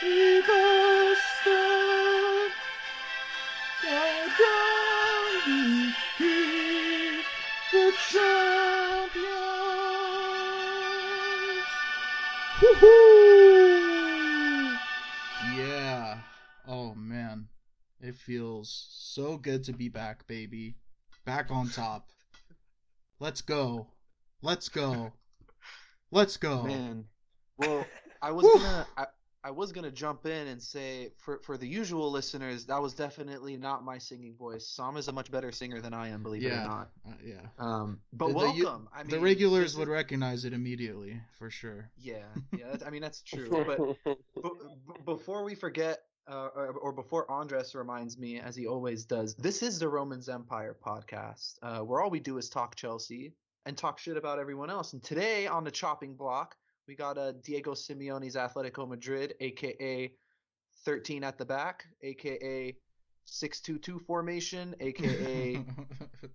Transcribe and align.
Eagle 0.00 1.16
Star, 1.40 2.48
thou 3.82 4.26
down 4.38 5.94
he 6.18 7.22
the 7.72 7.92
champion. 8.08 9.24
Woohoo! 12.60 13.58
Yeah. 15.56 16.18
Oh 16.68 16.94
man. 16.94 17.48
It 18.00 18.14
feels 18.14 18.86
so 18.90 19.36
good 19.36 19.64
to 19.64 19.72
be 19.72 19.88
back, 19.88 20.24
baby. 20.28 20.76
Back 21.24 21.50
on 21.50 21.68
top. 21.70 22.10
Let's 23.18 23.40
go. 23.40 23.88
Let's 24.42 24.68
go. 24.68 25.12
Let's 26.12 26.36
go. 26.36 26.62
Man, 26.62 27.04
well, 27.56 27.84
I 28.22 28.30
was 28.30 28.46
gonna, 28.46 28.86
I, 28.96 29.06
I 29.48 29.50
was 29.50 29.72
gonna 29.72 29.90
jump 29.90 30.26
in 30.26 30.46
and 30.48 30.62
say 30.62 31.10
for 31.16 31.38
for 31.38 31.56
the 31.56 31.66
usual 31.66 32.10
listeners, 32.10 32.66
that 32.66 32.82
was 32.82 32.92
definitely 32.92 33.56
not 33.56 33.82
my 33.82 33.96
singing 33.96 34.34
voice. 34.36 34.66
Sam 34.68 34.98
is 34.98 35.08
a 35.08 35.12
much 35.12 35.30
better 35.30 35.50
singer 35.50 35.80
than 35.80 35.94
I 35.94 36.08
am, 36.08 36.22
believe 36.22 36.42
it 36.44 36.52
or 36.52 36.56
not. 36.66 36.90
Uh, 37.08 37.12
yeah. 37.24 37.46
Um, 37.58 38.00
but 38.12 38.26
The- 38.26 38.32
the 38.34 38.38
welcome. 38.38 38.88
I 38.94 39.04
mean, 39.04 39.10
the 39.10 39.20
regulars 39.20 39.74
would 39.78 39.88
is- 39.88 39.92
recognize 39.92 40.44
it 40.44 40.52
immediately, 40.52 41.18
for 41.38 41.48
sure. 41.48 41.90
Yeah, 41.96 42.24
yeah. 42.58 42.66
That's, 42.72 42.84
I 42.84 42.90
mean, 42.90 43.00
that's 43.00 43.22
true. 43.22 43.48
But 43.48 43.78
b- 44.04 44.42
b- 44.44 45.00
before 45.06 45.44
we 45.44 45.54
forget, 45.54 46.00
uh, 46.30 46.48
or, 46.54 46.66
or 46.72 46.92
before 46.92 47.24
Andres 47.30 47.74
reminds 47.74 48.18
me, 48.18 48.40
as 48.40 48.54
he 48.54 48.66
always 48.66 49.06
does, 49.06 49.34
this 49.36 49.62
is 49.62 49.78
the 49.78 49.88
Romans 49.88 50.28
Empire 50.28 50.76
podcast, 50.86 51.54
uh, 51.62 51.78
where 51.78 52.02
all 52.02 52.10
we 52.10 52.20
do 52.20 52.36
is 52.36 52.50
talk 52.50 52.74
Chelsea 52.76 53.32
and 53.64 53.78
talk 53.78 53.98
shit 53.98 54.18
about 54.18 54.38
everyone 54.38 54.68
else. 54.68 54.92
And 54.92 55.02
today 55.02 55.46
on 55.46 55.64
the 55.64 55.70
chopping 55.70 56.14
block, 56.16 56.54
we 56.88 56.96
got 56.96 57.18
uh, 57.18 57.32
Diego 57.44 57.74
Simeone's 57.74 58.34
Atletico 58.34 58.88
Madrid, 58.88 59.34
aka 59.40 60.10
13 60.84 61.22
at 61.22 61.38
the 61.38 61.44
back, 61.44 61.84
aka 62.02 62.74
622 63.26 63.98
formation, 64.06 64.74
aka 64.80 65.62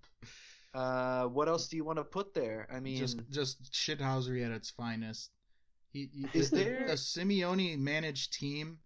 uh, 0.74 1.24
what 1.26 1.48
else 1.48 1.68
do 1.68 1.76
you 1.76 1.84
want 1.84 1.98
to 1.98 2.04
put 2.04 2.32
there? 2.32 2.68
I 2.72 2.78
mean, 2.80 2.96
just 2.96 3.18
just 3.30 3.72
shithousery 3.72 4.46
at 4.46 4.52
its 4.52 4.70
finest. 4.70 5.30
He, 5.92 6.08
he 6.12 6.38
Is 6.38 6.50
the, 6.50 6.64
there- 6.64 6.86
a 6.86 6.94
Simeone 6.94 7.78
managed 7.78 8.32
team? 8.32 8.78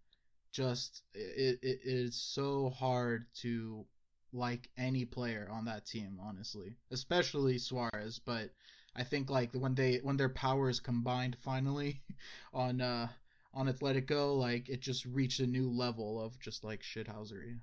Just 0.51 1.03
it, 1.15 1.59
it 1.63 1.81
is 1.85 2.17
so 2.17 2.71
hard 2.71 3.27
to 3.43 3.85
like 4.33 4.71
any 4.79 5.05
player 5.05 5.47
on 5.53 5.67
that 5.67 5.85
team, 5.87 6.19
honestly, 6.27 6.77
especially 6.91 7.59
Suarez. 7.59 8.19
But 8.25 8.51
I 8.99 9.05
think 9.05 9.31
like 9.31 9.51
when 9.55 9.75
they 9.75 9.99
when 10.03 10.17
their 10.17 10.29
powers 10.29 10.81
combined 10.81 11.37
finally 11.41 12.03
on 12.53 12.81
uh 12.81 13.09
on 13.55 13.69
Atletico, 13.69 14.37
like 14.39 14.69
it 14.69 14.81
just 14.81 15.05
reached 15.07 15.41
a 15.41 15.47
new 15.47 15.71
level 15.71 16.21
of 16.21 16.39
just 16.41 16.65
like 16.65 16.83
shithousery. 16.83 17.59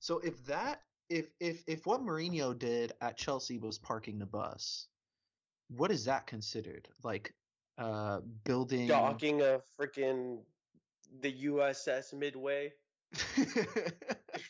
So 0.00 0.18
if 0.18 0.44
that 0.46 0.82
if 1.08 1.26
if 1.40 1.62
if 1.66 1.86
what 1.86 2.00
Mourinho 2.02 2.58
did 2.58 2.92
at 3.00 3.16
Chelsea 3.16 3.58
was 3.58 3.78
parking 3.78 4.18
the 4.18 4.26
bus, 4.26 4.88
what 5.68 5.90
is 5.90 6.04
that 6.06 6.26
considered? 6.26 6.88
Like 7.02 7.32
uh 7.78 8.20
building 8.44 8.88
Docking 8.88 9.42
a 9.42 9.60
freaking 9.80 10.38
the 11.20 11.32
USS 11.32 12.12
Midway 12.14 12.72
in 13.38 13.46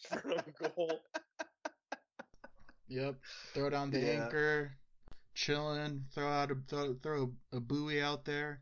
front 0.02 0.32
of 0.38 0.54
goal. 0.58 1.00
Yep. 2.88 3.16
Throw 3.54 3.70
down 3.70 3.90
the 3.90 3.98
Yeah. 3.98 4.24
anchor, 4.24 4.72
chilling. 5.36 6.04
Throw 6.12 6.26
out 6.26 6.50
a 6.50 6.56
throw, 6.66 6.94
throw 7.02 7.32
a 7.52 7.60
buoy 7.60 8.02
out 8.02 8.24
there. 8.24 8.60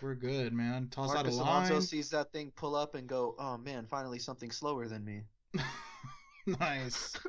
We're 0.00 0.14
good, 0.14 0.52
man. 0.52 0.88
Toss 0.90 1.12
Marcus 1.12 1.38
out 1.38 1.40
a 1.40 1.42
Alonso 1.42 1.72
line. 1.74 1.82
sees 1.82 2.10
that 2.10 2.32
thing 2.32 2.52
pull 2.56 2.74
up 2.74 2.94
and 2.94 3.06
go, 3.06 3.34
"Oh 3.38 3.58
man, 3.58 3.86
finally 3.86 4.18
something 4.18 4.50
slower 4.50 4.88
than 4.88 5.04
me." 5.04 5.22
nice. 6.46 7.14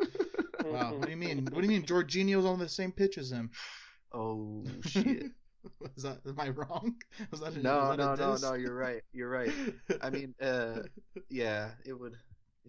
Wow. 0.65 0.95
What 0.95 1.05
do 1.05 1.11
you 1.11 1.17
mean? 1.17 1.45
What 1.45 1.61
do 1.61 1.61
you 1.61 1.69
mean? 1.69 1.83
Jorginho's 1.83 2.45
on 2.45 2.59
the 2.59 2.67
same 2.67 2.91
pitch 2.91 3.17
as 3.17 3.31
him. 3.31 3.51
Oh 4.11 4.65
shit. 4.85 5.31
Was 5.95 6.03
that? 6.03 6.19
Am 6.25 6.39
I 6.39 6.49
wrong? 6.49 6.95
Was 7.31 7.41
that 7.41 7.55
a, 7.55 7.61
no, 7.61 7.77
was 7.77 7.97
that 7.97 8.03
no, 8.03 8.13
a 8.13 8.17
no, 8.17 8.37
no, 8.37 8.53
you're 8.55 8.75
right. 8.75 9.01
You're 9.13 9.29
right. 9.29 9.51
I 10.01 10.09
mean, 10.09 10.33
uh 10.41 10.81
yeah, 11.29 11.71
it'd 11.85 12.15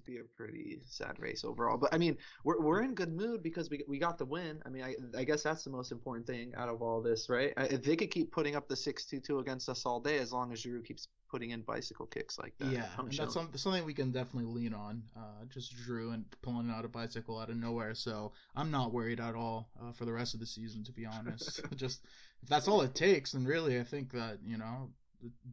be 0.08 0.19
a 0.19 0.24
pretty 0.36 0.80
sad 0.86 1.19
race 1.19 1.44
overall. 1.44 1.76
But 1.76 1.92
I 1.92 1.98
mean, 1.98 2.16
we're 2.44 2.60
we're 2.60 2.82
in 2.82 2.94
good 2.94 3.14
mood 3.14 3.42
because 3.42 3.69
we 3.70 3.84
we 3.86 3.98
got 3.98 4.19
the 4.19 4.24
win. 4.24 4.60
I 4.64 4.70
mean, 4.70 4.82
I 4.82 4.94
I 5.16 5.24
guess 5.24 5.42
that's 5.42 5.64
the 5.64 5.70
most 5.70 5.92
important 5.92 6.26
thing 6.26 6.54
out 6.56 6.69
of 6.69 6.82
all 6.82 7.02
this, 7.02 7.28
right? 7.28 7.52
I, 7.56 7.64
if 7.64 7.82
they 7.82 7.96
could 7.96 8.10
keep 8.10 8.32
putting 8.32 8.56
up 8.56 8.69
the 8.69 8.76
six 8.76 9.04
two 9.04 9.20
two 9.20 9.38
against 9.38 9.69
us 9.69 9.84
all 9.84 10.00
day, 10.00 10.19
as 10.19 10.32
long 10.32 10.52
as 10.52 10.62
Giroud 10.62 10.86
keeps 10.86 11.08
putting 11.30 11.50
in 11.50 11.60
bicycle 11.60 12.06
kicks 12.06 12.38
like 12.38 12.54
that. 12.58 12.72
Yeah, 12.72 12.86
I'm 12.96 13.06
and 13.06 13.12
chilling. 13.12 13.26
that's 13.26 13.34
some, 13.34 13.50
something 13.54 13.84
we 13.84 13.92
can 13.92 14.10
definitely 14.10 14.50
lean 14.50 14.72
on. 14.72 15.02
Uh, 15.14 15.44
just 15.50 15.76
Drew 15.76 16.12
and 16.12 16.25
pulling 16.40 16.70
out 16.70 16.86
a 16.86 16.88
bicycle 16.88 17.38
out 17.38 17.50
of 17.50 17.56
nowhere, 17.56 17.94
so 17.94 18.32
I'm 18.56 18.70
not 18.70 18.92
worried 18.92 19.20
at 19.20 19.34
all 19.34 19.69
uh, 19.80 19.92
for 19.92 20.06
the 20.06 20.12
rest 20.12 20.32
of 20.32 20.40
the 20.40 20.46
season. 20.46 20.84
To 20.84 20.92
be 20.92 21.04
honest, 21.04 21.60
just 21.76 22.00
if 22.42 22.48
that's 22.48 22.66
all 22.66 22.80
it 22.80 22.94
takes, 22.94 23.32
then 23.32 23.44
really 23.44 23.78
I 23.78 23.84
think 23.84 24.12
that 24.12 24.38
you 24.46 24.56
know, 24.56 24.88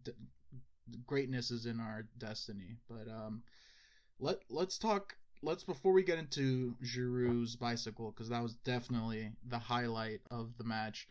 the 0.05 0.13
greatness 1.05 1.51
is 1.51 1.65
in 1.65 1.79
our 1.79 2.07
destiny. 2.17 2.77
But 2.89 3.09
um, 3.11 3.43
let 4.19 4.39
let's 4.49 4.77
talk. 4.77 5.15
Let's 5.41 5.63
before 5.63 5.93
we 5.93 6.03
get 6.03 6.17
into 6.17 6.75
Giroud's 6.83 7.55
bicycle 7.55 8.11
because 8.11 8.29
that 8.29 8.41
was 8.41 8.55
definitely 8.63 9.31
the 9.47 9.59
highlight 9.59 10.21
of 10.31 10.57
the 10.57 10.63
match. 10.63 11.07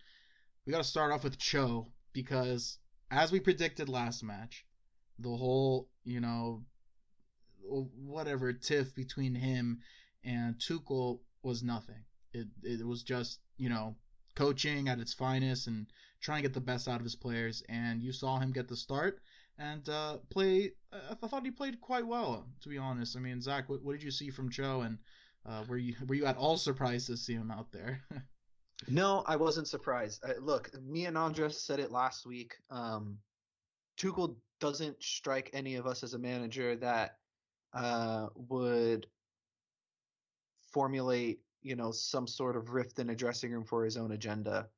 We 0.66 0.72
got 0.72 0.78
to 0.78 0.84
start 0.84 1.12
off 1.12 1.24
with 1.24 1.38
Cho 1.38 1.86
because 2.12 2.78
as 3.10 3.30
we 3.30 3.38
predicted 3.38 3.88
last 3.88 4.24
match, 4.24 4.64
the 5.18 5.28
whole, 5.28 5.88
you 6.04 6.20
know, 6.20 6.64
whatever 7.62 8.52
tiff 8.52 8.94
between 8.94 9.34
him 9.34 9.80
and 10.24 10.56
Tuchel 10.56 11.20
was 11.42 11.62
nothing. 11.62 12.02
It 12.32 12.48
it 12.62 12.86
was 12.86 13.02
just, 13.02 13.38
you 13.56 13.68
know, 13.68 13.94
coaching 14.34 14.88
at 14.88 14.98
its 14.98 15.14
finest 15.14 15.66
and 15.68 15.86
trying 16.20 16.42
to 16.42 16.48
get 16.48 16.54
the 16.54 16.60
best 16.60 16.88
out 16.88 16.98
of 16.98 17.04
his 17.04 17.14
players. 17.14 17.62
And 17.68 18.02
you 18.02 18.12
saw 18.12 18.38
him 18.38 18.52
get 18.52 18.66
the 18.66 18.76
start 18.76 19.20
and 19.58 19.88
uh, 19.88 20.18
play. 20.30 20.72
I 20.92 21.26
thought 21.26 21.44
he 21.44 21.50
played 21.50 21.80
quite 21.80 22.06
well, 22.06 22.46
to 22.62 22.68
be 22.68 22.78
honest. 22.78 23.16
I 23.16 23.20
mean, 23.20 23.40
Zach, 23.40 23.68
what, 23.68 23.82
what 23.82 23.92
did 23.92 24.02
you 24.02 24.10
see 24.10 24.30
from 24.30 24.50
Cho? 24.50 24.82
And 24.82 24.98
uh, 25.46 25.64
were 25.68 25.76
you 25.76 25.94
were 26.06 26.14
you 26.14 26.26
at 26.26 26.36
all 26.36 26.56
surprised 26.56 27.06
to 27.08 27.16
see 27.16 27.34
him 27.34 27.50
out 27.50 27.72
there? 27.72 28.02
No, 28.88 29.22
I 29.26 29.36
wasn't 29.36 29.68
surprised. 29.68 30.22
Look, 30.40 30.70
me 30.82 31.06
and 31.06 31.16
Andres 31.16 31.62
said 31.62 31.80
it 31.80 31.90
last 31.90 32.26
week. 32.26 32.54
Um, 32.70 33.18
Tuchel 33.96 34.36
doesn't 34.60 35.02
strike 35.02 35.50
any 35.52 35.76
of 35.76 35.86
us 35.86 36.02
as 36.02 36.14
a 36.14 36.18
manager 36.18 36.76
that 36.76 37.18
uh, 37.72 38.26
would 38.34 39.06
formulate, 40.72 41.40
you 41.62 41.76
know, 41.76 41.92
some 41.92 42.26
sort 42.26 42.56
of 42.56 42.70
rift 42.70 42.98
in 42.98 43.10
a 43.10 43.14
dressing 43.14 43.52
room 43.52 43.64
for 43.64 43.84
his 43.84 43.96
own 43.96 44.12
agenda. 44.12 44.68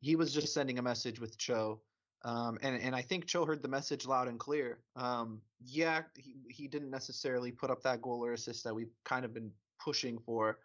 He 0.00 0.16
was 0.16 0.32
just 0.32 0.54
sending 0.54 0.78
a 0.78 0.82
message 0.82 1.20
with 1.20 1.38
Cho. 1.38 1.80
Um, 2.22 2.58
and, 2.62 2.80
and 2.80 2.94
I 2.94 3.02
think 3.02 3.26
Cho 3.26 3.46
heard 3.46 3.62
the 3.62 3.68
message 3.68 4.06
loud 4.06 4.28
and 4.28 4.38
clear. 4.38 4.78
Um, 4.94 5.40
yeah, 5.64 6.02
he, 6.16 6.34
he 6.48 6.68
didn't 6.68 6.90
necessarily 6.90 7.50
put 7.50 7.70
up 7.70 7.82
that 7.82 8.02
goal 8.02 8.24
or 8.24 8.32
assist 8.32 8.64
that 8.64 8.74
we've 8.74 8.92
kind 9.04 9.24
of 9.24 9.32
been 9.32 9.50
pushing 9.82 10.18
for. 10.18 10.58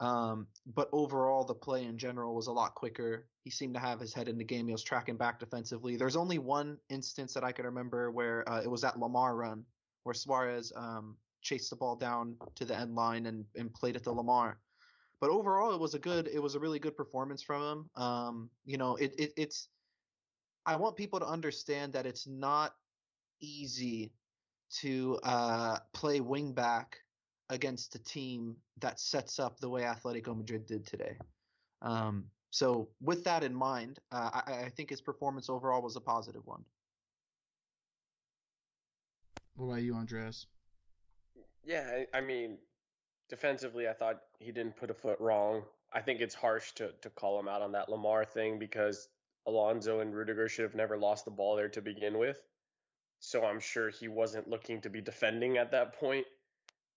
Um, 0.00 0.46
but 0.74 0.88
overall, 0.92 1.44
the 1.44 1.54
play 1.54 1.84
in 1.84 1.98
general 1.98 2.34
was 2.34 2.46
a 2.46 2.52
lot 2.52 2.74
quicker. 2.74 3.26
He 3.42 3.50
seemed 3.50 3.74
to 3.74 3.80
have 3.80 3.98
his 3.98 4.12
head 4.12 4.28
in 4.28 4.38
the 4.38 4.44
game. 4.44 4.66
He 4.66 4.72
was 4.72 4.84
tracking 4.84 5.16
back 5.16 5.40
defensively. 5.40 5.96
There's 5.96 6.14
only 6.14 6.38
one 6.38 6.78
instance 6.88 7.34
that 7.34 7.42
I 7.42 7.52
can 7.52 7.64
remember 7.64 8.10
where 8.10 8.48
uh, 8.48 8.60
it 8.60 8.70
was 8.70 8.82
that 8.82 8.96
Lemar 8.96 9.34
run, 9.34 9.64
where 10.04 10.14
Suarez 10.14 10.72
um, 10.76 11.16
chased 11.42 11.70
the 11.70 11.76
ball 11.76 11.96
down 11.96 12.36
to 12.56 12.64
the 12.64 12.78
end 12.78 12.94
line 12.94 13.26
and, 13.26 13.44
and 13.56 13.72
played 13.72 13.96
it 13.96 14.04
to 14.04 14.10
Lemar. 14.10 14.54
But 15.20 15.30
overall, 15.30 15.74
it 15.74 15.80
was 15.80 15.94
a 15.94 15.98
good, 15.98 16.28
it 16.28 16.38
was 16.38 16.54
a 16.54 16.60
really 16.60 16.78
good 16.78 16.96
performance 16.96 17.42
from 17.42 17.62
him. 17.62 17.90
Um, 17.96 18.50
you 18.66 18.76
know, 18.76 18.94
it, 18.96 19.14
it 19.18 19.32
it's. 19.36 19.68
I 20.68 20.76
want 20.76 20.96
people 20.96 21.18
to 21.18 21.26
understand 21.26 21.94
that 21.94 22.04
it's 22.04 22.26
not 22.26 22.74
easy 23.40 24.12
to 24.80 25.18
uh, 25.22 25.78
play 25.94 26.20
wing 26.20 26.52
back 26.52 26.98
against 27.48 27.94
a 27.94 27.98
team 27.98 28.54
that 28.80 29.00
sets 29.00 29.38
up 29.38 29.58
the 29.60 29.68
way 29.70 29.84
Atletico 29.84 30.36
Madrid 30.36 30.66
did 30.66 30.86
today. 30.86 31.16
Um, 31.80 32.26
so 32.50 32.90
with 33.00 33.24
that 33.24 33.44
in 33.44 33.54
mind, 33.54 33.98
uh, 34.12 34.42
I, 34.46 34.52
I 34.66 34.68
think 34.68 34.90
his 34.90 35.00
performance 35.00 35.48
overall 35.48 35.80
was 35.80 35.96
a 35.96 36.02
positive 36.02 36.42
one. 36.44 36.62
what 39.54 39.68
about 39.68 39.82
you, 39.82 39.94
Andres? 39.94 40.48
Yeah, 41.64 42.02
I, 42.12 42.18
I 42.18 42.20
mean, 42.20 42.58
defensively, 43.30 43.88
I 43.88 43.94
thought 43.94 44.20
he 44.38 44.52
didn't 44.52 44.76
put 44.76 44.90
a 44.90 44.94
foot 44.94 45.18
wrong. 45.18 45.62
I 45.94 46.02
think 46.02 46.20
it's 46.20 46.34
harsh 46.34 46.72
to, 46.72 46.90
to 47.00 47.08
call 47.08 47.40
him 47.40 47.48
out 47.48 47.62
on 47.62 47.72
that 47.72 47.88
Lemar 47.88 48.28
thing 48.28 48.58
because 48.58 49.08
Alonso 49.48 50.00
and 50.00 50.14
Rudiger 50.14 50.48
should 50.48 50.64
have 50.64 50.74
never 50.74 50.96
lost 50.98 51.24
the 51.24 51.30
ball 51.30 51.56
there 51.56 51.70
to 51.70 51.80
begin 51.82 52.18
with. 52.18 52.40
So 53.20 53.44
I'm 53.44 53.60
sure 53.60 53.90
he 53.90 54.06
wasn't 54.06 54.48
looking 54.48 54.80
to 54.82 54.90
be 54.90 55.00
defending 55.00 55.56
at 55.58 55.72
that 55.72 55.98
point. 55.98 56.26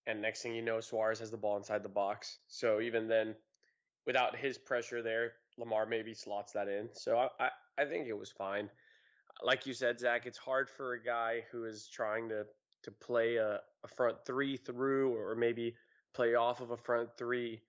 And 0.06 0.22
next 0.22 0.42
thing 0.42 0.54
you 0.54 0.62
know, 0.62 0.80
Suarez 0.82 1.20
has 1.20 1.32
the 1.32 1.38
ball 1.38 1.58
inside 1.58 1.82
the 1.82 1.90
box. 1.90 2.38
So 2.48 2.82
even 2.82 3.08
then, 3.08 3.36
without 4.06 4.36
his 4.36 4.58
pressure 4.58 5.02
there, 5.02 5.34
Lemar 5.60 5.88
maybe 5.90 6.14
slots 6.14 6.52
that 6.54 6.68
in. 6.68 6.90
So 6.94 7.18
I, 7.18 7.28
I, 7.46 7.50
I 7.80 7.86
think 7.86 8.08
it 8.08 8.18
was 8.18 8.32
fine. 8.32 8.70
like 9.44 9.66
you 9.66 9.74
said, 9.74 10.00
Zach, 10.00 10.26
it's 10.26 10.38
hard 10.38 10.70
for 10.70 10.94
a 10.94 11.04
guy 11.04 11.44
who 11.52 11.66
is 11.66 11.88
trying 11.88 12.30
to 12.30 12.46
to 12.84 12.92
play 12.92 13.36
a, 13.36 13.60
a 13.84 13.88
front 13.96 14.18
three 14.26 14.58
through, 14.58 15.16
or 15.16 15.36
maybe 15.36 15.76
play 16.14 16.34
off 16.34 16.62
of 16.62 16.72
a 16.72 16.78
front 16.78 17.10
three 17.16 17.62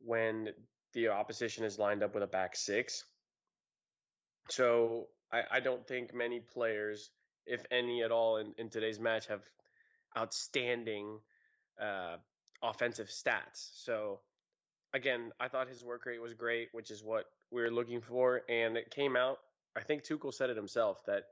when 0.00 0.50
the 0.92 1.08
opposition 1.08 1.64
is 1.64 1.78
lined 1.78 2.02
up 2.04 2.14
with 2.14 2.22
a 2.22 2.28
back 2.28 2.54
six. 2.54 3.04
So 4.48 5.08
I, 5.32 5.42
I 5.50 5.60
don't 5.60 5.86
think 5.86 6.14
many 6.14 6.40
players, 6.40 7.10
if 7.46 7.64
any 7.70 8.02
at 8.02 8.10
all, 8.10 8.38
in, 8.38 8.52
in 8.58 8.68
today's 8.68 8.98
match 8.98 9.26
have 9.28 9.42
outstanding 10.16 11.18
uh, 11.80 12.16
offensive 12.62 13.08
stats. 13.08 13.70
So 13.74 14.20
again, 14.92 15.32
I 15.38 15.48
thought 15.48 15.68
his 15.68 15.84
work 15.84 16.06
rate 16.06 16.20
was 16.20 16.34
great, 16.34 16.68
which 16.72 16.90
is 16.90 17.02
what 17.02 17.26
we 17.50 17.62
were 17.62 17.70
looking 17.70 18.00
for, 18.00 18.42
and 18.48 18.76
it 18.76 18.90
came 18.90 19.16
out. 19.16 19.38
I 19.76 19.80
think 19.80 20.04
Tuchel 20.04 20.34
said 20.34 20.50
it 20.50 20.56
himself 20.56 21.04
that 21.06 21.24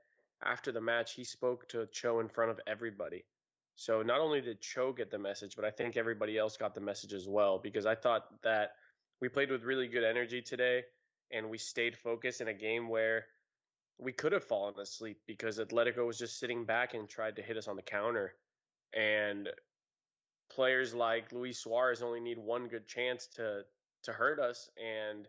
after 0.44 0.70
the 0.70 0.81
match 0.81 1.14
he 1.14 1.25
spoke 1.25 1.69
to 1.70 1.87
Cho 1.93 2.20
in 2.20 2.28
front 2.28 2.50
of 2.50 2.61
everybody. 2.66 3.25
So 3.75 4.02
not 4.02 4.20
only 4.20 4.40
did 4.40 4.61
Cho 4.61 4.93
get 4.93 5.11
the 5.11 5.19
message, 5.19 5.54
but 5.56 5.64
I 5.64 5.70
think 5.70 5.96
everybody 5.96 6.38
else 6.38 6.56
got 6.56 6.75
the 6.75 6.81
message 6.81 7.12
as 7.12 7.28
well 7.28 7.58
because 7.58 7.87
I 7.87 7.94
thought 7.94 8.25
that 8.43 8.72
we 9.20 9.28
played 9.28 9.50
with 9.50 9.62
really 9.62 9.88
good 9.88 10.04
energy 10.04 10.40
today 10.40 10.82
and 11.32 11.48
we 11.48 11.58
stayed 11.58 11.96
focused 11.96 12.40
in 12.40 12.48
a 12.48 12.54
game 12.54 12.88
where 12.88 13.26
we 13.98 14.12
could 14.12 14.32
have 14.32 14.44
fallen 14.44 14.75
asleep 14.80 15.19
because 15.26 15.58
Atletico 15.58 16.06
was 16.06 16.19
just 16.19 16.38
sitting 16.38 16.64
back 16.64 16.94
and 16.94 17.08
tried 17.08 17.36
to 17.36 17.42
hit 17.42 17.56
us 17.56 17.69
on 17.69 17.76
the 17.76 17.82
counter. 17.82 18.34
And 18.94 19.48
players 20.50 20.94
like 20.94 21.32
Luis 21.32 21.58
Suarez 21.58 22.02
only 22.02 22.20
need 22.20 22.38
one 22.38 22.69
good 22.69 22.86
chance 22.86 23.26
to 23.34 23.62
to 24.04 24.12
hurt 24.12 24.38
us, 24.38 24.70
and 24.78 25.26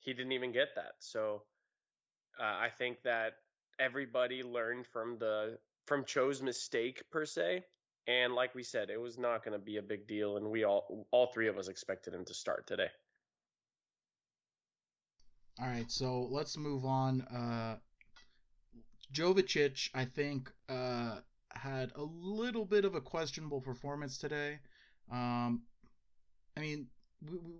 he 0.00 0.12
didn't 0.12 0.32
even 0.32 0.52
get 0.52 0.74
that. 0.74 0.94
So 0.98 1.42
uh, 2.38 2.44
I 2.44 2.68
think 2.68 3.02
that 3.04 3.34
everybody 3.78 4.42
learned 4.42 4.86
from 4.86 5.18
the 5.18 5.58
from 5.86 6.04
Cho's 6.04 6.42
mistake 6.42 7.02
per 7.10 7.24
se, 7.24 7.64
and 8.06 8.34
like 8.34 8.54
we 8.54 8.62
said, 8.62 8.90
it 8.90 9.00
was 9.00 9.18
not 9.18 9.44
going 9.44 9.58
to 9.58 9.64
be 9.64 9.76
a 9.76 9.82
big 9.82 10.06
deal, 10.06 10.36
and 10.36 10.50
we 10.50 10.64
all 10.64 11.06
all 11.12 11.28
three 11.28 11.48
of 11.48 11.56
us 11.56 11.68
expected 11.68 12.12
him 12.12 12.24
to 12.24 12.34
start 12.34 12.66
today. 12.66 12.90
All 15.58 15.66
right, 15.66 15.90
so 15.90 16.22
let's 16.30 16.56
move 16.58 16.84
on. 16.84 17.22
Uh, 17.22 17.78
Jovicic, 19.12 19.90
I 19.94 20.04
think, 20.04 20.50
uh, 20.68 21.20
had 21.50 21.92
a 21.94 22.02
little 22.02 22.64
bit 22.64 22.84
of 22.84 22.94
a 22.94 23.00
questionable 23.00 23.60
performance 23.60 24.18
today. 24.18 24.58
Um, 25.10 25.62
I 26.56 26.60
mean, 26.60 26.88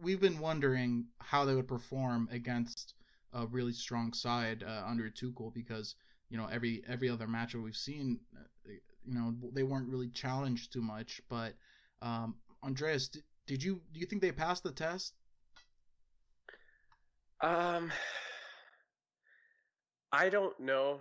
we, 0.03 0.13
have 0.13 0.21
been 0.21 0.39
wondering 0.39 1.07
how 1.19 1.45
they 1.45 1.55
would 1.55 1.69
perform 1.69 2.29
against 2.33 2.95
a 3.33 3.47
really 3.47 3.73
strong 3.73 4.13
side 4.13 4.63
uh, 4.65 4.85
under 4.87 5.11
Tuchel 5.11 5.53
because 5.55 5.95
you 6.31 6.37
know 6.39 6.47
every 6.47 6.83
every 6.89 7.09
other 7.11 7.29
match 7.29 7.55
we've 7.55 7.77
seen, 7.77 8.21
uh, 8.37 8.73
you 9.05 9.15
know 9.15 9.35
they 9.53 9.63
weren't 9.63 9.89
really 9.89 10.09
challenged 10.11 10.73
too 10.73 10.83
much. 10.83 11.21
But 11.29 11.55
um, 12.03 12.37
Andreas, 12.63 13.09
did, 13.09 13.23
did 13.47 13.63
you 13.63 13.83
do 13.93 14.01
you 14.01 14.07
think 14.07 14.23
they 14.23 14.33
passed 14.33 14.63
the 14.65 14.73
test? 14.73 15.15
Um, 17.43 17.91
I 20.13 20.29
don't 20.29 20.59
know. 20.61 21.01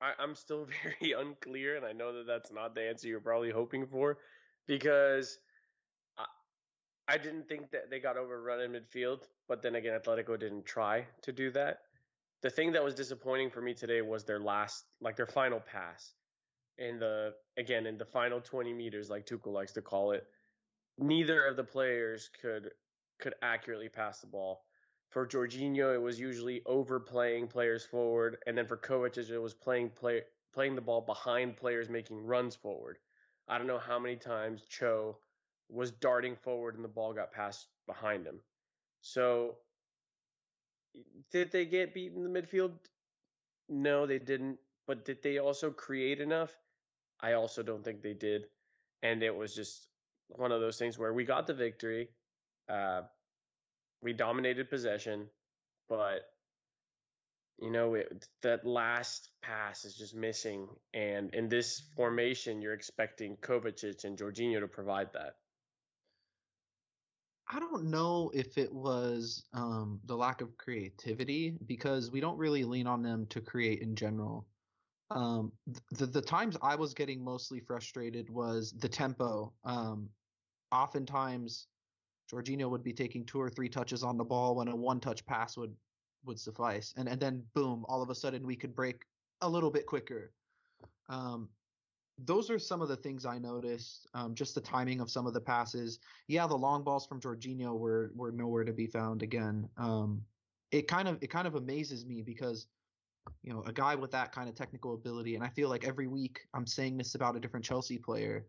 I, 0.00 0.22
am 0.22 0.34
still 0.34 0.66
very 1.00 1.12
unclear, 1.12 1.76
and 1.76 1.84
I 1.84 1.92
know 1.92 2.12
that 2.12 2.26
that's 2.26 2.52
not 2.52 2.74
the 2.74 2.82
answer 2.82 3.08
you're 3.08 3.20
probably 3.20 3.50
hoping 3.50 3.86
for, 3.86 4.18
because 4.66 5.38
I, 6.18 6.24
I 7.08 7.18
didn't 7.18 7.48
think 7.48 7.70
that 7.72 7.90
they 7.90 8.00
got 8.00 8.16
overrun 8.16 8.60
in 8.60 8.72
midfield, 8.72 9.22
but 9.46 9.62
then 9.62 9.74
again, 9.74 9.98
Atletico 9.98 10.38
didn't 10.38 10.64
try 10.64 11.06
to 11.22 11.32
do 11.32 11.50
that. 11.52 11.80
The 12.42 12.50
thing 12.50 12.72
that 12.72 12.84
was 12.84 12.94
disappointing 12.94 13.50
for 13.50 13.60
me 13.60 13.74
today 13.74 14.02
was 14.02 14.24
their 14.24 14.40
last, 14.40 14.84
like 15.00 15.16
their 15.16 15.26
final 15.26 15.60
pass, 15.60 16.14
in 16.78 16.98
the 16.98 17.32
again 17.56 17.86
in 17.86 17.96
the 17.98 18.04
final 18.04 18.40
20 18.40 18.72
meters, 18.72 19.08
like 19.08 19.26
Tuchel 19.26 19.52
likes 19.52 19.72
to 19.72 19.82
call 19.82 20.12
it. 20.12 20.26
Neither 20.98 21.44
of 21.46 21.56
the 21.56 21.64
players 21.64 22.30
could 22.40 22.70
could 23.20 23.34
accurately 23.42 23.88
pass 23.88 24.20
the 24.20 24.26
ball 24.26 24.62
for 25.14 25.24
Jorginho, 25.24 25.94
it 25.94 26.02
was 26.02 26.18
usually 26.18 26.60
overplaying 26.66 27.46
players 27.46 27.84
forward, 27.84 28.36
and 28.48 28.58
then 28.58 28.66
for 28.66 28.76
Kovacic, 28.76 29.30
it 29.30 29.38
was 29.38 29.54
playing 29.54 29.90
play 29.90 30.22
playing 30.52 30.74
the 30.74 30.80
ball 30.80 31.00
behind 31.00 31.56
players 31.56 31.88
making 31.88 32.26
runs 32.26 32.56
forward. 32.56 32.98
I 33.48 33.56
don't 33.56 33.68
know 33.68 33.78
how 33.78 33.98
many 33.98 34.16
times 34.16 34.64
Cho 34.68 35.18
was 35.68 35.92
darting 35.92 36.34
forward 36.34 36.74
and 36.74 36.84
the 36.84 36.88
ball 36.88 37.12
got 37.12 37.32
passed 37.32 37.68
behind 37.86 38.26
him. 38.26 38.40
So 39.02 39.56
did 41.30 41.52
they 41.52 41.64
get 41.64 41.94
beat 41.94 42.12
in 42.12 42.24
the 42.24 42.40
midfield? 42.40 42.72
No, 43.68 44.06
they 44.06 44.18
didn't. 44.18 44.58
But 44.86 45.04
did 45.04 45.22
they 45.22 45.38
also 45.38 45.70
create 45.70 46.20
enough? 46.20 46.56
I 47.20 47.32
also 47.32 47.62
don't 47.62 47.84
think 47.84 48.02
they 48.02 48.14
did. 48.14 48.44
And 49.02 49.22
it 49.22 49.34
was 49.34 49.54
just 49.54 49.88
one 50.28 50.52
of 50.52 50.60
those 50.60 50.78
things 50.78 50.98
where 50.98 51.12
we 51.12 51.24
got 51.24 51.46
the 51.46 51.54
victory. 51.54 52.08
Uh, 52.68 53.02
we 54.04 54.12
dominated 54.12 54.70
possession, 54.70 55.26
but 55.88 56.20
you 57.58 57.70
know 57.70 57.94
it, 57.94 58.26
that 58.42 58.66
last 58.66 59.30
pass 59.42 59.84
is 59.84 59.94
just 59.94 60.14
missing. 60.14 60.68
And 60.92 61.34
in 61.34 61.48
this 61.48 61.82
formation, 61.96 62.60
you're 62.60 62.74
expecting 62.74 63.36
Kovacic 63.38 64.04
and 64.04 64.18
Jorginho 64.18 64.60
to 64.60 64.68
provide 64.68 65.12
that. 65.14 65.36
I 67.48 67.58
don't 67.60 67.86
know 67.86 68.30
if 68.34 68.56
it 68.56 68.72
was 68.72 69.44
um, 69.52 70.00
the 70.06 70.16
lack 70.16 70.40
of 70.40 70.56
creativity 70.56 71.56
because 71.66 72.10
we 72.10 72.20
don't 72.20 72.38
really 72.38 72.64
lean 72.64 72.86
on 72.86 73.02
them 73.02 73.26
to 73.30 73.40
create 73.40 73.80
in 73.80 73.96
general. 73.96 74.46
Um, 75.10 75.52
the 75.92 76.06
the 76.06 76.22
times 76.22 76.56
I 76.62 76.76
was 76.76 76.94
getting 76.94 77.22
mostly 77.22 77.60
frustrated 77.60 78.30
was 78.30 78.72
the 78.78 78.88
tempo. 78.88 79.52
Um, 79.64 80.08
oftentimes, 80.72 81.66
Jorginho 82.30 82.70
would 82.70 82.82
be 82.82 82.92
taking 82.92 83.24
two 83.24 83.40
or 83.40 83.50
three 83.50 83.68
touches 83.68 84.02
on 84.02 84.16
the 84.16 84.24
ball 84.24 84.56
when 84.56 84.68
a 84.68 84.76
one 84.76 85.00
touch 85.00 85.24
pass 85.26 85.56
would 85.56 85.74
would 86.24 86.40
suffice. 86.40 86.94
And 86.96 87.08
and 87.08 87.20
then 87.20 87.42
boom, 87.54 87.84
all 87.88 88.02
of 88.02 88.10
a 88.10 88.14
sudden 88.14 88.46
we 88.46 88.56
could 88.56 88.74
break 88.74 89.04
a 89.40 89.48
little 89.48 89.70
bit 89.70 89.86
quicker. 89.86 90.32
Um, 91.08 91.48
those 92.18 92.48
are 92.48 92.58
some 92.58 92.80
of 92.80 92.88
the 92.88 92.96
things 92.96 93.26
I 93.26 93.38
noticed. 93.38 94.06
Um, 94.14 94.34
just 94.34 94.54
the 94.54 94.60
timing 94.60 95.00
of 95.00 95.10
some 95.10 95.26
of 95.26 95.34
the 95.34 95.40
passes. 95.40 95.98
Yeah, 96.28 96.46
the 96.46 96.54
long 96.54 96.84
balls 96.84 97.06
from 97.06 97.20
Jorginho 97.20 97.78
were 97.78 98.12
were 98.14 98.32
nowhere 98.32 98.64
to 98.64 98.72
be 98.72 98.86
found 98.86 99.22
again. 99.22 99.68
Um, 99.76 100.22
it 100.70 100.88
kind 100.88 101.08
of 101.08 101.18
it 101.22 101.28
kind 101.28 101.46
of 101.46 101.56
amazes 101.56 102.06
me 102.06 102.22
because 102.22 102.66
you 103.42 103.52
know 103.52 103.62
a 103.66 103.72
guy 103.72 103.94
with 103.94 104.12
that 104.12 104.32
kind 104.32 104.48
of 104.48 104.54
technical 104.54 104.94
ability, 104.94 105.34
and 105.34 105.44
I 105.44 105.48
feel 105.48 105.68
like 105.68 105.86
every 105.86 106.06
week 106.06 106.40
I'm 106.54 106.66
saying 106.66 106.96
this 106.96 107.14
about 107.14 107.36
a 107.36 107.40
different 107.40 107.64
Chelsea 107.64 107.98
player 107.98 108.46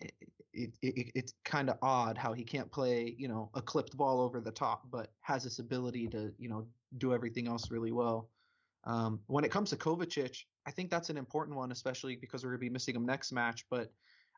it, 0.00 0.12
it, 0.56 1.12
it's 1.14 1.34
kind 1.44 1.68
of 1.70 1.78
odd 1.82 2.16
how 2.16 2.32
he 2.32 2.42
can't 2.42 2.70
play, 2.70 3.14
you 3.18 3.28
know, 3.28 3.50
a 3.54 3.62
clipped 3.62 3.96
ball 3.96 4.20
over 4.20 4.40
the 4.40 4.50
top, 4.50 4.82
but 4.90 5.12
has 5.20 5.44
this 5.44 5.58
ability 5.58 6.08
to, 6.08 6.32
you 6.38 6.48
know, 6.48 6.66
do 6.98 7.14
everything 7.14 7.46
else 7.46 7.70
really 7.70 7.92
well. 7.92 8.30
Um, 8.84 9.20
when 9.26 9.44
it 9.44 9.50
comes 9.50 9.70
to 9.70 9.76
Kovacic, 9.76 10.36
I 10.66 10.70
think 10.70 10.90
that's 10.90 11.10
an 11.10 11.16
important 11.16 11.56
one, 11.56 11.72
especially 11.72 12.16
because 12.16 12.44
we're 12.44 12.50
going 12.50 12.60
to 12.60 12.66
be 12.66 12.70
missing 12.70 12.94
him 12.94 13.04
next 13.04 13.32
match. 13.32 13.64
But 13.70 13.92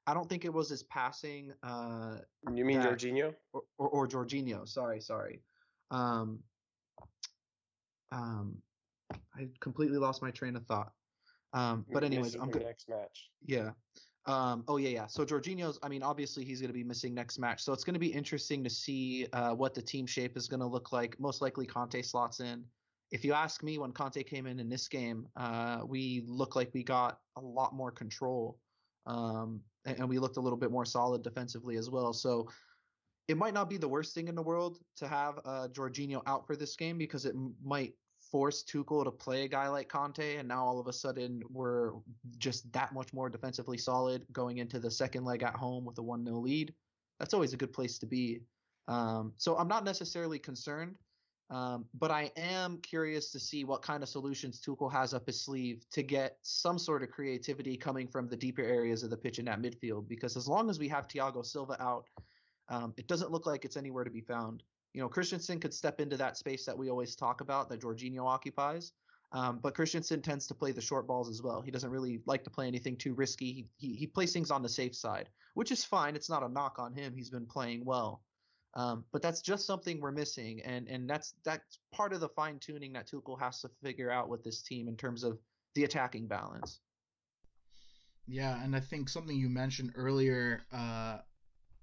I 0.06 0.14
don't 0.14 0.28
think 0.28 0.44
it 0.44 0.52
was 0.52 0.70
his 0.70 0.82
passing. 0.84 1.52
Uh, 1.62 2.16
you 2.52 2.64
mean 2.64 2.80
that, 2.80 2.88
Jorginho? 2.88 3.34
Or, 3.52 3.62
or, 3.78 3.88
or 3.88 4.08
Jorginho. 4.08 4.66
Sorry, 4.66 5.00
sorry. 5.00 5.42
Um, 5.90 6.40
um, 8.10 8.56
I 9.37 9.48
completely 9.60 9.98
lost 9.98 10.22
my 10.22 10.30
train 10.30 10.56
of 10.56 10.64
thought. 10.66 10.92
Um, 11.52 11.84
but 11.92 12.04
anyways, 12.04 12.34
I'm. 12.34 12.50
Next 12.50 12.88
match. 12.88 13.30
Yeah. 13.44 13.70
Um, 14.28 14.62
oh 14.68 14.76
yeah, 14.76 14.90
yeah. 14.90 15.06
So 15.06 15.25
Jorginho's, 15.25 15.78
I 15.82 15.88
mean, 15.88 16.02
obviously 16.02 16.44
he's 16.44 16.61
going 16.61 16.68
to 16.68 16.75
be 16.75 16.85
missing 16.85 17.14
next 17.14 17.38
match, 17.38 17.62
so 17.62 17.73
it's 17.73 17.82
going 17.82 17.94
to 17.94 18.00
be 18.00 18.12
interesting 18.12 18.62
to 18.62 18.70
see 18.70 19.26
uh, 19.32 19.54
what 19.54 19.75
the 19.75 19.80
team 19.80 20.06
shape 20.06 20.37
is 20.37 20.47
going 20.47 20.61
to 20.61 20.66
look 20.66 20.92
like. 20.92 21.18
Most 21.18 21.40
likely 21.40 21.66
Kanté 21.66 22.04
slots 22.04 22.40
in. 22.40 22.62
If 23.11 23.25
you 23.25 23.32
ask 23.32 23.62
me, 23.62 23.78
when 23.78 23.90
Kanté 23.90 24.26
came 24.26 24.47
in 24.47 24.61
in 24.61 24.68
this 24.68 24.87
game, 24.87 25.26
uh, 25.35 25.80
we 25.87 26.25
looked 26.26 26.56
like 26.56 26.70
we 26.75 26.85
got 26.85 27.20
a 27.37 27.40
lot 27.40 27.75
more 27.75 27.90
control, 27.90 28.58
um, 29.06 29.62
and, 29.87 30.00
and 30.00 30.08
we 30.11 30.18
looked 30.18 30.37
a 30.37 30.40
little 30.40 30.58
bit 30.58 30.70
more 30.70 30.85
solid 30.85 31.23
defensively 31.23 31.78
as 31.78 31.88
well. 31.88 32.12
So 32.12 32.50
it 33.28 33.38
might 33.38 33.54
not 33.54 33.70
be 33.70 33.78
the 33.78 33.88
worst 33.88 34.14
thing 34.14 34.28
in 34.28 34.35
the 34.35 34.42
world 34.42 34.78
to 34.97 35.08
have 35.08 35.38
uh, 35.47 35.68
Jorginho 35.68 36.23
out 36.26 36.47
for 36.47 36.54
this 36.54 36.76
game 36.76 36.99
because 36.99 37.25
it 37.25 37.35
might 37.64 37.94
force 38.30 38.62
Tuchel 38.62 39.04
to 39.04 39.11
play 39.11 39.44
a 39.44 39.49
guy 39.49 39.68
like 39.68 39.88
Kanté, 39.88 40.38
and 40.38 40.49
now 40.49 40.64
all 40.64 40.78
of 40.78 40.87
a 40.87 40.92
sudden 40.92 41.42
we're 41.50 41.92
just 42.38 42.70
that 42.73 42.92
much 42.92 43.12
more 43.12 43.28
defensively 43.28 43.78
solid 43.78 44.25
going 44.32 44.58
into 44.58 44.78
the 44.78 44.90
second 44.90 45.25
leg 45.25 45.42
at 45.42 45.54
home 45.54 45.85
with 45.85 45.99
a 45.99 46.02
1 46.02 46.25
0 46.25 46.38
lead. 46.38 46.75
That's 47.18 47.35
always 47.35 47.52
a 47.52 47.56
good 47.56 47.73
place 47.73 47.99
to 47.99 48.06
be. 48.06 48.40
Um, 48.87 49.32
so 49.37 49.56
I'm 49.56 49.68
not 49.68 49.85
necessarily 49.85 50.38
concerned, 50.38 50.97
um, 51.50 51.87
but 51.94 52.11
I 52.11 52.30
am 52.37 52.78
curious 52.78 53.30
to 53.32 53.40
see 53.40 53.64
what 53.64 53.82
kind 53.82 54.02
of 54.02 54.08
solutions 54.08 54.61
Tuchel 54.61 54.92
has 54.92 55.14
up 55.14 55.26
his 55.26 55.40
sleeve 55.40 55.85
to 55.92 56.02
get 56.02 56.38
some 56.42 56.78
sort 56.78 57.02
of 57.02 57.11
creativity 57.11 57.76
coming 57.76 58.06
from 58.08 58.28
the 58.28 58.37
deeper 58.37 58.62
areas 58.62 59.02
of 59.02 59.11
the 59.11 59.16
pitch 59.16 59.38
in 59.38 59.44
that 59.47 59.61
midfield. 59.61 60.08
Because 60.08 60.37
as 60.37 60.49
long 60.49 60.70
as 60.70 60.78
we 60.78 60.88
have 60.88 61.08
Thiago 61.08 61.44
Silva 61.44 61.80
out, 61.82 62.06
um, 62.68 62.94
it 62.97 63.08
doesn't 63.08 63.30
look 63.30 63.47
like 63.47 63.64
it's 63.64 63.76
anywhere 63.76 64.04
to 64.04 64.11
be 64.11 64.20
found. 64.20 64.62
You 64.95 65.02
know, 65.02 65.09
Christensen 65.09 65.61
could 65.61 65.75
step 65.75 66.00
into 66.00 66.16
that 66.16 66.37
space 66.37 66.64
that 66.64 66.76
we 66.76 66.90
always 66.90 67.14
talk 67.14 67.40
about 67.40 67.68
that 67.68 67.80
Jorginho 67.80 68.26
occupies. 68.26 68.92
Um, 69.33 69.59
but 69.62 69.75
Christensen 69.75 70.23
tends 70.23 70.47
to 70.47 70.54
play 70.54 70.73
the 70.73 70.80
short 70.80 71.07
balls 71.07 71.28
as 71.28 71.42
well. 71.42 71.61
He 71.61 71.71
doesn't 71.71 71.90
really 71.90 72.21
like 72.25 72.45
to 72.45 72.50
play 72.50 72.66
anything 72.66 72.97
too 72.97 73.12
risky. 73.12 73.52
He, 73.52 73.66
he, 73.76 73.95
he 73.95 74.07
plays 74.07 74.33
things 74.33 74.50
on 74.50 74.62
the 74.62 74.68
safe 74.71 74.95
side, 74.95 75.28
which 75.54 75.71
is 75.71 75.85
fine. 75.85 76.16
It's 76.16 76.30
not 76.30 76.42
a 76.42 76.49
knock 76.49 76.78
on 76.78 76.95
him. 76.95 77.14
He's 77.14 77.28
been 77.28 77.45
playing 77.45 77.85
well. 77.85 78.23
Um, 78.75 79.04
but 79.12 79.23
that's 79.23 79.42
just 79.42 79.66
something 79.66 80.00
we're 80.00 80.12
missing, 80.12 80.61
and 80.62 80.88
and 80.88 81.09
that's 81.09 81.35
that's 81.42 81.78
part 81.90 82.12
of 82.12 82.21
the 82.21 82.28
fine 82.28 82.59
tuning 82.59 82.92
that 82.92 83.09
Tuchel 83.09 83.40
has 83.40 83.61
to 83.62 83.71
figure 83.83 84.11
out 84.11 84.28
with 84.28 84.45
this 84.45 84.62
team 84.62 84.88
in 84.88 84.97
terms 84.97 85.25
of 85.25 85.38
the 85.75 85.85
attacking 85.85 86.28
balance. 86.28 86.80
Yeah, 88.26 88.62
and 88.62 88.76
I 88.76 88.80
think 88.80 89.09
something 89.09 89.37
you 89.37 89.49
mentioned 89.49 89.92
earlier, 89.97 90.61
uh, 90.71 91.18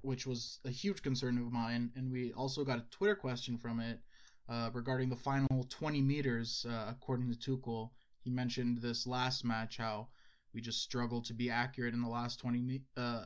which 0.05 0.27
was 0.27 0.59
a 0.65 0.69
huge 0.69 1.01
concern 1.01 1.38
of 1.38 1.51
mine, 1.51 1.91
and 1.95 2.12
we 2.12 2.31
also 2.33 2.63
got 2.63 2.77
a 2.77 2.85
Twitter 2.91 3.15
question 3.15 3.57
from 3.57 3.79
it 3.79 4.00
uh, 4.47 4.69
regarding 4.74 5.09
the 5.09 5.15
final 5.15 5.65
20 5.69 6.01
meters. 6.01 6.65
Uh, 6.69 6.85
according 6.89 7.31
to 7.31 7.38
Tuchel, 7.38 7.89
he 8.24 8.29
mentioned 8.29 8.77
this 8.81 9.07
last 9.07 9.43
match 9.43 9.77
how 9.77 10.07
we 10.53 10.62
just 10.62 10.81
struggled 10.81 11.25
to 11.25 11.33
be 11.33 11.50
accurate 11.50 11.93
in 11.93 12.01
the 12.01 12.09
last 12.09 12.39
20 12.39 12.81
uh, 12.95 13.25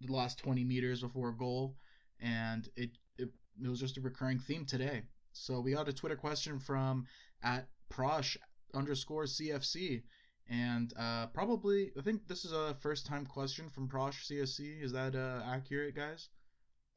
the 0.00 0.12
last 0.12 0.38
20 0.38 0.64
meters 0.64 1.02
before 1.02 1.30
a 1.30 1.36
goal, 1.36 1.76
and 2.20 2.68
it, 2.76 2.90
it 3.18 3.30
it 3.62 3.68
was 3.68 3.80
just 3.80 3.96
a 3.96 4.00
recurring 4.00 4.38
theme 4.38 4.64
today. 4.64 5.02
So 5.32 5.60
we 5.60 5.72
got 5.72 5.88
a 5.88 5.92
Twitter 5.92 6.16
question 6.16 6.58
from 6.58 7.06
at 7.42 7.68
Prosh 7.90 8.36
underscore 8.74 9.24
CFC. 9.24 10.02
And 10.48 10.92
uh, 10.96 11.26
probably, 11.28 11.90
I 11.98 12.02
think 12.02 12.28
this 12.28 12.44
is 12.44 12.52
a 12.52 12.76
first 12.80 13.06
time 13.06 13.26
question 13.26 13.68
from 13.68 13.88
Prosh 13.88 14.30
CFC. 14.30 14.82
Is 14.82 14.92
that 14.92 15.16
uh, 15.16 15.42
accurate, 15.44 15.96
guys? 15.96 16.28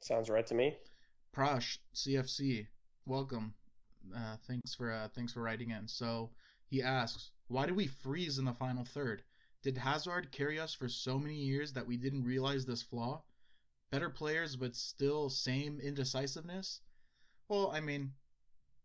Sounds 0.02 0.30
right 0.30 0.46
to 0.48 0.54
me. 0.54 0.78
Prosh 1.36 1.80
CFC, 1.96 2.68
welcome. 3.06 3.54
Uh, 4.16 4.38
thanks 4.48 4.74
for 4.76 4.92
uh, 4.92 5.08
thanks 5.16 5.34
for 5.34 5.42
writing 5.42 5.72
in. 5.72 5.88
So 5.88 6.32
he 6.68 6.82
asks, 6.84 7.32
why 7.48 7.66
did 7.66 7.76
we 7.76 7.88
freeze 7.88 8.38
in 8.38 8.46
the 8.46 8.54
final 8.54 8.86
third? 8.86 9.24
Did 9.64 9.78
Hazard 9.78 10.32
carry 10.32 10.60
us 10.60 10.74
for 10.74 10.88
so 10.88 11.20
many 11.20 11.36
years 11.36 11.74
that 11.74 11.88
we 11.88 11.98
didn't 11.98 12.24
realize 12.24 12.66
this 12.66 12.84
flaw? 12.84 13.24
Better 13.92 14.10
players, 14.10 14.56
but 14.56 14.76
still 14.76 15.30
same 15.30 15.80
indecisiveness? 15.80 16.82
Well, 17.48 17.72
I 17.72 17.80
mean, 17.80 18.14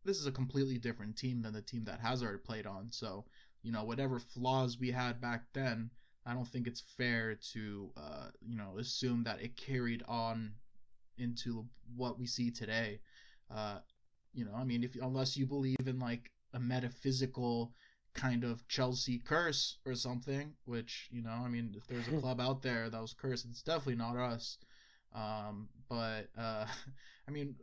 this 0.04 0.18
is 0.18 0.26
a 0.26 0.32
completely 0.32 0.78
different 0.78 1.16
team 1.16 1.42
than 1.42 1.52
the 1.52 1.62
team 1.62 1.84
that 1.84 2.00
Hazard 2.00 2.44
played 2.44 2.66
on. 2.66 2.90
So, 2.90 3.26
you 3.64 3.72
know, 3.72 3.82
whatever 3.82 4.20
flaws 4.20 4.78
we 4.78 4.90
had 4.90 5.20
back 5.20 5.42
then, 5.54 5.90
I 6.26 6.34
don't 6.34 6.46
think 6.46 6.66
it's 6.66 6.82
fair 6.96 7.34
to, 7.52 7.90
uh, 7.96 8.28
you 8.40 8.56
know, 8.56 8.76
assume 8.78 9.24
that 9.24 9.42
it 9.42 9.56
carried 9.56 10.02
on 10.06 10.52
into 11.18 11.66
what 11.96 12.18
we 12.18 12.26
see 12.26 12.50
today. 12.50 13.00
Uh, 13.50 13.78
you 14.34 14.44
know, 14.44 14.54
I 14.54 14.64
mean, 14.64 14.84
if 14.84 14.94
unless 15.00 15.36
you 15.36 15.46
believe 15.46 15.86
in 15.86 15.98
like 15.98 16.30
a 16.52 16.60
metaphysical 16.60 17.72
kind 18.14 18.44
of 18.44 18.66
Chelsea 18.68 19.18
curse 19.18 19.78
or 19.86 19.94
something, 19.94 20.52
which 20.66 21.08
you 21.10 21.22
know, 21.22 21.30
I 21.44 21.48
mean, 21.48 21.74
if 21.76 21.86
there's 21.86 22.08
a 22.08 22.20
club 22.20 22.40
out 22.40 22.62
there 22.62 22.90
that 22.90 23.00
was 23.00 23.14
cursed, 23.14 23.46
it's 23.50 23.62
definitely 23.62 23.96
not 23.96 24.16
us. 24.16 24.58
Um, 25.14 25.68
but 25.88 26.28
uh, 26.36 26.66
I 27.28 27.30
mean, 27.30 27.54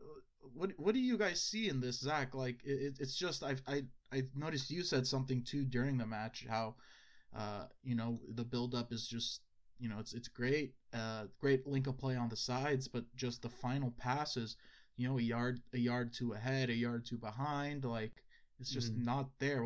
what 0.55 0.72
what 0.77 0.93
do 0.93 1.00
you 1.00 1.17
guys 1.17 1.43
see 1.43 1.70
in 1.70 1.79
this, 1.79 2.00
Zach? 2.00 2.34
Like, 2.34 2.60
it, 2.63 2.98
it's 3.00 3.15
just 3.15 3.43
I 3.43 3.55
I 3.67 3.84
I 4.12 4.24
noticed 4.36 4.72
you 4.72 4.84
said 4.84 5.08
something 5.08 5.44
too 5.44 5.65
during 5.65 5.98
the 5.98 6.06
match 6.06 6.46
how, 6.50 6.75
uh, 7.36 7.65
you 7.84 7.96
know, 7.96 8.20
the 8.34 8.44
build 8.44 8.75
up 8.75 8.91
is 8.91 9.08
just 9.08 9.41
you 9.80 9.89
know 9.89 10.00
it's 10.00 10.13
it's 10.13 10.27
great, 10.27 10.74
uh, 10.94 11.25
great 11.39 11.65
link 11.65 11.88
of 11.88 11.98
play 11.98 12.15
on 12.15 12.30
the 12.30 12.36
sides, 12.36 12.88
but 12.88 13.03
just 13.15 13.41
the 13.41 13.50
final 13.50 13.91
passes, 13.98 14.56
you 14.98 15.08
know, 15.08 15.18
a 15.18 15.22
yard 15.22 15.60
a 15.74 15.77
yard 15.77 16.13
to 16.13 16.34
ahead, 16.34 16.70
a 16.70 16.74
yard 16.74 17.06
to 17.08 17.18
behind, 17.18 17.84
like 17.84 18.24
it's 18.60 18.70
just 18.70 18.94
mm. 18.94 19.03
not 19.03 19.30
there. 19.39 19.65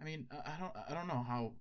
I 0.00 0.04
mean, 0.04 0.26
I 0.32 0.56
don't 0.58 0.72
I 0.90 0.94
don't 0.94 1.06
know 1.06 1.24
how 1.26 1.52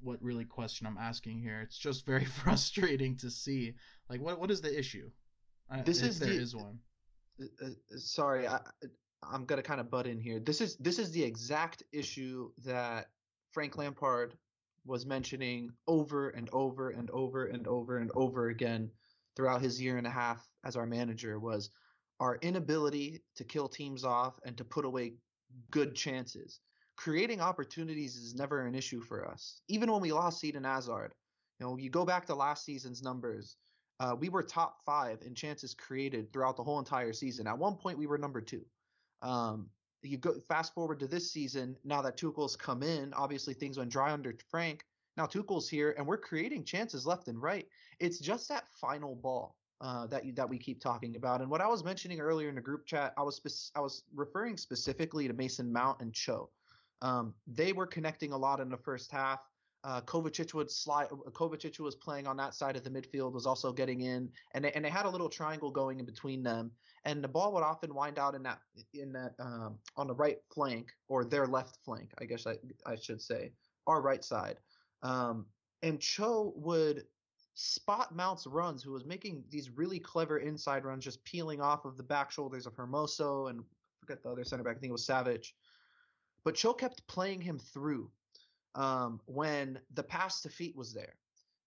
what 0.00 0.22
really 0.22 0.44
question 0.44 0.86
I'm 0.86 0.98
asking 0.98 1.40
here. 1.40 1.60
It's 1.62 1.78
just 1.78 2.06
very 2.06 2.24
frustrating 2.42 3.16
to 3.18 3.30
see. 3.30 3.74
Like, 4.08 4.20
what 4.20 4.38
what 4.38 4.50
is 4.50 4.60
the 4.60 4.78
issue? 4.78 5.10
This 5.84 6.02
if 6.02 6.10
is 6.10 6.18
there 6.18 6.30
the, 6.30 6.40
is 6.40 6.56
one. 6.56 6.78
Uh, 7.40 7.66
uh, 7.66 7.98
sorry, 7.98 8.48
I, 8.48 8.60
I'm 9.22 9.44
gonna 9.44 9.62
kind 9.62 9.80
of 9.80 9.90
butt 9.90 10.06
in 10.06 10.20
here. 10.20 10.40
This 10.40 10.60
is 10.60 10.76
this 10.76 10.98
is 10.98 11.10
the 11.10 11.22
exact 11.22 11.82
issue 11.92 12.50
that 12.64 13.10
Frank 13.52 13.76
Lampard 13.76 14.34
was 14.84 15.06
mentioning 15.06 15.70
over 15.86 16.30
and 16.30 16.48
over 16.52 16.90
and 16.90 17.10
over 17.10 17.46
and 17.46 17.66
over 17.66 17.98
and 17.98 18.10
over 18.14 18.48
again 18.48 18.90
throughout 19.36 19.60
his 19.60 19.80
year 19.80 19.98
and 19.98 20.06
a 20.06 20.10
half 20.10 20.48
as 20.64 20.76
our 20.76 20.86
manager 20.86 21.38
was 21.38 21.70
our 22.20 22.36
inability 22.42 23.20
to 23.36 23.44
kill 23.44 23.68
teams 23.68 24.04
off 24.04 24.38
and 24.44 24.56
to 24.56 24.64
put 24.64 24.84
away 24.84 25.14
good 25.70 25.94
chances. 25.94 26.60
Creating 26.96 27.40
opportunities 27.40 28.16
is 28.16 28.34
never 28.34 28.66
an 28.66 28.74
issue 28.74 29.00
for 29.00 29.28
us. 29.28 29.60
Even 29.68 29.90
when 29.92 30.00
we 30.00 30.12
lost 30.12 30.42
Eden 30.42 30.64
Hazard, 30.64 31.12
you 31.58 31.66
know, 31.66 31.76
you 31.76 31.90
go 31.90 32.04
back 32.04 32.26
to 32.26 32.34
last 32.34 32.64
season's 32.64 33.02
numbers. 33.02 33.56
Uh, 34.00 34.16
we 34.18 34.28
were 34.28 34.42
top 34.42 34.78
five 34.84 35.18
in 35.22 35.34
chances 35.34 35.74
created 35.74 36.32
throughout 36.32 36.56
the 36.56 36.64
whole 36.64 36.78
entire 36.78 37.12
season. 37.12 37.46
At 37.46 37.58
one 37.58 37.76
point, 37.76 37.98
we 37.98 38.06
were 38.06 38.18
number 38.18 38.40
two. 38.40 38.64
Um, 39.22 39.68
you 40.02 40.16
go 40.16 40.34
fast 40.48 40.74
forward 40.74 41.00
to 41.00 41.06
this 41.06 41.32
season. 41.32 41.76
Now 41.84 42.02
that 42.02 42.16
Tuchel's 42.16 42.56
come 42.56 42.82
in, 42.82 43.12
obviously 43.14 43.54
things 43.54 43.78
went 43.78 43.90
dry 43.90 44.12
under 44.12 44.34
Frank. 44.50 44.84
Now 45.16 45.26
Tuchel's 45.26 45.68
here, 45.68 45.94
and 45.98 46.06
we're 46.06 46.18
creating 46.18 46.64
chances 46.64 47.06
left 47.06 47.28
and 47.28 47.40
right. 47.42 47.66
It's 47.98 48.18
just 48.18 48.48
that 48.48 48.64
final 48.80 49.16
ball 49.16 49.56
uh, 49.80 50.06
that 50.06 50.24
you, 50.24 50.32
that 50.32 50.48
we 50.48 50.58
keep 50.58 50.80
talking 50.80 51.16
about. 51.16 51.40
And 51.40 51.50
what 51.50 51.60
I 51.60 51.66
was 51.66 51.84
mentioning 51.84 52.20
earlier 52.20 52.48
in 52.48 52.54
the 52.54 52.60
group 52.60 52.86
chat, 52.86 53.14
I 53.16 53.22
was 53.22 53.36
spe- 53.36 53.76
I 53.76 53.80
was 53.80 54.04
referring 54.14 54.56
specifically 54.56 55.26
to 55.26 55.34
Mason 55.34 55.72
Mount 55.72 56.00
and 56.00 56.12
Cho. 56.12 56.50
Um, 57.02 57.34
they 57.46 57.72
were 57.72 57.86
connecting 57.86 58.32
a 58.32 58.36
lot 58.36 58.60
in 58.60 58.68
the 58.68 58.76
first 58.76 59.10
half. 59.10 59.40
Uh, 59.84 60.00
Kovacic 60.00 60.54
would 60.54 60.70
slide. 60.70 61.08
Kovacic 61.08 61.78
was 61.78 61.94
playing 61.94 62.26
on 62.26 62.36
that 62.36 62.54
side 62.54 62.76
of 62.76 62.82
the 62.82 62.90
midfield, 62.90 63.32
was 63.32 63.46
also 63.46 63.72
getting 63.72 64.00
in, 64.00 64.28
and 64.52 64.64
they, 64.64 64.72
and 64.72 64.84
they 64.84 64.90
had 64.90 65.06
a 65.06 65.08
little 65.08 65.28
triangle 65.28 65.70
going 65.70 66.00
in 66.00 66.06
between 66.06 66.42
them. 66.42 66.70
And 67.04 67.22
the 67.22 67.28
ball 67.28 67.52
would 67.54 67.62
often 67.62 67.94
wind 67.94 68.18
out 68.18 68.34
in 68.34 68.42
that 68.42 68.58
in 68.92 69.12
that 69.12 69.34
um, 69.38 69.78
on 69.96 70.08
the 70.08 70.14
right 70.14 70.38
flank 70.52 70.88
or 71.08 71.24
their 71.24 71.46
left 71.46 71.78
flank, 71.84 72.12
I 72.20 72.24
guess 72.24 72.46
I 72.46 72.56
I 72.86 72.96
should 72.96 73.22
say, 73.22 73.52
our 73.86 74.02
right 74.02 74.24
side. 74.24 74.56
Um, 75.02 75.46
and 75.82 76.00
Cho 76.00 76.52
would 76.56 77.04
spot 77.54 78.14
Mount's 78.14 78.46
runs, 78.46 78.82
who 78.82 78.92
was 78.92 79.04
making 79.04 79.44
these 79.50 79.70
really 79.70 79.98
clever 79.98 80.38
inside 80.38 80.84
runs, 80.84 81.04
just 81.04 81.24
peeling 81.24 81.60
off 81.60 81.84
of 81.84 81.96
the 81.96 82.02
back 82.02 82.30
shoulders 82.30 82.66
of 82.66 82.74
Hermoso 82.74 83.50
and 83.50 83.62
forget 84.00 84.22
the 84.22 84.30
other 84.30 84.44
center 84.44 84.64
back. 84.64 84.76
I 84.76 84.80
think 84.80 84.90
it 84.90 84.92
was 84.92 85.06
Savić. 85.06 85.52
But 86.44 86.54
Cho 86.54 86.72
kept 86.72 87.06
playing 87.06 87.40
him 87.40 87.58
through 87.58 88.10
um, 88.74 89.20
when 89.26 89.78
the 89.94 90.02
pass 90.02 90.40
to 90.42 90.48
feet 90.48 90.76
was 90.76 90.92
there. 90.92 91.14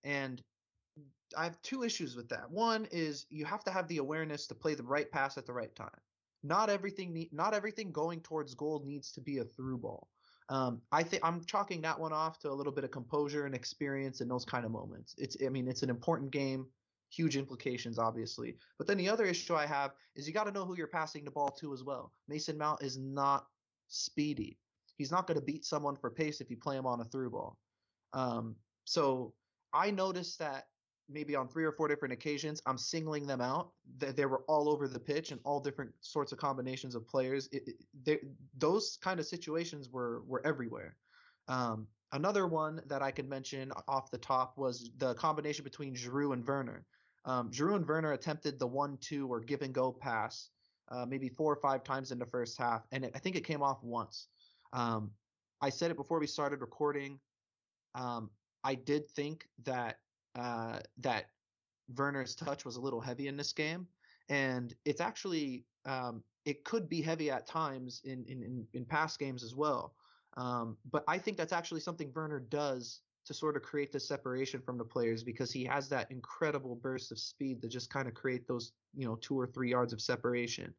And 0.04 0.42
I 1.38 1.46
have 1.46 1.62
two 1.62 1.84
issues 1.84 2.16
with 2.16 2.30
that. 2.30 2.50
One 2.50 2.88
is 2.92 3.26
you 3.30 3.46
have 3.46 3.64
to 3.66 3.72
have 3.72 3.88
the 3.88 3.98
awareness 3.98 4.48
to 4.48 4.56
play 4.56 4.76
the 4.76 4.84
right 4.84 5.10
pass 5.12 5.38
at 5.38 5.46
the 5.46 5.54
right 5.54 5.74
time. 5.76 5.90
Not 6.44 6.70
everything, 6.70 7.28
not 7.32 7.54
everything 7.54 7.92
going 7.92 8.22
towards 8.22 8.56
goal 8.56 8.84
needs 8.86 9.12
to 9.14 9.22
be 9.22 9.38
a 9.38 9.44
through 9.44 9.78
ball. 9.78 10.10
Um, 10.50 10.82
I 10.92 11.04
think 11.04 11.24
I'm 11.24 11.46
chalking 11.46 11.82
that 11.82 12.00
one 12.00 12.12
off 12.12 12.40
to 12.40 12.52
a 12.52 12.54
little 12.54 12.74
bit 12.74 12.84
of 12.84 12.92
composure 12.92 13.46
and 13.46 13.56
experience 13.56 14.20
in 14.20 14.28
those 14.28 14.44
kind 14.44 14.66
of 14.66 14.72
moments. 14.72 15.16
It's, 15.18 15.38
I 15.46 15.50
mean, 15.50 15.68
it's 15.68 15.84
an 15.84 15.90
important 15.90 16.32
game, 16.32 16.66
huge 17.10 17.38
implications, 17.38 17.98
obviously. 17.98 18.58
But 18.78 18.88
then 18.88 18.98
the 18.98 19.08
other 19.08 19.26
issue 19.26 19.56
I 19.56 19.66
have 19.66 19.92
is 20.16 20.28
you 20.28 20.34
got 20.34 20.46
to 20.46 20.52
know 20.52 20.66
who 20.66 20.76
you're 20.76 20.88
passing 20.88 21.24
the 21.24 21.32
ball 21.32 21.52
to 21.62 21.74
as 21.74 21.84
well. 21.84 22.12
Mason 22.28 22.58
Mount 22.58 22.82
is 22.82 22.98
not 22.98 23.46
speedy. 23.88 24.58
He's 25.02 25.12
not 25.12 25.26
going 25.26 25.40
to 25.40 25.46
beat 25.52 25.66
someone 25.66 25.96
for 25.96 26.12
pace 26.12 26.42
if 26.42 26.52
you 26.52 26.58
play 26.58 26.78
him 26.78 26.86
on 26.86 27.02
a 27.02 27.06
through 27.06 27.32
ball. 27.32 27.58
Um, 28.14 28.56
so 28.86 29.34
I 29.74 29.90
noticed 29.90 30.38
that 30.38 30.66
maybe 31.10 31.36
on 31.36 31.48
three 31.48 31.66
or 31.66 31.72
four 31.72 31.88
different 31.88 32.14
occasions, 32.14 32.62
I'm 32.68 32.78
singling 32.78 33.26
them 33.26 33.42
out. 33.42 33.72
They, 33.98 34.12
they 34.12 34.28
were 34.28 34.44
all 34.48 34.70
over 34.70 34.88
the 34.88 35.00
pitch 35.00 35.32
and 35.32 35.42
all 35.44 35.60
different 35.60 35.92
sorts 36.02 36.32
of 36.32 36.38
combinations 36.38 36.94
of 36.94 37.08
players. 37.08 37.50
It, 37.52 37.64
it, 37.68 37.76
they, 38.06 38.20
those 38.60 39.00
kind 39.02 39.20
of 39.20 39.26
situations 39.26 39.90
were 39.90 40.22
were 40.28 40.46
everywhere. 40.46 40.96
Um, 41.48 41.88
another 42.12 42.46
one 42.46 42.82
that 42.86 43.02
I 43.02 43.10
could 43.10 43.28
mention 43.28 43.72
off 43.88 44.12
the 44.12 44.20
top 44.20 44.56
was 44.56 44.92
the 44.98 45.16
combination 45.16 45.64
between 45.64 45.96
Giroud 45.96 46.34
and 46.34 46.48
Werner. 46.48 46.86
Um, 47.26 47.50
Giroud 47.50 47.78
and 47.78 47.88
Werner 47.88 48.14
attempted 48.14 48.60
the 48.60 48.68
one-two 48.68 49.28
or 49.32 49.40
give 49.40 49.64
and 49.64 49.74
go 49.74 49.92
pass 49.92 50.50
uh, 50.92 51.06
maybe 51.06 51.30
four 51.30 51.52
or 51.52 51.56
five 51.56 51.84
times 51.84 52.12
in 52.12 52.20
the 52.20 52.26
first 52.26 52.58
half, 52.58 52.82
and 52.92 53.06
it, 53.06 53.12
I 53.16 53.20
think 53.20 53.36
it 53.36 53.46
came 53.46 53.64
off 53.64 53.80
once. 53.82 54.28
Um, 54.74 55.12
I 55.62 55.70
said 55.70 55.92
it 55.92 55.98
before 55.98 56.20
we 56.20 56.28
started 56.28 56.62
recording. 56.62 57.20
Um, 57.96 58.30
I 58.64 58.76
did 58.76 59.10
think 59.10 59.48
that 59.64 59.98
uh, 60.36 60.80
that 61.00 61.26
Werner's 61.96 62.36
touch 62.36 62.66
was 62.66 62.78
a 62.78 62.82
little 62.82 63.02
heavy 63.02 63.28
in 63.28 63.38
this 63.38 63.54
game, 63.54 63.88
and 64.30 64.74
it's 64.86 65.02
actually 65.02 65.66
um, 65.86 66.24
it 66.46 66.64
could 66.64 66.90
be 66.90 67.02
heavy 67.02 67.30
at 67.30 67.48
times 67.48 68.02
in 68.06 68.24
in, 68.26 68.66
in 68.74 68.86
past 68.86 69.20
games 69.20 69.44
as 69.44 69.56
well. 69.56 69.94
Um, 70.38 70.78
but 70.90 71.04
I 71.08 71.18
think 71.18 71.38
that's 71.38 71.54
actually 71.54 71.82
something 71.82 72.12
Werner 72.16 72.40
does 72.40 73.02
to 73.26 73.34
sort 73.34 73.56
of 73.56 73.62
create 73.62 73.92
the 73.92 74.00
separation 74.00 74.62
from 74.62 74.78
the 74.78 74.84
players 74.84 75.24
because 75.24 75.52
he 75.52 75.64
has 75.66 75.88
that 75.90 76.10
incredible 76.10 76.76
burst 76.76 77.12
of 77.12 77.20
speed 77.20 77.62
to 77.62 77.68
just 77.68 77.92
kind 77.92 78.08
of 78.08 78.14
create 78.14 78.48
those 78.48 78.72
you 78.96 79.06
know 79.06 79.16
two 79.18 79.40
or 79.40 79.48
three 79.48 79.70
yards 79.70 79.94
of 79.94 80.02
separation. 80.02 80.74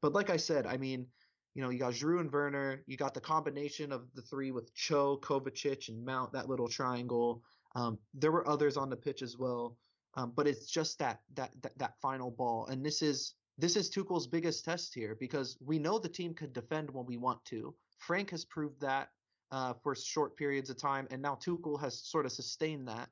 But 0.00 0.12
like 0.12 0.30
I 0.30 0.36
said, 0.36 0.66
I 0.66 0.76
mean 0.76 1.06
you 1.54 1.62
know, 1.62 1.70
you 1.70 1.78
got 1.78 1.92
Giroud 1.92 2.20
and 2.20 2.32
Werner. 2.32 2.82
You 2.86 2.96
got 2.96 3.14
the 3.14 3.20
combination 3.20 3.92
of 3.92 4.06
the 4.14 4.22
three 4.22 4.50
with 4.50 4.74
Cho, 4.74 5.18
Kovacic, 5.18 5.88
and 5.88 6.04
Mount. 6.04 6.32
That 6.32 6.48
little 6.48 6.68
triangle. 6.68 7.42
Um, 7.74 7.98
there 8.14 8.32
were 8.32 8.48
others 8.48 8.76
on 8.76 8.88
the 8.90 8.96
pitch 8.96 9.22
as 9.22 9.36
well, 9.38 9.76
um, 10.14 10.32
but 10.34 10.46
it's 10.46 10.66
just 10.66 10.98
that, 10.98 11.20
that 11.34 11.50
that 11.62 11.78
that 11.78 11.94
final 12.00 12.30
ball. 12.30 12.66
And 12.66 12.84
this 12.84 13.02
is 13.02 13.34
this 13.58 13.76
is 13.76 13.90
Tuchel's 13.90 14.26
biggest 14.26 14.64
test 14.64 14.94
here 14.94 15.16
because 15.18 15.58
we 15.64 15.78
know 15.78 15.98
the 15.98 16.08
team 16.08 16.34
can 16.34 16.52
defend 16.52 16.90
when 16.90 17.06
we 17.06 17.16
want 17.18 17.44
to. 17.46 17.74
Frank 17.98 18.30
has 18.30 18.44
proved 18.44 18.80
that 18.80 19.08
uh, 19.50 19.74
for 19.82 19.94
short 19.94 20.36
periods 20.36 20.70
of 20.70 20.78
time, 20.78 21.06
and 21.10 21.20
now 21.20 21.34
Tuchel 21.34 21.80
has 21.80 21.98
sort 22.02 22.24
of 22.24 22.32
sustained 22.32 22.88
that. 22.88 23.10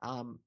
Um, 0.00 0.38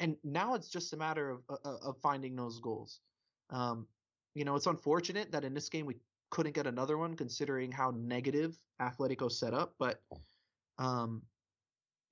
and 0.00 0.16
now 0.22 0.54
it's 0.54 0.68
just 0.68 0.92
a 0.92 0.96
matter 0.98 1.30
of 1.30 1.42
of, 1.48 1.80
of 1.82 1.96
finding 2.02 2.36
those 2.36 2.60
goals. 2.60 3.00
Um, 3.48 3.86
you 4.34 4.44
know, 4.44 4.54
it's 4.54 4.66
unfortunate 4.66 5.32
that 5.32 5.44
in 5.44 5.54
this 5.54 5.68
game 5.68 5.86
we 5.86 5.96
couldn't 6.30 6.54
get 6.54 6.66
another 6.66 6.96
one 6.96 7.14
considering 7.16 7.70
how 7.72 7.92
negative 7.96 8.56
Atletico 8.80 9.30
set 9.30 9.54
up, 9.54 9.74
but 9.78 10.00
um, 10.78 11.22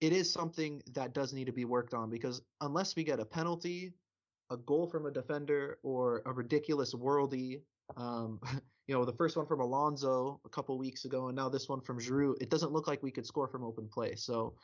it 0.01 0.13
is 0.13 0.33
something 0.33 0.83
that 0.95 1.15
does 1.15 1.33
need 1.33 1.47
to 1.47 1.53
be 1.53 1.65
worked 1.65 1.95
on 1.95 2.11
because 2.11 2.43
unless 2.61 2.95
we 2.95 3.05
get 3.05 3.21
a 3.21 3.25
penalty, 3.25 3.93
a 4.51 4.57
goal 4.57 4.87
from 4.87 5.07
a 5.07 5.11
defender, 5.11 5.79
or 5.83 6.23
a 6.27 6.33
ridiculous 6.33 6.95
worldy, 6.95 7.61
um, 7.97 8.41
you 8.87 8.95
know, 8.95 9.05
the 9.05 9.13
first 9.13 9.37
one 9.37 9.47
from 9.47 9.61
Alonso 9.61 10.41
a 10.47 10.49
couple 10.49 10.79
weeks 10.79 11.05
ago, 11.05 11.29
and 11.29 11.37
now 11.37 11.49
this 11.49 11.69
one 11.69 11.81
from 11.81 11.99
Giroud, 11.99 12.41
it 12.41 12.49
doesn't 12.49 12.73
look 12.73 12.87
like 12.87 13.03
we 13.03 13.11
could 13.11 13.27
score 13.27 13.49
from 13.49 13.65
open 13.65 13.89
play. 13.89 14.15
So, 14.15 14.55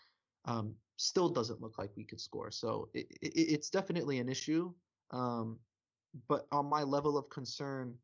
um, 0.46 0.75
still 0.96 1.28
doesn't 1.28 1.61
look 1.61 1.78
like 1.78 1.90
we 1.96 2.04
could 2.04 2.20
score. 2.20 2.50
So 2.50 2.88
it, 2.94 3.06
it, 3.20 3.32
it's 3.34 3.70
definitely 3.70 4.18
an 4.18 4.28
issue. 4.28 4.73
Um, 5.11 5.58
but 6.28 6.46
on 6.52 6.66
my 6.66 6.82
level 6.82 7.18
of 7.18 7.28
concern, 7.28 7.94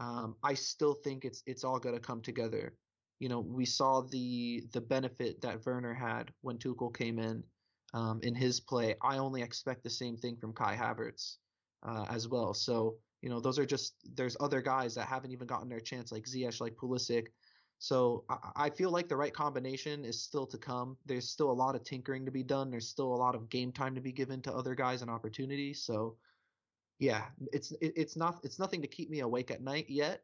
um, 0.00 0.36
I 0.42 0.54
still 0.54 0.94
think 0.94 1.24
it's 1.24 1.42
it's 1.46 1.64
all 1.64 1.78
going 1.78 1.94
to 1.94 2.00
come 2.00 2.20
together. 2.20 2.74
You 3.18 3.28
know, 3.28 3.40
we 3.40 3.64
saw 3.64 4.02
the 4.02 4.64
the 4.72 4.80
benefit 4.80 5.40
that 5.42 5.64
Werner 5.64 5.94
had 5.94 6.32
when 6.42 6.58
Tuchel 6.58 6.94
came 6.94 7.18
in 7.18 7.42
um, 7.94 8.20
in 8.22 8.34
his 8.34 8.60
play. 8.60 8.94
I 9.02 9.18
only 9.18 9.42
expect 9.42 9.82
the 9.82 9.90
same 9.90 10.16
thing 10.16 10.36
from 10.36 10.52
Kai 10.52 10.76
Havertz 10.76 11.36
uh, 11.86 12.04
as 12.10 12.28
well. 12.28 12.52
So 12.52 12.96
you 13.22 13.30
know, 13.30 13.40
those 13.40 13.58
are 13.58 13.66
just 13.66 13.94
there's 14.14 14.36
other 14.40 14.60
guys 14.60 14.94
that 14.94 15.08
haven't 15.08 15.32
even 15.32 15.46
gotten 15.46 15.68
their 15.68 15.80
chance, 15.80 16.12
like 16.12 16.24
Ziyech, 16.24 16.60
like 16.60 16.76
Pulisic. 16.76 17.28
So 17.78 18.24
I, 18.28 18.36
I 18.56 18.70
feel 18.70 18.90
like 18.90 19.08
the 19.08 19.16
right 19.16 19.32
combination 19.32 20.04
is 20.04 20.22
still 20.22 20.46
to 20.46 20.58
come. 20.58 20.96
There's 21.06 21.30
still 21.30 21.50
a 21.50 21.52
lot 21.52 21.74
of 21.74 21.84
tinkering 21.84 22.24
to 22.26 22.30
be 22.30 22.42
done. 22.42 22.70
There's 22.70 22.88
still 22.88 23.14
a 23.14 23.16
lot 23.16 23.34
of 23.34 23.48
game 23.48 23.72
time 23.72 23.94
to 23.94 24.00
be 24.00 24.12
given 24.12 24.42
to 24.42 24.54
other 24.54 24.74
guys 24.74 25.02
and 25.02 25.10
opportunities. 25.10 25.82
So 25.82 26.16
yeah, 26.98 27.24
it's 27.52 27.72
it, 27.72 27.92
it's 27.96 28.16
not 28.16 28.40
it's 28.42 28.58
nothing 28.58 28.82
to 28.82 28.88
keep 28.88 29.10
me 29.10 29.20
awake 29.20 29.50
at 29.50 29.62
night 29.62 29.86
yet, 29.88 30.22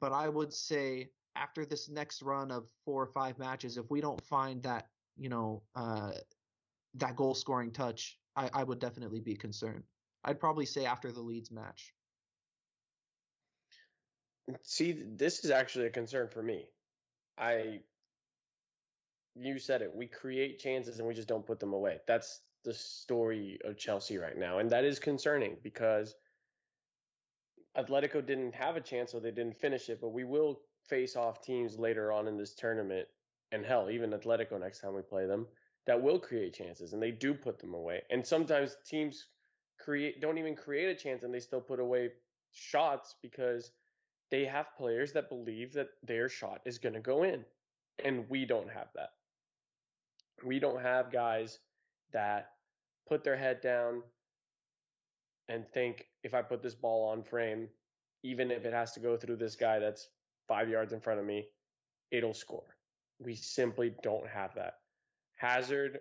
but 0.00 0.12
I 0.12 0.28
would 0.28 0.52
say 0.52 1.10
after 1.36 1.64
this 1.64 1.88
next 1.88 2.22
run 2.22 2.50
of 2.50 2.66
four 2.84 3.02
or 3.02 3.06
five 3.06 3.38
matches, 3.38 3.76
if 3.76 3.90
we 3.90 4.00
don't 4.00 4.22
find 4.24 4.62
that 4.62 4.88
you 5.16 5.28
know 5.28 5.62
uh, 5.74 6.12
that 6.94 7.16
goal 7.16 7.34
scoring 7.34 7.72
touch, 7.72 8.18
I, 8.36 8.50
I 8.52 8.64
would 8.64 8.78
definitely 8.78 9.20
be 9.20 9.34
concerned. 9.34 9.84
I'd 10.24 10.40
probably 10.40 10.66
say 10.66 10.84
after 10.84 11.12
the 11.12 11.20
Leeds 11.20 11.50
match. 11.50 11.94
See, 14.62 14.92
this 14.92 15.44
is 15.44 15.50
actually 15.50 15.86
a 15.86 15.90
concern 15.90 16.28
for 16.28 16.42
me. 16.42 16.64
I, 17.36 17.80
you 19.34 19.58
said 19.58 19.82
it. 19.82 19.94
We 19.94 20.06
create 20.06 20.58
chances 20.58 20.98
and 20.98 21.06
we 21.06 21.14
just 21.14 21.28
don't 21.28 21.46
put 21.46 21.60
them 21.60 21.72
away. 21.72 21.98
That's 22.06 22.40
the 22.64 22.74
story 22.74 23.58
of 23.64 23.78
Chelsea 23.78 24.18
right 24.18 24.36
now, 24.36 24.58
and 24.58 24.70
that 24.70 24.84
is 24.84 24.98
concerning 24.98 25.56
because 25.62 26.14
Atletico 27.76 28.24
didn't 28.24 28.54
have 28.54 28.76
a 28.76 28.80
chance, 28.80 29.12
so 29.12 29.20
they 29.20 29.30
didn't 29.30 29.56
finish 29.56 29.88
it. 29.88 30.00
But 30.00 30.12
we 30.12 30.24
will 30.24 30.60
face 30.88 31.16
off 31.16 31.42
teams 31.42 31.78
later 31.78 32.12
on 32.12 32.26
in 32.26 32.36
this 32.36 32.54
tournament, 32.54 33.06
and 33.52 33.64
hell, 33.64 33.88
even 33.90 34.10
Atletico 34.10 34.58
next 34.58 34.80
time 34.80 34.94
we 34.94 35.02
play 35.02 35.26
them, 35.26 35.46
that 35.86 36.02
will 36.02 36.18
create 36.18 36.54
chances, 36.54 36.92
and 36.92 37.02
they 37.02 37.10
do 37.10 37.32
put 37.32 37.58
them 37.58 37.74
away. 37.74 38.02
And 38.10 38.26
sometimes 38.26 38.76
teams 38.86 39.26
create 39.78 40.20
don't 40.20 40.38
even 40.38 40.56
create 40.56 40.88
a 40.88 40.94
chance, 40.94 41.22
and 41.22 41.32
they 41.32 41.40
still 41.40 41.60
put 41.60 41.80
away 41.80 42.10
shots 42.52 43.14
because 43.22 43.70
they 44.30 44.44
have 44.44 44.76
players 44.76 45.12
that 45.12 45.28
believe 45.30 45.72
that 45.74 45.88
their 46.02 46.28
shot 46.28 46.60
is 46.66 46.78
going 46.78 46.94
to 46.94 47.00
go 47.00 47.22
in, 47.22 47.44
and 48.04 48.28
we 48.28 48.44
don't 48.44 48.70
have 48.70 48.88
that. 48.94 49.10
We 50.44 50.58
don't 50.58 50.80
have 50.80 51.12
guys 51.12 51.58
that 52.12 52.50
put 53.08 53.24
their 53.24 53.36
head 53.36 53.60
down 53.60 54.02
and 55.48 55.66
think 55.68 56.06
if 56.22 56.34
I 56.34 56.42
put 56.42 56.62
this 56.62 56.74
ball 56.74 57.08
on 57.08 57.22
frame, 57.22 57.68
even 58.22 58.50
if 58.50 58.64
it 58.64 58.72
has 58.72 58.92
to 58.92 59.00
go 59.00 59.16
through 59.16 59.36
this 59.36 59.56
guy 59.56 59.78
that's 59.78 60.08
five 60.46 60.68
yards 60.68 60.92
in 60.92 61.00
front 61.00 61.20
of 61.20 61.26
me, 61.26 61.46
it'll 62.10 62.34
score. 62.34 62.76
We 63.18 63.34
simply 63.34 63.94
don't 64.02 64.28
have 64.28 64.54
that. 64.54 64.74
Hazard, 65.36 66.00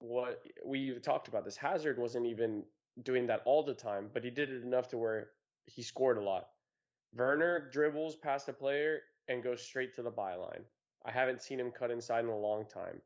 what 0.00 0.42
we 0.64 0.98
talked 1.00 1.28
about 1.28 1.44
this. 1.44 1.56
Hazard 1.56 1.98
wasn't 1.98 2.26
even 2.26 2.62
doing 3.02 3.26
that 3.26 3.42
all 3.44 3.62
the 3.62 3.74
time, 3.74 4.08
but 4.12 4.24
he 4.24 4.30
did 4.30 4.50
it 4.50 4.62
enough 4.62 4.88
to 4.88 4.98
where 4.98 5.30
he 5.66 5.82
scored 5.82 6.18
a 6.18 6.22
lot. 6.22 6.48
Werner 7.16 7.70
dribbles 7.72 8.16
past 8.16 8.48
a 8.48 8.52
player 8.52 9.00
and 9.28 9.42
goes 9.42 9.62
straight 9.62 9.94
to 9.94 10.02
the 10.02 10.10
byline. 10.10 10.62
I 11.04 11.10
haven't 11.10 11.42
seen 11.42 11.60
him 11.60 11.70
cut 11.70 11.90
inside 11.90 12.24
in 12.24 12.30
a 12.30 12.36
long 12.36 12.64
time. 12.66 13.00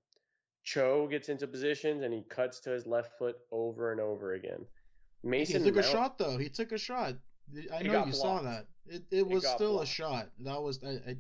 Cho 0.65 1.07
gets 1.09 1.29
into 1.29 1.47
positions 1.47 2.03
and 2.03 2.15
he 2.15 2.23
cuts 2.29 2.61
to 2.61 2.71
his 2.71 2.87
left 2.87 3.19
foot 3.19 3.37
over 3.51 3.93
and 3.93 4.01
over 4.01 4.35
again. 4.35 4.65
Mason 5.25 5.61
he 5.61 5.67
took 5.67 5.77
Mount, 5.77 5.87
a 5.87 5.91
shot 5.91 6.19
though. 6.19 6.37
He 6.37 6.49
took 6.49 6.73
a 6.73 6.79
shot. 6.79 7.15
I 7.73 7.83
know 7.83 8.05
you 8.05 8.13
blocked. 8.13 8.15
saw 8.17 8.43
that. 8.43 8.67
It 8.87 9.03
it 9.11 9.27
was 9.27 9.45
it 9.45 9.49
still 9.49 9.75
blocked. 9.75 9.89
a 9.89 9.93
shot. 9.93 10.29
That 10.41 10.61
was 10.61 10.81
I, 10.85 11.11
I, 11.11 11.17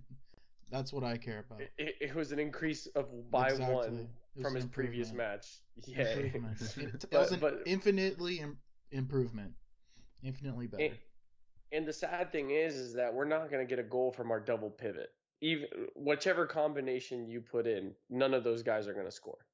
that's 0.71 0.93
what 0.93 1.05
I 1.05 1.17
care 1.17 1.45
about. 1.47 1.61
It, 1.77 1.97
it 2.01 2.15
was 2.15 2.33
an 2.33 2.39
increase 2.39 2.87
of 2.95 3.07
by 3.31 3.49
exactly. 3.49 3.75
one 3.75 4.09
from 4.41 4.55
his 4.55 4.67
previous 4.67 5.13
match. 5.13 5.47
Yeah, 5.87 6.03
it, 6.05 7.13
was 7.13 7.33
an 7.33 7.39
but, 7.41 7.63
infinitely 7.67 8.41
Im- 8.41 8.59
improvement, 8.91 9.53
infinitely 10.23 10.69
better. 10.69 10.85
And, 10.85 10.95
and 11.73 11.87
the 11.87 11.93
sad 11.93 12.33
thing 12.33 12.51
is, 12.51 12.75
is 12.75 12.95
that 12.95 13.13
we're 13.13 13.25
not 13.25 13.51
going 13.51 13.67
to 13.67 13.69
get 13.69 13.79
a 13.79 13.87
goal 13.87 14.13
from 14.13 14.31
our 14.31 14.41
double 14.41 14.71
pivot 14.71 15.11
even 15.43 15.67
whichever 15.97 16.47
combination 16.47 17.29
you 17.29 17.41
put 17.41 17.67
in, 17.67 17.93
none 18.09 18.33
of 18.33 18.45
those 18.45 18.63
guys 18.63 18.87
are 18.87 18.95
going 18.95 19.07
to 19.07 19.13
score. 19.13 19.45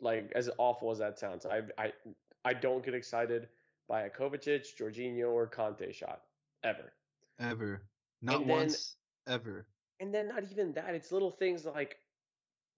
Like 0.00 0.32
as 0.34 0.50
awful 0.58 0.90
as 0.90 0.98
that 0.98 1.18
sounds, 1.18 1.46
I 1.46 1.60
I 1.78 1.92
I 2.44 2.54
don't 2.54 2.84
get 2.84 2.94
excited 2.94 3.48
by 3.88 4.02
a 4.02 4.10
Kovacic, 4.10 4.66
Jorginho, 4.76 5.30
or 5.30 5.46
Kanté 5.46 5.94
shot 5.94 6.22
ever. 6.64 6.92
Ever, 7.38 7.82
not 8.20 8.40
and 8.40 8.46
once, 8.46 8.96
then, 9.26 9.34
ever. 9.34 9.66
And 10.00 10.12
then 10.12 10.28
not 10.28 10.44
even 10.50 10.72
that. 10.72 10.94
It's 10.94 11.12
little 11.12 11.30
things 11.30 11.64
like 11.64 11.98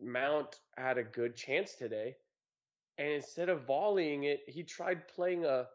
Mount 0.02 0.56
had 0.76 0.98
a 0.98 1.04
good 1.04 1.36
chance 1.36 1.74
today, 1.74 2.16
and 2.98 3.08
instead 3.08 3.48
of 3.48 3.64
volleying 3.64 4.24
it, 4.24 4.40
he 4.48 4.64
tried 4.64 5.08
playing 5.08 5.46
a 5.46 5.66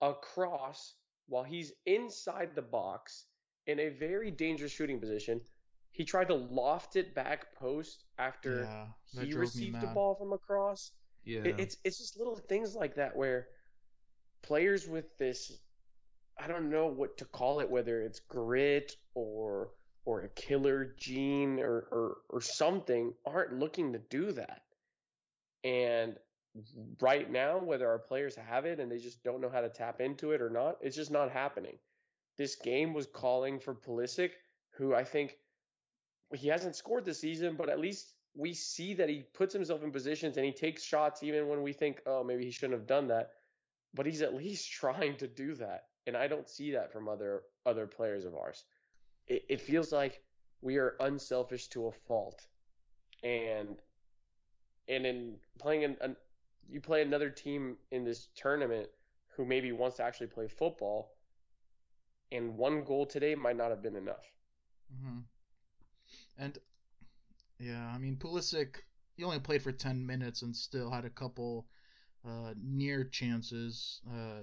a 0.00 0.14
cross 0.14 0.94
while 1.28 1.42
he's 1.42 1.72
inside 1.84 2.50
the 2.54 2.62
box 2.62 3.24
in 3.66 3.80
a 3.80 3.88
very 3.88 4.30
dangerous 4.30 4.72
shooting 4.72 5.00
position 5.00 5.40
he 5.96 6.04
tried 6.04 6.28
to 6.28 6.34
loft 6.34 6.96
it 6.96 7.14
back 7.14 7.54
post 7.54 8.04
after 8.18 8.68
yeah, 9.14 9.22
he 9.24 9.32
received 9.32 9.80
the 9.80 9.86
ball 9.86 10.14
from 10.14 10.34
across. 10.34 10.92
Yeah. 11.24 11.40
It, 11.40 11.58
it's 11.58 11.76
it's 11.84 11.98
just 11.98 12.18
little 12.18 12.36
things 12.36 12.74
like 12.74 12.96
that 12.96 13.16
where 13.16 13.46
players 14.42 14.86
with 14.86 15.16
this 15.16 15.50
I 16.38 16.48
don't 16.48 16.68
know 16.68 16.86
what 16.86 17.16
to 17.18 17.24
call 17.24 17.60
it, 17.60 17.70
whether 17.70 18.02
it's 18.02 18.20
grit 18.20 18.92
or 19.14 19.70
or 20.04 20.20
a 20.20 20.28
killer 20.28 20.94
gene 20.98 21.58
or, 21.58 21.88
or, 21.90 22.16
or 22.28 22.40
something, 22.40 23.12
aren't 23.24 23.58
looking 23.58 23.92
to 23.92 23.98
do 23.98 24.30
that. 24.32 24.62
And 25.64 26.14
right 27.00 27.28
now, 27.28 27.58
whether 27.58 27.88
our 27.88 27.98
players 27.98 28.36
have 28.36 28.66
it 28.66 28.78
and 28.78 28.92
they 28.92 28.98
just 28.98 29.24
don't 29.24 29.40
know 29.40 29.48
how 29.48 29.62
to 29.62 29.68
tap 29.68 30.00
into 30.00 30.30
it 30.30 30.40
or 30.40 30.48
not, 30.48 30.76
it's 30.80 30.94
just 30.94 31.10
not 31.10 31.32
happening. 31.32 31.76
This 32.38 32.54
game 32.54 32.94
was 32.94 33.06
calling 33.06 33.58
for 33.58 33.74
Pulisic, 33.74 34.30
who 34.76 34.94
I 34.94 35.02
think 35.02 35.36
he 36.34 36.48
hasn't 36.48 36.76
scored 36.76 37.04
this 37.04 37.20
season, 37.20 37.54
but 37.56 37.68
at 37.68 37.78
least 37.78 38.14
we 38.34 38.52
see 38.52 38.94
that 38.94 39.08
he 39.08 39.24
puts 39.32 39.54
himself 39.54 39.82
in 39.82 39.90
positions 39.90 40.36
and 40.36 40.44
he 40.44 40.52
takes 40.52 40.82
shots 40.82 41.22
even 41.22 41.48
when 41.48 41.62
we 41.62 41.72
think, 41.72 42.00
oh, 42.06 42.22
maybe 42.22 42.44
he 42.44 42.50
shouldn't 42.50 42.78
have 42.78 42.86
done 42.86 43.08
that. 43.08 43.30
But 43.94 44.06
he's 44.06 44.22
at 44.22 44.34
least 44.34 44.70
trying 44.80 45.16
to 45.18 45.26
do 45.26 45.54
that, 45.54 45.84
and 46.06 46.16
I 46.16 46.26
don't 46.26 46.48
see 46.48 46.72
that 46.72 46.92
from 46.92 47.08
other 47.08 47.42
other 47.64 47.86
players 47.86 48.24
of 48.24 48.34
ours. 48.34 48.64
It, 49.26 49.44
it 49.48 49.60
feels 49.60 49.92
like 49.92 50.22
we 50.60 50.76
are 50.76 50.96
unselfish 51.00 51.68
to 51.68 51.86
a 51.86 51.92
fault, 51.92 52.46
and 53.22 53.76
and 54.88 55.06
in 55.06 55.36
playing 55.58 55.84
an, 55.84 55.96
an 56.00 56.16
you 56.68 56.80
play 56.80 57.02
another 57.02 57.30
team 57.30 57.76
in 57.90 58.04
this 58.04 58.28
tournament 58.34 58.88
who 59.36 59.44
maybe 59.44 59.72
wants 59.72 59.96
to 59.96 60.02
actually 60.02 60.26
play 60.26 60.48
football, 60.48 61.14
and 62.32 62.56
one 62.56 62.84
goal 62.84 63.06
today 63.06 63.34
might 63.34 63.56
not 63.56 63.70
have 63.70 63.82
been 63.82 63.96
enough. 63.96 64.24
Mm-hmm. 64.92 65.20
And 66.38 66.58
yeah, 67.58 67.86
I 67.94 67.98
mean 67.98 68.16
Pulisic, 68.16 68.76
he 69.16 69.24
only 69.24 69.40
played 69.40 69.62
for 69.62 69.72
ten 69.72 70.04
minutes 70.04 70.42
and 70.42 70.54
still 70.54 70.90
had 70.90 71.04
a 71.04 71.10
couple 71.10 71.66
uh, 72.26 72.54
near 72.62 73.04
chances. 73.04 74.00
Uh, 74.10 74.42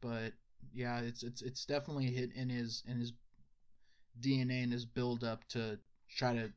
but 0.00 0.34
yeah, 0.74 1.00
it's 1.00 1.22
it's 1.22 1.42
it's 1.42 1.66
definitely 1.66 2.06
hit 2.06 2.32
in 2.34 2.50
his 2.50 2.82
in 2.86 3.00
his 3.00 3.12
DNA 4.20 4.62
in 4.62 4.72
his 4.72 4.86
build 4.86 5.24
up 5.24 5.46
to 5.50 5.78
try 6.08 6.34
to 6.34 6.52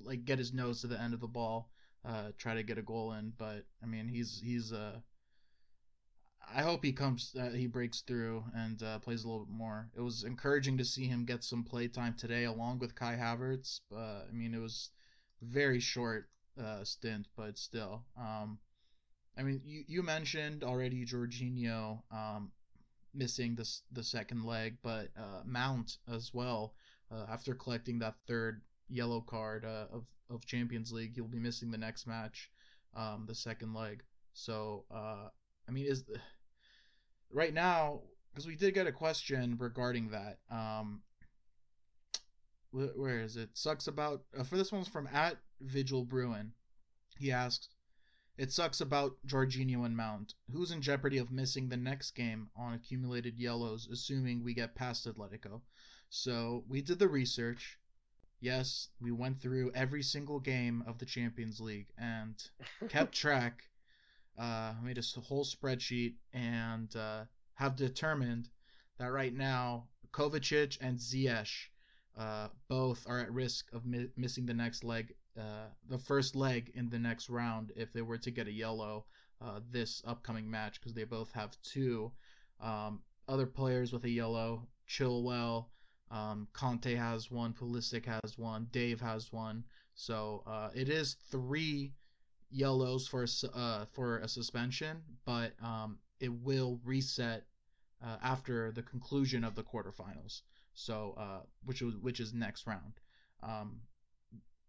like 0.00 0.24
get 0.24 0.38
his 0.38 0.52
nose 0.52 0.80
to 0.80 0.86
the 0.86 1.00
end 1.00 1.14
of 1.14 1.20
the 1.20 1.26
ball, 1.28 1.70
uh, 2.04 2.30
try 2.38 2.54
to 2.54 2.62
get 2.62 2.78
a 2.78 2.82
goal 2.82 3.12
in. 3.12 3.32
But 3.36 3.64
I 3.82 3.86
mean, 3.86 4.08
he's 4.08 4.40
he's 4.42 4.72
uh, 4.72 5.00
I 6.54 6.62
hope 6.62 6.84
he 6.84 6.92
comes, 6.92 7.34
uh, 7.38 7.50
he 7.50 7.66
breaks 7.66 8.00
through 8.00 8.44
and 8.54 8.82
uh, 8.82 8.98
plays 9.00 9.24
a 9.24 9.28
little 9.28 9.44
bit 9.44 9.54
more. 9.54 9.88
It 9.96 10.00
was 10.00 10.24
encouraging 10.24 10.78
to 10.78 10.84
see 10.84 11.06
him 11.06 11.24
get 11.24 11.44
some 11.44 11.62
play 11.62 11.88
time 11.88 12.14
today, 12.14 12.44
along 12.44 12.78
with 12.78 12.94
Kai 12.94 13.16
Havertz. 13.16 13.80
Uh, 13.94 14.22
I 14.28 14.32
mean, 14.32 14.54
it 14.54 14.58
was 14.58 14.90
very 15.42 15.78
short 15.78 16.28
uh, 16.60 16.84
stint, 16.84 17.28
but 17.36 17.58
still. 17.58 18.04
Um, 18.16 18.58
I 19.36 19.42
mean, 19.42 19.60
you, 19.64 19.84
you 19.86 20.02
mentioned 20.02 20.64
already 20.64 21.04
Jorginho 21.04 22.02
um, 22.10 22.50
missing 23.14 23.54
the 23.54 23.68
the 23.92 24.02
second 24.02 24.44
leg, 24.44 24.78
but 24.82 25.08
uh, 25.16 25.42
Mount 25.44 25.98
as 26.12 26.32
well. 26.34 26.74
Uh, 27.10 27.26
after 27.30 27.54
collecting 27.54 27.98
that 28.00 28.16
third 28.26 28.62
yellow 28.88 29.20
card 29.20 29.64
of 29.64 30.06
of 30.30 30.44
Champions 30.46 30.92
League, 30.92 31.14
he'll 31.14 31.28
be 31.28 31.38
missing 31.38 31.70
the 31.70 31.78
next 31.78 32.06
match, 32.06 32.50
um, 32.94 33.24
the 33.26 33.34
second 33.34 33.74
leg. 33.74 34.02
So, 34.32 34.84
I 34.90 35.70
mean, 35.70 35.86
is 35.86 36.04
right 37.32 37.52
now 37.52 38.00
because 38.32 38.46
we 38.46 38.56
did 38.56 38.74
get 38.74 38.86
a 38.86 38.92
question 38.92 39.56
regarding 39.58 40.10
that. 40.10 40.38
Um, 40.50 41.02
where 42.70 43.20
is 43.20 43.36
it? 43.36 43.50
Sucks 43.54 43.86
about 43.86 44.22
uh, 44.38 44.44
for 44.44 44.56
this 44.56 44.70
one's 44.70 44.88
from 44.88 45.08
at 45.08 45.36
Vigil 45.60 46.04
Bruin. 46.04 46.52
He 47.18 47.32
asks, 47.32 47.68
"It 48.36 48.52
sucks 48.52 48.80
about 48.80 49.16
Jorginho 49.26 49.84
and 49.84 49.96
Mount. 49.96 50.34
Who's 50.52 50.70
in 50.70 50.82
jeopardy 50.82 51.18
of 51.18 51.32
missing 51.32 51.68
the 51.68 51.76
next 51.76 52.12
game 52.12 52.50
on 52.54 52.74
accumulated 52.74 53.38
yellows, 53.38 53.88
assuming 53.90 54.44
we 54.44 54.54
get 54.54 54.74
past 54.74 55.06
Atletico?" 55.06 55.62
So 56.10 56.64
we 56.68 56.80
did 56.80 56.98
the 56.98 57.08
research. 57.08 57.78
Yes, 58.40 58.88
we 59.00 59.10
went 59.10 59.40
through 59.40 59.72
every 59.72 60.02
single 60.02 60.38
game 60.38 60.84
of 60.86 60.98
the 60.98 61.06
Champions 61.06 61.60
League 61.60 61.88
and 61.98 62.40
kept 62.88 63.14
track. 63.16 63.67
Uh, 64.38 64.72
made 64.84 64.98
a 64.98 65.20
whole 65.20 65.44
spreadsheet 65.44 66.14
and 66.32 66.94
uh, 66.94 67.24
have 67.54 67.74
determined 67.74 68.48
that 68.98 69.10
right 69.10 69.34
now 69.34 69.88
Kovacic 70.12 70.78
and 70.80 70.96
Ziyech 70.96 71.68
uh, 72.16 72.48
both 72.68 73.04
are 73.08 73.18
at 73.18 73.32
risk 73.32 73.72
of 73.72 73.84
mi- 73.84 74.10
missing 74.16 74.46
the 74.46 74.54
next 74.54 74.84
leg, 74.84 75.14
uh, 75.38 75.66
the 75.88 75.98
first 75.98 76.36
leg 76.36 76.70
in 76.74 76.88
the 76.88 76.98
next 76.98 77.28
round 77.28 77.72
if 77.76 77.92
they 77.92 78.02
were 78.02 78.18
to 78.18 78.30
get 78.30 78.46
a 78.46 78.52
yellow 78.52 79.06
uh, 79.40 79.60
this 79.70 80.02
upcoming 80.06 80.50
match 80.50 80.80
because 80.80 80.94
they 80.94 81.04
both 81.04 81.32
have 81.32 81.56
two. 81.62 82.10
Um, 82.60 83.02
other 83.28 83.46
players 83.46 83.92
with 83.92 84.04
a 84.04 84.10
yellow, 84.10 84.66
Chilwell, 84.88 85.66
um, 86.10 86.48
Kanté 86.54 86.96
has 86.96 87.30
one, 87.30 87.52
Pulisic 87.52 88.06
has 88.06 88.38
one, 88.38 88.68
Dave 88.72 89.00
has 89.00 89.32
one. 89.32 89.64
So 89.94 90.42
uh, 90.46 90.70
it 90.74 90.88
is 90.88 91.16
three 91.30 91.92
yellows 92.50 93.06
for 93.06 93.24
a, 93.24 93.56
uh, 93.56 93.84
for 93.92 94.18
a 94.18 94.28
suspension, 94.28 95.02
but 95.24 95.52
um, 95.62 95.98
it 96.20 96.32
will 96.32 96.80
reset 96.84 97.44
uh, 98.02 98.16
after 98.22 98.72
the 98.72 98.82
conclusion 98.82 99.44
of 99.44 99.54
the 99.54 99.62
quarterfinals 99.62 100.42
so 100.78 101.14
uh, 101.18 101.40
which 101.64 101.82
was 101.82 101.96
which 101.96 102.20
is 102.20 102.32
next 102.32 102.66
round. 102.66 102.92
Um, 103.42 103.80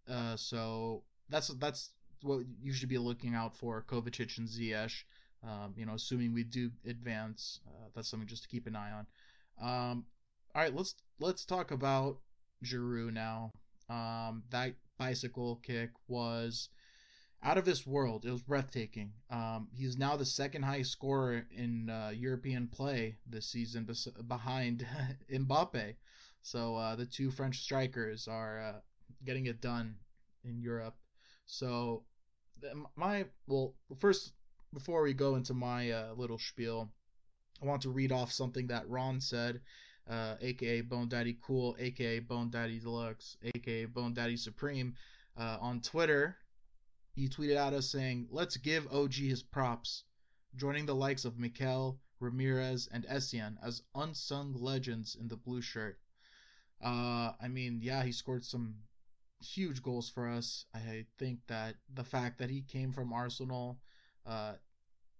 uh, 0.09 0.35
so 0.35 1.03
that's 1.29 1.49
that's 1.49 1.91
what 2.23 2.41
you 2.61 2.73
should 2.73 2.89
be 2.89 2.97
looking 2.97 3.35
out 3.35 3.55
for 3.55 3.85
Kovacic 3.87 4.37
and 4.39 4.47
Ziyech. 4.47 5.03
Um, 5.43 5.73
you 5.77 5.85
know, 5.85 5.93
assuming 5.93 6.33
we 6.33 6.43
do 6.43 6.71
advance, 6.85 7.61
uh, 7.67 7.87
that's 7.95 8.09
something 8.09 8.27
just 8.27 8.43
to 8.43 8.49
keep 8.49 8.65
an 8.67 8.75
eye 8.75 8.91
on. 8.91 9.05
Um, 9.61 10.05
all 10.55 10.63
right, 10.63 10.75
let's 10.75 10.95
let's 11.19 11.45
talk 11.45 11.69
about 11.71 12.17
Giroud 12.65 13.13
now. 13.13 13.51
Um, 13.87 14.43
that 14.49 14.73
bicycle 14.97 15.57
kick 15.63 15.91
was 16.07 16.69
out 17.41 17.57
of 17.57 17.65
this 17.65 17.87
world. 17.87 18.25
It 18.25 18.31
was 18.31 18.41
breathtaking. 18.41 19.13
Um, 19.29 19.69
he's 19.73 19.97
now 19.97 20.17
the 20.17 20.25
second 20.25 20.63
highest 20.63 20.91
scorer 20.91 21.45
in 21.51 21.89
uh, 21.89 22.11
European 22.13 22.67
play 22.67 23.17
this 23.27 23.47
season, 23.47 23.85
bes- 23.85 24.07
behind 24.27 24.85
Mbappe. 25.31 25.95
So 26.41 26.75
uh, 26.75 26.95
the 26.95 27.05
two 27.05 27.31
French 27.31 27.59
strikers 27.59 28.27
are 28.27 28.59
uh, 28.59 28.79
getting 29.25 29.45
it 29.45 29.61
done 29.61 29.95
in 30.43 30.61
Europe. 30.61 30.95
So 31.45 32.03
my 32.95 33.25
well, 33.47 33.73
first 33.99 34.33
before 34.73 35.01
we 35.01 35.13
go 35.13 35.35
into 35.35 35.53
my 35.53 35.91
uh, 35.91 36.13
little 36.15 36.37
spiel, 36.37 36.89
I 37.61 37.65
want 37.65 37.81
to 37.83 37.89
read 37.89 38.11
off 38.11 38.31
something 38.31 38.67
that 38.67 38.89
Ron 38.89 39.21
said. 39.21 39.61
aka 40.09 40.79
uh, 40.79 40.83
Bone 40.83 41.07
Daddy 41.07 41.37
Cool, 41.41 41.75
aka 41.79 42.19
Bone 42.19 42.49
Daddy 42.49 42.79
Deluxe, 42.79 43.37
aka 43.43 43.85
Bone 43.85 44.13
Daddy 44.13 44.37
Supreme, 44.37 44.95
uh, 45.37 45.57
on 45.61 45.81
Twitter 45.81 46.37
he 47.15 47.27
tweeted 47.27 47.55
at 47.55 47.73
us 47.73 47.89
saying, 47.89 48.27
Let's 48.31 48.57
give 48.57 48.91
OG 48.93 49.13
his 49.13 49.43
props, 49.43 50.03
joining 50.55 50.85
the 50.85 50.95
likes 50.95 51.25
of 51.25 51.37
Mikel, 51.37 51.99
Ramires, 52.21 52.87
and 52.91 53.05
Essien 53.05 53.57
as 53.63 53.81
unsung 53.95 54.53
legends 54.53 55.15
in 55.15 55.27
the 55.27 55.37
blue 55.37 55.61
shirt. 55.61 55.99
Uh, 56.81 57.33
I 57.41 57.47
mean, 57.47 57.79
yeah, 57.81 58.03
he 58.03 58.11
scored 58.11 58.45
some 58.45 58.75
huge 59.41 59.81
goals 59.81 60.09
for 60.09 60.27
us. 60.27 60.65
I 60.73 61.05
think 61.17 61.39
that 61.47 61.75
the 61.93 62.03
fact 62.03 62.39
that 62.39 62.49
he 62.49 62.61
came 62.61 62.91
from 62.91 63.13
Arsenal, 63.13 63.79
uh, 64.25 64.55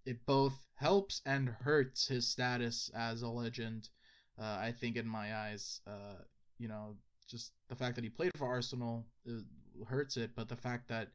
it 0.06 0.26
both 0.26 0.68
helps 0.76 1.22
and 1.26 1.50
hurts 1.50 2.08
his 2.08 2.28
status 2.28 2.90
as 2.94 3.22
a 3.22 3.30
legend. 3.30 3.90
Uh, 4.38 4.58
I 4.60 4.72
think, 4.72 4.96
in 4.96 5.08
my 5.08 5.36
eyes, 5.36 5.82
uh, 5.86 6.24
you 6.58 6.68
know, 6.68 6.96
just 7.28 7.52
the 7.68 7.76
fact 7.76 7.96
that 7.96 8.04
he 8.04 8.10
played 8.10 8.32
for 8.38 8.48
Arsenal 8.48 9.06
hurts 9.88 10.18
it, 10.18 10.32
but 10.36 10.48
the 10.48 10.56
fact 10.56 10.88
that 10.88 11.10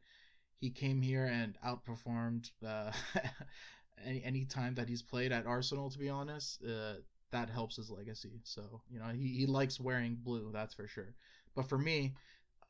he 0.61 0.71
came 0.71 1.03
here 1.03 1.27
and 1.27 1.57
outperformed 1.67 2.51
uh, 2.67 2.93
any 4.05 4.23
any 4.25 4.45
time 4.45 4.75
that 4.75 4.89
he's 4.89 5.03
played 5.03 5.33
at 5.33 5.47
Arsenal. 5.47 5.91
To 5.91 5.99
be 5.99 6.09
honest, 6.09 6.63
uh, 6.65 6.95
that 7.31 7.51
helps 7.51 7.77
his 7.77 7.91
legacy. 7.91 8.41
So 8.45 8.83
you 8.91 8.99
know 8.99 9.09
he, 9.09 9.29
he 9.29 9.47
likes 9.47 9.81
wearing 9.81 10.17
blue, 10.17 10.51
that's 10.53 10.75
for 10.75 10.87
sure. 10.89 11.15
But 11.55 11.69
for 11.69 11.79
me, 11.79 12.15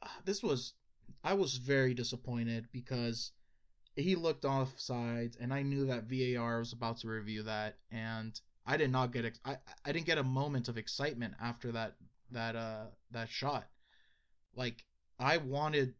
uh, 0.02 0.08
this 0.24 0.42
was 0.42 0.74
I 1.24 1.34
was 1.34 1.56
very 1.56 1.94
disappointed 1.94 2.68
because 2.72 3.32
he 3.96 4.16
looked 4.16 4.44
off 4.44 4.78
sides, 4.78 5.36
and 5.40 5.52
I 5.52 5.62
knew 5.62 5.86
that 5.86 6.04
VAR 6.04 6.58
was 6.60 6.72
about 6.72 6.98
to 6.98 7.08
review 7.08 7.44
that, 7.44 7.78
and 7.90 8.38
I 8.66 8.76
did 8.76 8.90
not 8.90 9.12
get 9.12 9.24
ex- 9.26 9.40
I 9.44 9.58
I 9.84 9.92
didn't 9.92 10.06
get 10.06 10.18
a 10.18 10.24
moment 10.24 10.68
of 10.68 10.78
excitement 10.78 11.34
after 11.40 11.72
that 11.72 11.96
that 12.32 12.56
uh 12.56 12.86
that 13.12 13.28
shot. 13.28 13.68
Like 14.54 14.84
I 15.18 15.36
wanted 15.38 15.94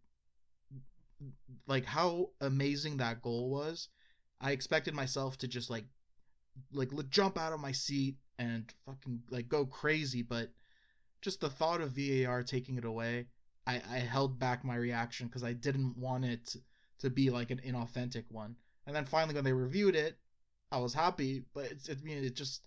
like 1.67 1.85
how 1.85 2.31
amazing 2.41 2.99
that 2.99 3.23
goal 3.23 3.51
was. 3.51 3.89
I 4.41 4.53
expected 4.53 4.95
myself 4.95 5.39
to 5.39 5.49
just 5.49 5.71
like 5.71 5.85
like 6.73 6.91
jump 7.11 7.39
out 7.39 7.53
of 7.53 7.61
my 7.61 7.73
seat 7.73 8.17
and 8.39 8.73
fucking 8.87 9.23
like 9.31 9.49
go 9.49 9.67
crazy, 9.67 10.23
but 10.23 10.51
just 11.21 11.41
the 11.41 11.51
thought 11.51 11.81
of 11.81 11.93
VAR 11.93 12.43
taking 12.43 12.77
it 12.77 12.85
away, 12.85 13.27
I, 13.67 13.77
I 13.91 13.99
held 13.99 14.39
back 14.39 14.65
my 14.65 14.77
reaction 14.77 15.27
because 15.27 15.45
I 15.45 15.55
didn't 15.55 15.97
want 15.97 16.25
it 16.25 16.57
to 16.99 17.11
be 17.11 17.31
like 17.31 17.51
an 17.51 17.61
inauthentic 17.67 18.25
one. 18.29 18.57
And 18.87 18.95
then 18.95 19.07
finally, 19.07 19.35
when 19.35 19.45
they 19.45 19.53
reviewed 19.53 19.97
it, 19.97 20.19
I 20.71 20.79
was 20.79 20.93
happy, 20.93 21.45
but 21.55 21.65
it's 21.67 21.89
I 21.89 21.95
mean 22.03 22.25
it 22.25 22.37
just 22.37 22.63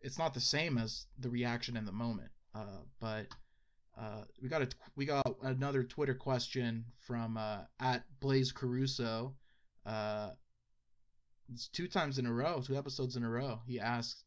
it's 0.00 0.18
not 0.18 0.34
the 0.34 0.40
same 0.40 0.78
as 0.78 1.06
the 1.18 1.30
reaction 1.30 1.76
in 1.76 1.84
the 1.84 1.92
moment. 1.92 2.30
Uh, 2.54 2.82
but 3.00 3.26
we 4.40 4.48
got 4.48 4.62
a 4.62 4.68
we 4.96 5.04
got 5.04 5.26
another 5.42 5.84
Twitter 5.84 6.14
question 6.14 6.84
from 7.00 7.36
uh, 7.36 7.60
at 7.78 8.04
Blaze 8.20 8.52
Caruso. 8.52 9.34
Uh, 9.84 10.30
it's 11.52 11.68
two 11.68 11.88
times 11.88 12.18
in 12.18 12.26
a 12.26 12.32
row, 12.32 12.60
two 12.60 12.76
episodes 12.76 13.16
in 13.16 13.24
a 13.24 13.28
row. 13.28 13.60
He 13.66 13.80
asks, 13.80 14.24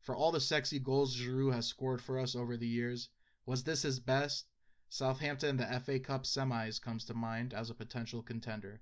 for 0.00 0.16
all 0.16 0.32
the 0.32 0.40
sexy 0.40 0.78
goals 0.78 1.16
Giroud 1.16 1.54
has 1.54 1.66
scored 1.66 2.02
for 2.02 2.18
us 2.18 2.34
over 2.34 2.56
the 2.56 2.66
years, 2.66 3.08
was 3.46 3.62
this 3.62 3.82
his 3.82 4.00
best? 4.00 4.46
Southampton, 4.88 5.56
the 5.56 5.80
FA 5.80 5.98
Cup 5.98 6.24
semis 6.24 6.80
comes 6.80 7.04
to 7.06 7.14
mind 7.14 7.54
as 7.54 7.70
a 7.70 7.74
potential 7.74 8.22
contender. 8.22 8.80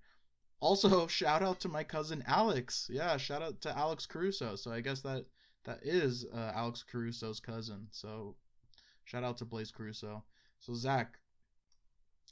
Also, 0.61 1.07
shout 1.18 1.42
out 1.42 1.61
to 1.61 1.68
my 1.68 1.85
cousin 1.85 2.22
Alex. 2.26 2.88
Yeah, 2.90 3.16
shout 3.16 3.42
out 3.42 3.61
to 3.62 3.76
Alex 3.76 4.07
Caruso. 4.07 4.57
So 4.57 4.72
I 4.72 4.81
guess 4.81 5.02
that 5.02 5.26
that 5.64 5.81
is 5.85 6.26
uh, 6.35 6.52
Alex 6.55 6.83
Caruso's 6.83 7.40
cousin. 7.40 7.88
So 7.92 8.37
shout 9.05 9.22
out 9.24 9.38
to 9.38 9.44
Blaze 9.44 9.70
Caruso. 9.70 10.24
So 10.62 10.75
Zach, 10.75 11.18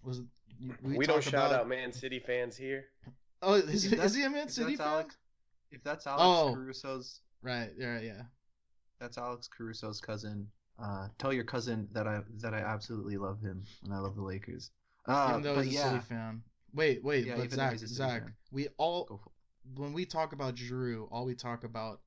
was 0.05 0.23
we, 0.83 0.99
we 0.99 1.07
don't 1.07 1.23
shout 1.23 1.51
about... 1.51 1.63
out 1.63 1.69
Man 1.69 1.93
City 1.93 2.21
fans 2.21 2.57
here. 2.57 2.85
Oh, 3.43 3.55
is, 3.55 3.93
is 3.93 4.15
he 4.15 4.23
a 4.23 4.31
Man 4.31 4.49
City 4.49 4.77
fan? 4.77 4.87
Alex, 4.87 5.17
if 5.73 5.83
that's 5.83 6.07
Alex 6.07 6.23
oh, 6.23 6.55
Caruso's 6.55 7.23
right, 7.43 7.71
yeah, 7.77 8.01
yeah, 8.01 8.23
that's 9.01 9.19
Alex 9.19 9.49
Caruso's 9.49 10.01
cousin. 10.01 10.47
Uh, 10.81 11.09
tell 11.19 11.33
your 11.33 11.43
cousin 11.43 11.89
that 11.91 12.07
I 12.07 12.21
that 12.39 12.55
I 12.55 12.59
absolutely 12.59 13.17
love 13.17 13.41
him 13.41 13.65
and 13.85 13.93
I 13.93 13.99
love 13.99 14.15
the 14.15 14.23
Lakers. 14.23 14.71
Uh, 15.07 15.29
even 15.31 15.43
though 15.43 15.61
he's 15.61 15.73
a 15.73 15.77
yeah. 15.77 15.91
City 15.91 16.05
fan. 16.09 16.43
Wait, 16.73 17.03
wait, 17.03 17.27
yeah, 17.27 17.37
but 17.37 17.51
Zach, 17.51 17.79
Zach, 17.79 18.23
fan. 18.23 18.35
we 18.53 18.69
all 18.79 19.21
when 19.75 19.93
we 19.93 20.05
talk 20.07 20.33
about 20.33 20.55
Drew, 20.55 21.09
all 21.11 21.25
we 21.25 21.35
talk 21.35 21.65
about 21.65 22.01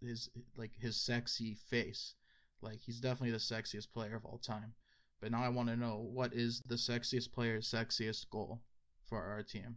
is 0.00 0.30
like 0.56 0.70
his 0.80 0.96
sexy 0.96 1.58
face. 1.68 2.14
Like 2.62 2.78
he's 2.80 2.98
definitely 2.98 3.32
the 3.32 3.36
sexiest 3.36 3.92
player 3.92 4.16
of 4.16 4.24
all 4.24 4.38
time. 4.38 4.72
But 5.20 5.30
now 5.32 5.42
I 5.42 5.48
want 5.48 5.68
to 5.68 5.76
know 5.76 5.96
what 6.12 6.32
is 6.32 6.62
the 6.66 6.76
sexiest 6.76 7.32
player's 7.32 7.70
sexiest 7.70 8.30
goal 8.30 8.60
for 9.06 9.22
our 9.22 9.42
team. 9.42 9.76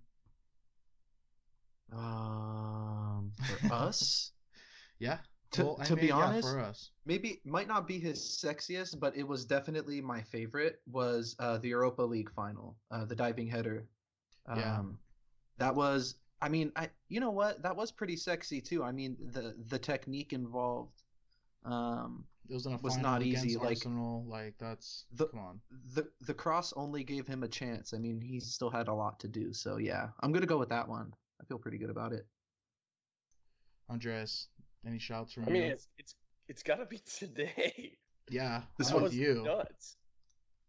Um, 1.91 3.31
for 3.47 3.73
us, 3.73 4.31
Yeah. 4.99 5.19
To- 5.51 5.63
Well, 5.63 5.75
to 5.85 5.95
be 5.95 6.01
mean, 6.01 6.07
yeah, 6.09 6.15
honest, 6.15 6.49
for 6.49 6.59
us. 6.59 6.91
maybe 7.05 7.41
might 7.45 7.67
not 7.67 7.87
be 7.87 7.99
his 7.99 8.19
sexiest, 8.19 8.99
but 8.99 9.15
it 9.15 9.27
was 9.27 9.45
definitely 9.45 10.01
my 10.01 10.21
favorite. 10.21 10.81
Was 10.91 11.35
uh, 11.39 11.57
the 11.59 11.69
Europa 11.69 12.01
League 12.01 12.31
final, 12.31 12.75
uh, 12.89 13.05
the 13.05 13.15
diving 13.15 13.47
header. 13.47 13.85
Um, 14.47 14.59
Yeah. 14.59 14.81
That 15.57 15.75
was. 15.75 16.15
I 16.41 16.49
mean, 16.49 16.71
I 16.75 16.89
you 17.07 17.19
know 17.19 17.31
what? 17.31 17.61
That 17.61 17.75
was 17.75 17.91
pretty 17.91 18.17
sexy 18.17 18.61
too. 18.61 18.83
I 18.83 18.91
mean, 18.91 19.15
the 19.31 19.55
the 19.67 19.77
technique 19.79 20.33
involved. 20.33 21.03
Um, 21.63 22.25
It 22.49 22.53
was 22.53 22.65
in 22.65 22.73
a 22.73 22.77
was 22.77 22.95
final 22.95 23.11
not 23.11 23.21
against 23.21 23.45
easy, 23.45 23.57
like- 23.57 23.67
Arsenal. 23.77 24.25
Like 24.27 24.57
that's 24.57 25.05
The- 25.13 25.27
come 25.27 25.39
on. 25.39 25.61
the 25.93 26.09
the 26.21 26.33
cross 26.33 26.73
only 26.73 27.03
gave 27.03 27.25
him 27.25 27.43
a 27.43 27.47
chance. 27.47 27.93
I 27.93 27.97
mean, 27.99 28.19
he 28.21 28.39
still 28.39 28.69
had 28.69 28.87
a 28.89 28.93
lot 28.93 29.19
to 29.21 29.27
do. 29.27 29.53
So 29.53 29.77
yeah, 29.77 30.09
I'm 30.21 30.31
gonna 30.33 30.45
go 30.45 30.57
with 30.59 30.69
that 30.69 30.87
one. 30.87 31.13
I 31.41 31.45
feel 31.45 31.57
pretty 31.57 31.77
good 31.77 31.89
about 31.89 32.11
it. 32.13 32.27
Andres, 33.89 34.47
any 34.85 34.99
shouts 34.99 35.33
from 35.33 35.43
I 35.45 35.49
mean, 35.49 35.63
you? 35.63 35.69
it's 35.71 35.87
it's 35.97 36.15
it's 36.47 36.63
gotta 36.63 36.85
be 36.85 36.97
today. 37.17 37.97
yeah, 38.29 38.63
This 38.77 38.91
I'm 38.91 39.01
one 39.01 39.11
you. 39.11 39.43
nuts. 39.43 39.97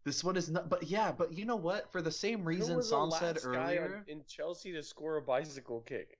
This 0.05 0.23
one 0.23 0.37
is 0.37 0.49
not, 0.49 0.69
but 0.69 0.83
yeah, 0.83 1.11
but 1.11 1.33
you 1.33 1.45
know 1.45 1.55
what? 1.55 1.91
For 1.91 2.01
the 2.01 2.11
same 2.11 2.39
Who 2.41 2.45
reason 2.45 2.77
was 2.77 2.89
the 2.89 2.95
Sam 2.95 3.11
said 3.11 3.35
last 3.43 3.45
guy 3.51 3.77
on- 3.79 4.05
in 4.07 4.23
Chelsea 4.27 4.71
to 4.73 4.83
score 4.83 5.17
a 5.17 5.21
bicycle 5.21 5.81
kick? 5.81 6.19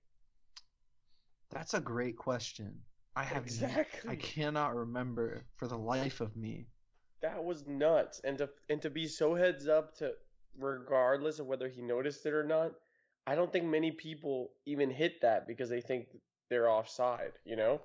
that's 1.52 1.74
a 1.76 1.80
great 1.80 2.18
question. 2.18 2.82
I 3.16 3.24
have 3.24 3.38
n- 3.38 3.44
Exactly. 3.44 4.10
I 4.12 4.16
cannot 4.16 4.76
remember 4.76 5.46
for 5.56 5.68
the 5.68 5.78
life 5.78 6.22
of 6.22 6.36
me. 6.36 6.68
That 7.22 7.44
was 7.44 7.66
nuts, 7.66 8.22
and 8.24 8.38
to 8.40 8.50
and 8.70 8.82
to 8.82 8.90
be 8.90 9.08
so 9.08 9.36
heads 9.36 9.68
up 9.68 9.96
to, 9.98 10.12
regardless 10.58 11.40
of 11.40 11.48
whether 11.48 11.68
he 11.70 11.82
noticed 11.82 12.26
it 12.26 12.34
or 12.34 12.44
not, 12.44 12.74
I 13.26 13.36
don't 13.36 13.52
think 13.52 13.66
many 13.66 13.92
people 13.92 14.52
even 14.66 14.92
hit 14.92 15.22
that 15.22 15.48
because 15.48 15.70
they 15.70 15.82
think 15.82 16.08
they're 16.50 16.70
offside. 16.70 17.32
You 17.46 17.56
know? 17.56 17.82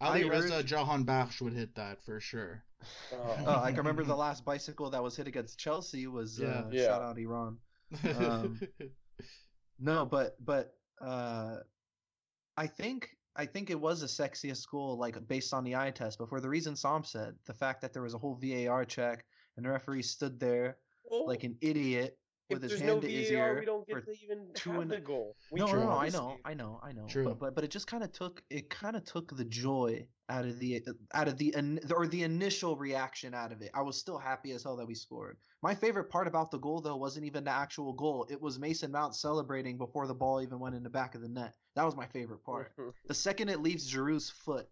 Ali 0.00 0.24
I 0.24 0.28
Reza 0.28 0.56
urge- 0.56 0.66
Jahan 0.66 1.04
Bakhsh 1.04 1.40
would 1.42 1.52
hit 1.52 1.74
that 1.74 2.02
for 2.02 2.18
sure. 2.20 2.64
Oh. 3.12 3.36
Uh, 3.46 3.60
I 3.62 3.68
can 3.70 3.78
remember 3.78 4.02
the 4.04 4.16
last 4.16 4.44
bicycle 4.46 4.88
that 4.90 5.02
was 5.02 5.14
hit 5.14 5.26
against 5.28 5.58
Chelsea 5.58 6.06
was 6.06 6.38
Yeah. 6.40 6.46
uh, 6.48 6.68
Yeah. 6.72 6.84
shout 6.86 7.02
out 7.02 7.18
Iran. 7.18 7.58
Um, 8.16 8.60
No, 9.78 10.04
but 10.04 10.36
but 10.44 10.74
uh, 11.00 11.56
I 12.56 12.66
think 12.66 13.10
I 13.36 13.46
think 13.46 13.70
it 13.70 13.80
was 13.80 14.00
the 14.00 14.06
sexiest 14.06 14.68
goal, 14.70 14.96
like 14.98 15.26
based 15.28 15.54
on 15.54 15.64
the 15.64 15.76
eye 15.76 15.90
test. 15.90 16.18
But 16.18 16.28
for 16.28 16.40
the 16.40 16.48
reason 16.48 16.76
Sam 16.76 17.04
said, 17.04 17.34
the 17.46 17.54
fact 17.54 17.80
that 17.80 17.92
there 17.92 18.02
was 18.02 18.14
a 18.14 18.18
whole 18.18 18.34
VAR 18.34 18.84
check 18.84 19.24
and 19.56 19.64
the 19.64 19.70
referee 19.70 20.02
stood 20.02 20.38
there 20.40 20.78
Well, 21.04 21.26
like 21.26 21.44
an 21.44 21.56
idiot 21.60 22.18
if 22.50 22.54
with 22.54 22.62
his 22.62 22.70
there's 22.72 22.80
hand 22.82 22.94
no 22.96 23.00
to 23.00 23.08
his 23.08 23.30
VAR, 23.30 23.36
ear 23.54 23.60
we 23.60 23.66
don't 23.66 23.88
for 23.88 24.00
get 24.00 24.04
to 24.06 24.24
even 24.24 24.46
two 24.54 24.72
have 24.72 24.80
and- 24.82 24.90
the 24.90 24.98
goal. 25.00 25.36
We 25.52 25.60
no, 25.60 25.66
no, 25.66 25.72
True. 25.72 25.84
no, 25.84 25.90
I 25.90 26.08
know, 26.10 26.36
I 26.44 26.54
know, 26.54 26.80
I 26.82 26.92
know. 26.92 27.06
True. 27.06 27.24
But 27.24 27.38
but 27.40 27.54
but 27.54 27.64
it 27.64 27.70
just 27.70 27.86
kind 27.86 28.02
of 28.04 28.12
took 28.12 28.42
it 28.50 28.70
kind 28.70 28.96
of 28.96 29.04
took 29.04 29.36
the 29.36 29.44
joy 29.44 30.06
out 30.28 30.44
of 30.44 30.58
the 30.58 30.82
out 31.14 31.28
of 31.28 31.36
the 31.38 31.54
in- 31.56 31.80
or 31.94 32.06
the 32.06 32.22
initial 32.22 32.76
reaction 32.76 33.34
out 33.34 33.52
of 33.52 33.62
it. 33.62 33.70
I 33.74 33.82
was 33.82 33.98
still 33.98 34.18
happy 34.18 34.52
as 34.52 34.62
hell 34.62 34.76
that 34.76 34.86
we 34.86 34.94
scored. 34.94 35.38
My 35.62 35.74
favorite 35.74 36.08
part 36.10 36.26
about 36.26 36.50
the 36.50 36.58
goal 36.58 36.80
though 36.80 36.96
wasn't 36.96 37.26
even 37.26 37.44
the 37.44 37.50
actual 37.50 37.92
goal. 37.92 38.26
It 38.30 38.40
was 38.40 38.58
Mason 38.58 38.90
Mount 38.92 39.14
celebrating 39.16 39.76
before 39.78 40.06
the 40.06 40.14
ball 40.14 40.40
even 40.42 40.58
went 40.60 40.74
in 40.74 40.82
the 40.82 40.90
back 40.90 41.14
of 41.14 41.20
the 41.20 41.28
net. 41.28 41.54
That 41.76 41.84
was 41.84 41.96
my 41.96 42.06
favorite 42.06 42.42
part. 42.44 42.72
The 43.06 43.14
second 43.14 43.48
it 43.48 43.60
leaves 43.60 43.92
Giroud's 43.92 44.30
foot, 44.30 44.68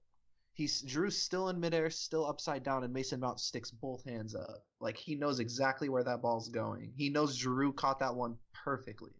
he's 0.59 0.83
Giroud's 0.83 1.17
still 1.17 1.49
in 1.49 1.61
midair, 1.61 1.89
still 1.89 2.27
upside 2.27 2.65
down, 2.65 2.85
and 2.85 2.93
Mason 2.93 3.21
Mount 3.21 3.41
sticks 3.41 3.71
both 3.71 4.05
hands 4.05 4.35
up. 4.35 4.65
Like 4.81 4.97
he 4.99 5.15
knows 5.15 5.39
exactly 5.39 5.89
where 5.89 6.05
that 6.05 6.21
ball's 6.21 6.49
going. 6.49 6.93
He 6.97 7.09
knows 7.09 7.39
Drew 7.39 7.73
caught 7.73 8.01
that 8.01 8.15
one 8.15 8.37
perfectly. 8.53 9.13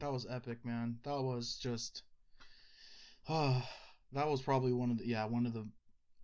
That 0.00 0.12
was 0.12 0.26
epic, 0.28 0.64
man. 0.64 0.98
That 1.04 1.22
was 1.22 1.58
just, 1.62 2.02
ah, 3.28 3.66
that 4.12 4.28
was 4.28 4.42
probably 4.42 4.72
one 4.72 4.90
of 4.90 4.98
the 4.98 5.06
yeah 5.06 5.24
one 5.24 5.46
of 5.46 5.54
the 5.54 5.66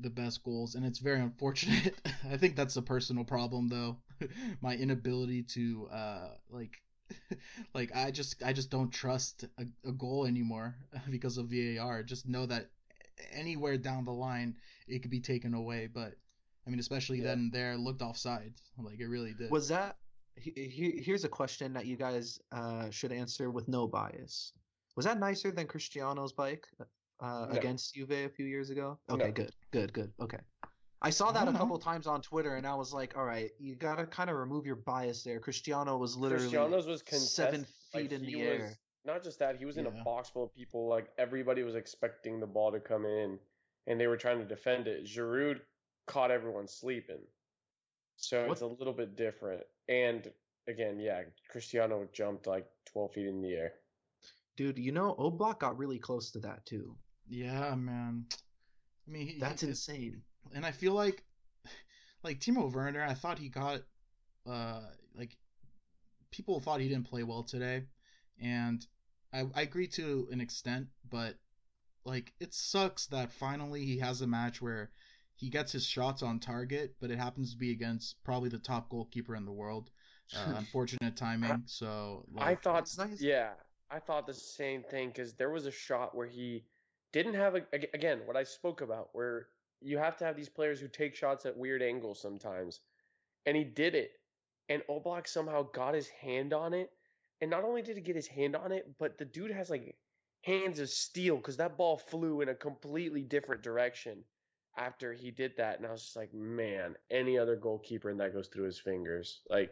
the 0.01 0.11
best 0.11 0.43
goals, 0.43 0.75
and 0.75 0.85
it's 0.85 0.99
very 0.99 1.21
unfortunate. 1.21 1.95
I 2.31 2.37
think 2.37 2.57
that's 2.57 2.77
a 2.77 2.83
personal 2.83 3.25
problem 3.25 3.69
though, 3.69 3.99
my 4.61 4.75
inability 4.75 5.45
to 5.55 5.89
uh 5.93 6.29
like 6.51 6.83
like 7.75 7.95
I 7.95 8.11
just 8.11 8.43
I 8.43 8.53
just 8.53 8.71
don't 8.71 8.91
trust 8.91 9.45
a, 9.59 9.89
a 9.89 9.93
goal 9.93 10.27
anymore 10.27 10.75
because 11.09 11.39
of 11.39 11.51
VAR. 11.51 12.03
Just 12.03 12.29
know 12.29 12.47
that 12.47 12.69
anywhere 13.33 13.77
down 13.79 14.05
the 14.05 14.13
line 14.13 14.57
it 14.89 15.01
could 15.01 15.11
be 15.11 15.21
taken 15.21 15.55
away, 15.55 15.87
but. 15.93 16.15
I 16.67 16.69
mean, 16.71 16.81
especially 16.81 17.19
Yeah. 17.19 17.27
then 17.29 17.51
there 17.53 17.77
looked 17.77 18.03
offside, 18.03 18.53
like 18.77 18.99
it 18.99 19.07
really 19.07 19.33
did. 19.35 19.53
Was 19.53 19.69
that? 19.69 19.99
he- 20.35 20.51
he- 20.69 21.01
Here's 21.01 21.23
a 21.23 21.29
question 21.29 21.73
that 21.75 21.87
you 21.87 21.97
guys 21.97 22.41
uh, 22.51 22.91
should 22.91 23.13
answer 23.13 23.53
with 23.53 23.69
no 23.69 23.87
bias. 23.87 24.53
Was 24.97 25.05
that 25.05 25.21
nicer 25.21 25.53
than 25.53 25.69
Cristiano's 25.69 26.33
bike 26.33 26.67
uh, 27.21 27.47
No. 27.49 27.57
against 27.57 27.95
Juve 27.95 28.11
a 28.11 28.29
few 28.29 28.47
years 28.47 28.71
ago? 28.71 28.99
Okay, 29.09 29.27
No. 29.27 29.31
good, 29.33 29.53
good, 29.71 29.93
good. 29.93 30.13
Okay, 30.21 30.41
I 31.03 31.11
saw 31.11 31.31
that 31.31 31.43
a 31.43 31.45
don't 31.45 31.55
know. 31.55 31.61
couple 31.61 31.79
times 31.79 32.09
on 32.09 32.21
Twitter, 32.21 32.57
and 32.57 32.67
I 32.67 32.75
was 32.75 32.93
like, 32.93 33.17
all 33.17 33.25
right, 33.25 33.53
you 33.61 33.77
gotta 33.77 34.05
kind 34.05 34.29
of 34.29 34.35
remove 34.35 34.67
your 34.67 34.75
bias 34.75 35.23
there. 35.23 35.39
Cristiano 35.39 35.97
was 35.97 36.17
literally 36.17 36.47
Cristiano's 36.49 36.87
was 36.89 37.01
contested, 37.03 37.31
seven 37.31 37.67
like, 37.95 38.03
feet 38.03 38.13
in 38.13 38.23
the 38.27 38.35
was- 38.35 38.45
air. 38.45 38.79
Not 39.07 39.23
just 39.23 39.39
that, 39.39 39.57
he 39.57 39.65
was 39.65 39.77
in 39.77 39.85
Yeah. 39.85 40.01
a 40.01 40.05
box 40.05 40.29
full 40.29 40.45
of 40.45 40.55
people. 40.55 40.89
Like 40.89 41.09
everybody 41.19 41.63
was 41.63 41.75
expecting 41.77 42.41
the 42.41 42.47
ball 42.47 42.73
to 42.73 42.81
come 42.81 43.05
in, 43.05 43.39
and 43.87 44.01
they 44.01 44.07
were 44.09 44.17
trying 44.17 44.39
to 44.39 44.45
defend 44.45 44.89
it. 44.89 45.05
Giroud 45.05 45.61
caught 46.07 46.31
everyone 46.31 46.67
sleeping, 46.69 47.21
so 48.17 48.51
it's 48.51 48.61
a 48.63 48.67
little 48.67 48.93
bit 48.93 49.17
different. 49.17 49.63
And 49.89 50.31
again, 50.69 50.99
yeah, 50.99 51.23
Cristiano 51.51 52.09
jumped 52.13 52.47
like 52.47 52.67
12 52.93 53.13
feet 53.13 53.27
in 53.27 53.41
the 53.43 53.53
air. 53.55 53.73
Dude, 54.57 54.79
you 54.79 54.91
know, 54.93 55.15
Oblak 55.19 55.59
got 55.61 55.79
really 55.79 55.99
close 55.99 56.31
to 56.33 56.41
that 56.41 56.65
too. 56.67 56.97
yeah, 57.29 57.75
man. 57.75 58.27
I 59.07 59.11
mean, 59.11 59.27
he, 59.29 59.39
That's 59.39 59.63
he- 59.63 59.69
insane. 59.69 60.23
and 60.55 60.67
I 60.67 60.73
feel 60.73 60.93
like 60.95 61.23
like 62.25 62.41
Timo 62.41 62.73
Werner, 62.73 63.05
I 63.05 63.15
thought 63.15 63.39
he 63.39 63.49
got 63.51 63.83
uh 64.47 64.81
like 65.15 65.37
people 66.31 66.59
thought 66.61 66.81
he 66.81 66.89
didn't 66.89 67.07
play 67.09 67.23
well 67.23 67.43
today, 67.45 67.85
and 68.41 68.85
I 69.33 69.47
I 69.55 69.63
agree 69.63 69.89
to 69.89 70.29
an 70.31 70.41
extent, 70.41 70.89
but 71.11 71.37
like 72.05 72.33
it 72.41 72.55
sucks 72.55 73.07
that 73.07 73.33
finally 73.33 73.85
he 73.85 73.99
has 73.99 74.21
a 74.23 74.27
match 74.27 74.61
where 74.63 74.91
he 75.37 75.51
gets 75.51 75.73
his 75.73 75.87
shots 75.87 76.23
on 76.23 76.41
target, 76.41 76.95
but 77.01 77.11
it 77.11 77.19
happens 77.19 77.53
to 77.53 77.59
be 77.59 77.71
against 77.73 78.23
probably 78.25 78.49
the 78.49 78.59
top 78.59 78.89
goalkeeper 78.89 79.37
in 79.37 79.45
the 79.45 79.53
world. 79.53 79.91
Uh, 80.35 80.55
unfortunate 80.57 81.17
timing. 81.17 81.63
So 81.67 82.25
I 82.39 82.55
thought, 82.55 82.83
It's 82.83 82.99
nice. 82.99 83.21
yeah, 83.21 83.51
I 83.91 83.99
thought 84.01 84.27
the 84.27 84.35
same 84.35 84.83
thing 84.83 85.09
because 85.09 85.35
there 85.35 85.51
was 85.51 85.67
a 85.67 85.71
shot 85.71 86.15
where 86.15 86.27
he 86.27 86.65
didn't 87.13 87.35
have 87.35 87.55
a 87.55 87.63
again 87.95 88.21
what 88.27 88.37
I 88.37 88.45
spoke 88.45 88.81
about 88.81 89.11
where 89.13 89.49
you 89.81 89.99
have 89.99 90.17
to 90.19 90.25
have 90.25 90.37
these 90.37 90.49
players 90.49 90.81
who 90.81 90.89
take 90.89 91.15
shots 91.15 91.47
at 91.47 91.57
weird 91.57 91.83
angles 91.83 92.21
sometimes, 92.21 92.81
and 93.47 93.57
he 93.57 93.65
did 93.65 93.95
it, 93.95 94.13
and 94.69 94.83
Oblak 94.89 95.29
somehow 95.29 95.63
got 95.63 95.95
his 95.95 96.09
hand 96.09 96.53
on 96.53 96.75
it, 96.75 96.91
and 97.41 97.51
not 97.51 97.65
only 97.65 97.83
did 97.83 97.97
he 97.97 98.03
get 98.03 98.17
his 98.17 98.27
hand 98.27 98.57
on 98.57 98.73
it, 98.73 98.87
but 98.99 99.19
the 99.19 99.25
dude 99.25 99.51
has 99.51 99.71
like 99.71 99.97
hands 100.43 100.79
of 100.79 100.89
steel 100.89 101.37
because 101.37 101.57
that 101.57 101.77
ball 101.77 101.97
flew 101.99 102.41
in 102.41 102.49
a 102.49 102.55
completely 102.55 103.23
different 103.23 103.63
direction 103.63 104.25
after 104.77 105.13
he 105.13 105.31
did 105.31 105.53
that, 105.57 105.79
and 105.79 105.87
I 105.87 105.91
was 105.91 106.03
just 106.03 106.17
like, 106.17 106.33
man, 106.35 106.95
any 107.11 107.39
other 107.39 107.57
goalkeeper 107.57 108.11
and 108.11 108.21
that 108.21 108.35
goes 108.35 108.49
through 108.49 108.65
his 108.65 108.79
fingers, 108.79 109.41
like, 109.49 109.71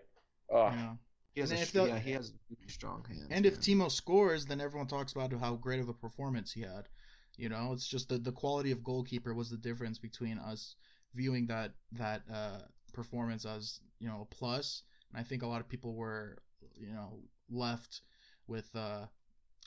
oh. 0.51 0.71
you 0.71 0.77
know. 0.77 0.99
He 1.35 1.41
has 1.41 1.51
And 1.51 1.61
a, 1.61 1.73
the- 1.73 1.87
yeah, 1.89 1.99
he 1.99 2.13
has 2.13 2.33
really 2.49 2.69
strong 2.69 3.05
hands. 3.09 3.27
And 3.31 3.45
if. 3.45 3.59
Timo 3.59 3.91
scores, 3.91 4.47
then 4.47 4.61
everyone 4.61 4.87
talks 4.87 5.13
about 5.13 5.33
how 5.33 5.57
great 5.57 5.81
of 5.81 5.89
a 5.89 5.93
performance 5.93 6.53
he 6.53 6.61
had. 6.63 6.89
You 7.37 7.49
know, 7.49 7.73
it's 7.73 7.89
just 7.89 8.09
the 8.09 8.19
the 8.19 8.31
quality 8.31 8.71
of 8.71 8.85
goalkeeper 8.85 9.35
was 9.35 9.51
the 9.51 9.57
difference 9.57 9.99
between 9.99 10.39
us 10.39 10.77
viewing 11.13 11.47
that 11.49 11.73
that 11.93 12.23
uh, 12.33 12.61
performance 12.93 13.45
as 13.45 13.81
you 13.99 14.07
know 14.09 14.21
a 14.23 14.25
plus. 14.27 14.39
plus, 14.39 14.83
and 15.11 15.21
I 15.21 15.25
think 15.25 15.43
a 15.43 15.47
lot 15.49 15.61
of 15.61 15.69
people 15.69 15.95
were 15.95 16.39
you 16.79 16.93
know 16.93 17.19
left 17.51 18.03
with 18.47 18.69
uh, 18.75 19.07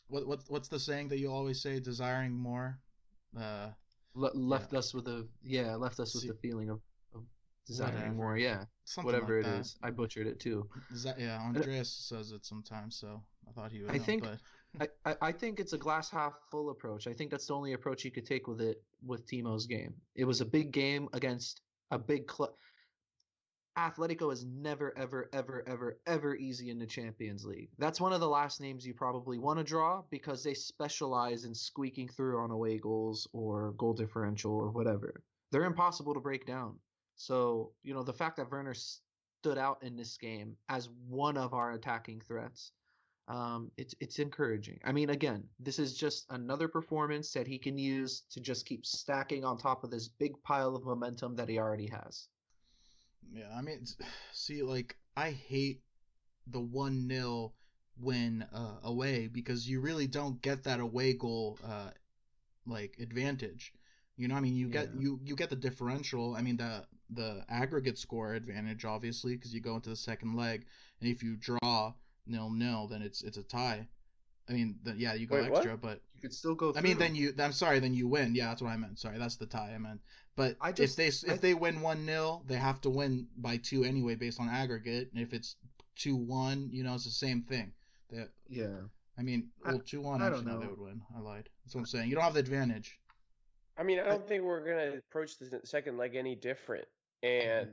what 0.07 0.27
what 0.27 0.39
what's 0.47 0.67
the 0.67 0.79
saying 0.79 1.09
that 1.09 1.19
you 1.19 1.31
always 1.31 1.61
say, 1.61 1.79
desiring 1.79 2.31
more. 2.33 2.79
Uh, 3.37 3.69
Le- 4.15 4.31
left 4.33 4.73
us 4.73 4.93
with 4.93 5.07
a 5.07 5.27
yeah, 5.43 5.75
left 5.75 5.99
us 5.99 6.13
with 6.15 6.23
See- 6.23 6.29
the 6.29 6.33
feeling 6.35 6.69
of, 6.69 6.79
of 7.13 7.23
desiring 7.67 7.93
Whatever. 7.95 8.13
more. 8.15 8.37
Yeah, 8.37 8.63
something 8.85 9.11
whatever 9.13 9.41
like 9.43 9.51
it 9.51 9.59
is. 9.59 9.75
I 9.83 9.91
butchered 9.91 10.25
it 10.27 10.39
too. 10.39 10.67
That- 11.03 11.19
yeah, 11.19 11.39
Andreas 11.39 11.91
says 12.09 12.31
it 12.31 12.45
sometimes, 12.45 12.97
so 12.97 13.21
I 13.47 13.51
thought 13.51 13.71
he 13.71 13.81
would. 13.83 13.91
I 13.91 13.97
know, 13.97 14.03
think- 14.03 14.23
but 14.23 14.39
I, 15.05 15.11
I, 15.11 15.15
I 15.21 15.31
think 15.31 15.59
it's 15.59 15.73
a 15.73 15.77
glass 15.77 16.09
half 16.09 16.33
full 16.51 16.69
approach. 16.71 17.05
I 17.07 17.13
think 17.13 17.29
that's 17.31 17.47
the 17.47 17.53
only 17.55 17.73
approach 17.73 18.03
you 18.03 18.11
could 18.11 18.25
take 18.25 18.47
with 18.47 18.59
it 18.61 18.81
with 19.05 19.25
Timo's 19.27 19.65
game. 19.67 19.93
It 20.15 20.25
was 20.25 20.41
a 20.41 20.45
big 20.45 20.71
game 20.71 21.09
against 21.13 21.61
a 21.91 21.99
big 21.99 22.27
club. 22.27 22.51
Atletico 23.77 24.33
is 24.33 24.43
never, 24.43 24.97
ever, 24.97 25.29
ever, 25.31 25.63
ever, 25.67 25.99
ever 26.07 26.35
easy 26.35 26.71
in 26.71 26.79
the 26.79 26.85
Champions 26.87 27.45
League. 27.45 27.69
That's 27.77 28.01
one 28.01 28.11
of 28.11 28.19
the 28.19 28.27
last 28.27 28.59
names 28.59 28.85
you 28.85 28.95
probably 28.95 29.37
want 29.37 29.59
to 29.59 29.63
draw 29.63 30.01
because 30.09 30.43
they 30.43 30.55
specialize 30.55 31.45
in 31.45 31.53
squeaking 31.53 32.07
through 32.07 32.39
on 32.39 32.49
away 32.49 32.79
goals 32.79 33.27
or 33.33 33.73
goal 33.77 33.93
differential 33.93 34.51
or 34.51 34.71
whatever. 34.71 35.21
They're 35.51 35.65
impossible 35.65 36.15
to 36.15 36.19
break 36.19 36.47
down. 36.47 36.79
So, 37.15 37.71
you 37.83 37.93
know, 37.93 38.03
the 38.03 38.13
fact 38.13 38.37
that 38.37 38.49
Werner 38.49 38.73
stood 38.73 39.57
out 39.57 39.83
in 39.83 39.95
this 39.95 40.17
game 40.17 40.57
as 40.69 40.89
one 41.07 41.37
of 41.37 41.53
our 41.53 41.71
attacking 41.71 42.21
threats. 42.21 42.71
Um, 43.27 43.71
it's 43.77 43.93
it's 43.99 44.19
encouraging. 44.19 44.79
I 44.85 44.93
mean, 44.93 45.09
again, 45.09 45.43
this 45.59 45.79
is 45.79 45.97
just 45.97 46.25
another 46.29 46.69
performance 46.69 47.33
that 47.33 47.45
he 47.45 47.59
can 47.59 47.77
use 47.77 48.23
to 48.31 48.39
just 48.39 48.65
keep 48.65 48.85
stacking 48.85 49.43
on 49.43 49.57
top 49.57 49.83
of 49.83 49.91
this 49.91 50.07
big 50.07 50.41
pile 50.43 50.75
of 50.75 50.85
momentum 50.85 51.35
that 51.35 51.49
he 51.49 51.59
already 51.59 51.87
has. 51.87 52.29
Yeah, 53.33 53.53
I 53.55 53.61
mean, 53.61 53.85
see, 54.31 54.63
like 54.63 54.97
I 55.15 55.31
hate 55.31 55.81
the 56.47 56.59
one 56.59 57.07
0 57.09 57.53
win 57.99 58.45
uh, 58.53 58.77
away 58.83 59.27
because 59.27 59.67
you 59.67 59.81
really 59.81 60.07
don't 60.07 60.41
get 60.41 60.63
that 60.63 60.79
away 60.79 61.13
goal 61.13 61.59
uh, 61.65 61.89
like 62.65 62.97
advantage. 62.99 63.73
You 64.17 64.27
know, 64.27 64.35
I 64.35 64.39
mean, 64.39 64.55
you 64.55 64.67
get 64.67 64.89
you 64.97 65.19
you 65.23 65.35
get 65.35 65.49
the 65.49 65.55
differential. 65.55 66.35
I 66.35 66.41
mean, 66.41 66.57
the 66.57 66.85
the 67.11 67.45
aggregate 67.49 67.97
score 67.97 68.33
advantage 68.33 68.83
obviously 68.83 69.35
because 69.35 69.53
you 69.53 69.61
go 69.61 69.75
into 69.75 69.89
the 69.89 69.95
second 69.95 70.35
leg, 70.35 70.65
and 70.99 71.09
if 71.09 71.23
you 71.23 71.35
draw 71.35 71.93
nil 72.25 72.49
nil, 72.49 72.87
then 72.87 73.01
it's 73.01 73.21
it's 73.21 73.37
a 73.37 73.43
tie. 73.43 73.87
I 74.49 74.53
mean, 74.53 74.79
the, 74.83 74.93
yeah, 74.97 75.13
you 75.13 75.27
go 75.27 75.35
Wait, 75.35 75.49
what? 75.51 75.57
extra, 75.59 75.77
but 75.77 76.01
You 76.15 76.21
could 76.21 76.33
still 76.33 76.55
go. 76.55 76.73
I 76.75 76.81
mean, 76.81 76.97
then 76.97 77.15
you. 77.15 77.33
I'm 77.39 77.51
sorry, 77.51 77.79
then 77.79 77.93
you 77.93 78.07
win. 78.07 78.33
Yeah, 78.33 78.47
that's 78.47 78.61
what 78.61 78.69
I 78.69 78.77
meant. 78.77 78.97
Sorry, 78.99 79.17
that's 79.17 79.35
the 79.35 79.45
tie 79.45 79.73
I 79.73 79.77
meant. 79.77 79.99
But 80.35 80.55
I 80.61 80.69
if 80.69 80.75
just- 80.75 80.97
they 80.97 81.07
if 81.07 81.29
I- 81.29 81.37
they 81.37 81.53
win 81.53 81.81
one 81.81 82.05
0 82.05 82.43
they 82.47 82.55
have 82.55 82.79
to 82.81 82.89
win 82.89 83.27
by 83.37 83.57
two 83.57 83.83
anyway, 83.83 84.15
based 84.15 84.39
on 84.39 84.49
aggregate. 84.49 85.09
And 85.13 85.21
if 85.21 85.33
it's 85.33 85.55
two 85.95 86.15
one, 86.15 86.69
you 86.71 86.83
know, 86.83 86.93
it's 86.95 87.05
the 87.05 87.11
same 87.11 87.41
thing. 87.43 87.73
That 88.09 88.29
yeah. 88.47 88.81
I 89.17 89.23
mean, 89.23 89.49
I- 89.65 89.71
well, 89.71 89.79
two 89.79 90.01
one. 90.01 90.21
I 90.21 90.27
Actually, 90.27 90.45
don't 90.45 90.53
no, 90.55 90.59
they 90.61 90.67
would 90.67 90.79
win. 90.79 91.01
I 91.15 91.19
lied. 91.19 91.49
That's 91.63 91.75
what 91.75 91.81
I'm 91.81 91.87
saying. 91.87 92.09
You 92.09 92.15
don't 92.15 92.23
have 92.23 92.33
the 92.35 92.39
advantage. 92.39 92.99
I 93.77 93.83
mean, 93.83 93.99
I 93.99 94.05
don't 94.05 94.27
think 94.27 94.43
we're 94.43 94.65
gonna 94.65 94.97
approach 94.97 95.37
the 95.37 95.59
second 95.65 95.97
leg 95.97 96.15
any 96.15 96.35
different. 96.35 96.87
And 97.23 97.69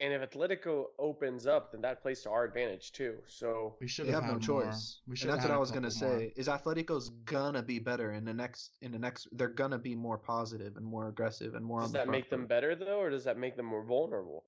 and 0.00 0.12
if 0.12 0.30
Atletico 0.30 0.86
opens 0.98 1.46
up, 1.46 1.72
then 1.72 1.80
that 1.82 2.02
plays 2.02 2.22
to 2.22 2.30
our 2.30 2.44
advantage 2.44 2.92
too. 2.92 3.18
So 3.26 3.76
We 3.80 3.88
should 3.88 4.06
have 4.06 4.14
have 4.14 4.24
no 4.24 4.32
had 4.34 4.48
more. 4.48 4.62
choice. 4.64 5.00
We 5.06 5.12
and 5.12 5.18
should. 5.18 5.30
that's 5.30 5.44
what 5.44 5.52
I 5.52 5.58
was 5.58 5.70
gonna 5.70 5.82
more. 5.82 5.90
say. 5.90 6.32
Is 6.36 6.48
Atletico's 6.48 7.10
gonna 7.24 7.62
be 7.62 7.78
better 7.78 8.12
in 8.12 8.24
the 8.24 8.34
next 8.34 8.76
in 8.80 8.92
the 8.92 8.98
next? 8.98 9.28
They're 9.32 9.48
gonna 9.48 9.78
be 9.78 9.94
more 9.94 10.18
positive 10.18 10.76
and 10.76 10.84
more 10.84 11.08
aggressive 11.08 11.54
and 11.54 11.64
more. 11.64 11.80
does 11.80 11.88
on 11.88 11.92
the 11.92 11.98
that 11.98 12.06
front 12.06 12.18
make 12.22 12.30
them 12.30 12.46
better 12.46 12.74
though, 12.74 12.98
or 13.00 13.10
does 13.10 13.24
that 13.24 13.38
make 13.38 13.56
them 13.56 13.66
more 13.66 13.84
vulnerable? 13.84 14.44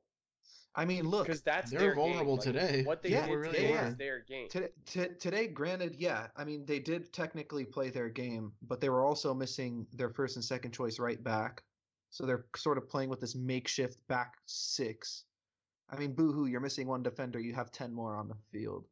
I 0.75 0.85
mean, 0.85 1.09
look. 1.09 1.27
Because 1.27 1.43
that's 1.43 1.71
They're 1.71 1.81
their 1.81 1.95
vulnerable 1.95 2.37
game. 2.37 2.55
Like, 2.55 2.63
today. 2.63 2.85
What 2.85 3.03
they 3.03 3.11
Yeah, 3.11 3.23
did 3.23 3.31
they 3.31 3.37
really 3.37 3.57
today 3.57 3.73
were. 3.73 3.87
is 3.87 3.97
their 3.97 4.21
game. 4.21 4.49
Today, 4.49 4.69
t- 4.85 5.15
today, 5.19 5.47
granted, 5.49 5.97
yeah, 5.97 6.29
I 6.37 6.45
mean 6.45 6.67
they 6.67 6.81
did 6.81 7.13
technically 7.13 7.65
play 7.65 7.91
their 7.91 8.09
game, 8.11 8.53
but 8.63 8.81
they 8.81 8.91
were 8.91 9.05
also 9.05 9.33
missing 9.33 9.87
their 9.93 10.11
first 10.11 10.37
and 10.37 10.45
second 10.45 10.73
choice 10.73 10.99
right 10.99 11.23
back, 11.23 11.65
so 12.11 12.27
they're 12.27 12.47
sort 12.57 12.79
of 12.79 12.89
playing 12.89 13.09
with 13.11 13.21
this 13.21 13.35
makeshift 13.35 14.07
back 14.09 14.35
six. 14.47 15.26
I 15.89 15.97
mean, 15.97 16.15
boohoo, 16.15 16.47
you're 16.47 16.61
missing 16.61 16.87
one 16.87 17.03
defender. 17.03 17.39
You 17.39 17.55
have 17.55 17.71
ten 17.71 17.93
more 17.93 18.17
on 18.17 18.29
the 18.29 18.37
field. 18.53 18.87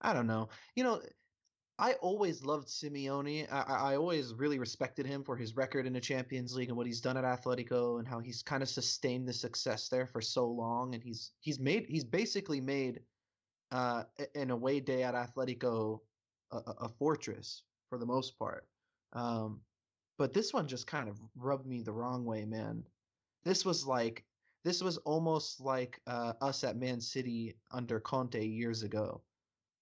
I 0.00 0.12
don't 0.12 0.26
know. 0.26 0.48
You 0.74 0.84
know, 0.84 1.02
I 1.78 1.94
always 1.94 2.44
loved 2.44 2.68
Simeone. 2.68 3.50
I, 3.52 3.92
I 3.92 3.96
always 3.96 4.32
really 4.34 4.58
respected 4.58 5.06
him 5.06 5.24
for 5.24 5.36
his 5.36 5.56
record 5.56 5.86
in 5.86 5.92
the 5.92 6.00
Champions 6.00 6.54
League 6.54 6.68
and 6.68 6.76
what 6.76 6.86
he's 6.86 7.00
done 7.00 7.16
at 7.16 7.24
Atletico 7.24 7.98
and 7.98 8.06
how 8.06 8.20
he's 8.20 8.42
kind 8.42 8.62
of 8.62 8.68
sustained 8.68 9.26
the 9.28 9.32
success 9.32 9.88
there 9.88 10.06
for 10.06 10.20
so 10.20 10.46
long. 10.46 10.94
And 10.94 11.02
he's 11.02 11.32
he's 11.40 11.58
made 11.58 11.86
he's 11.88 12.04
basically 12.04 12.60
made 12.60 13.00
uh, 13.72 14.04
an 14.34 14.50
away 14.50 14.80
day 14.80 15.02
at 15.02 15.14
Atletico 15.14 16.00
a- 16.52 16.74
a 16.82 16.88
fortress 16.88 17.64
for 17.88 17.98
the 17.98 18.06
most 18.06 18.38
part. 18.38 18.68
Um, 19.12 19.60
but 20.16 20.32
this 20.32 20.52
one 20.52 20.68
just 20.68 20.86
kind 20.86 21.08
of 21.08 21.18
rubbed 21.34 21.66
me 21.66 21.82
the 21.82 21.92
wrong 21.92 22.24
way, 22.24 22.44
man. 22.44 22.84
This 23.42 23.64
was 23.64 23.84
like 23.84 24.24
this 24.64 24.82
was 24.82 24.98
almost 24.98 25.60
like 25.60 26.00
uh, 26.06 26.34
us 26.40 26.64
at 26.64 26.76
Man 26.76 27.00
City 27.00 27.56
under 27.70 28.00
Conte 28.00 28.44
years 28.44 28.82
ago, 28.82 29.22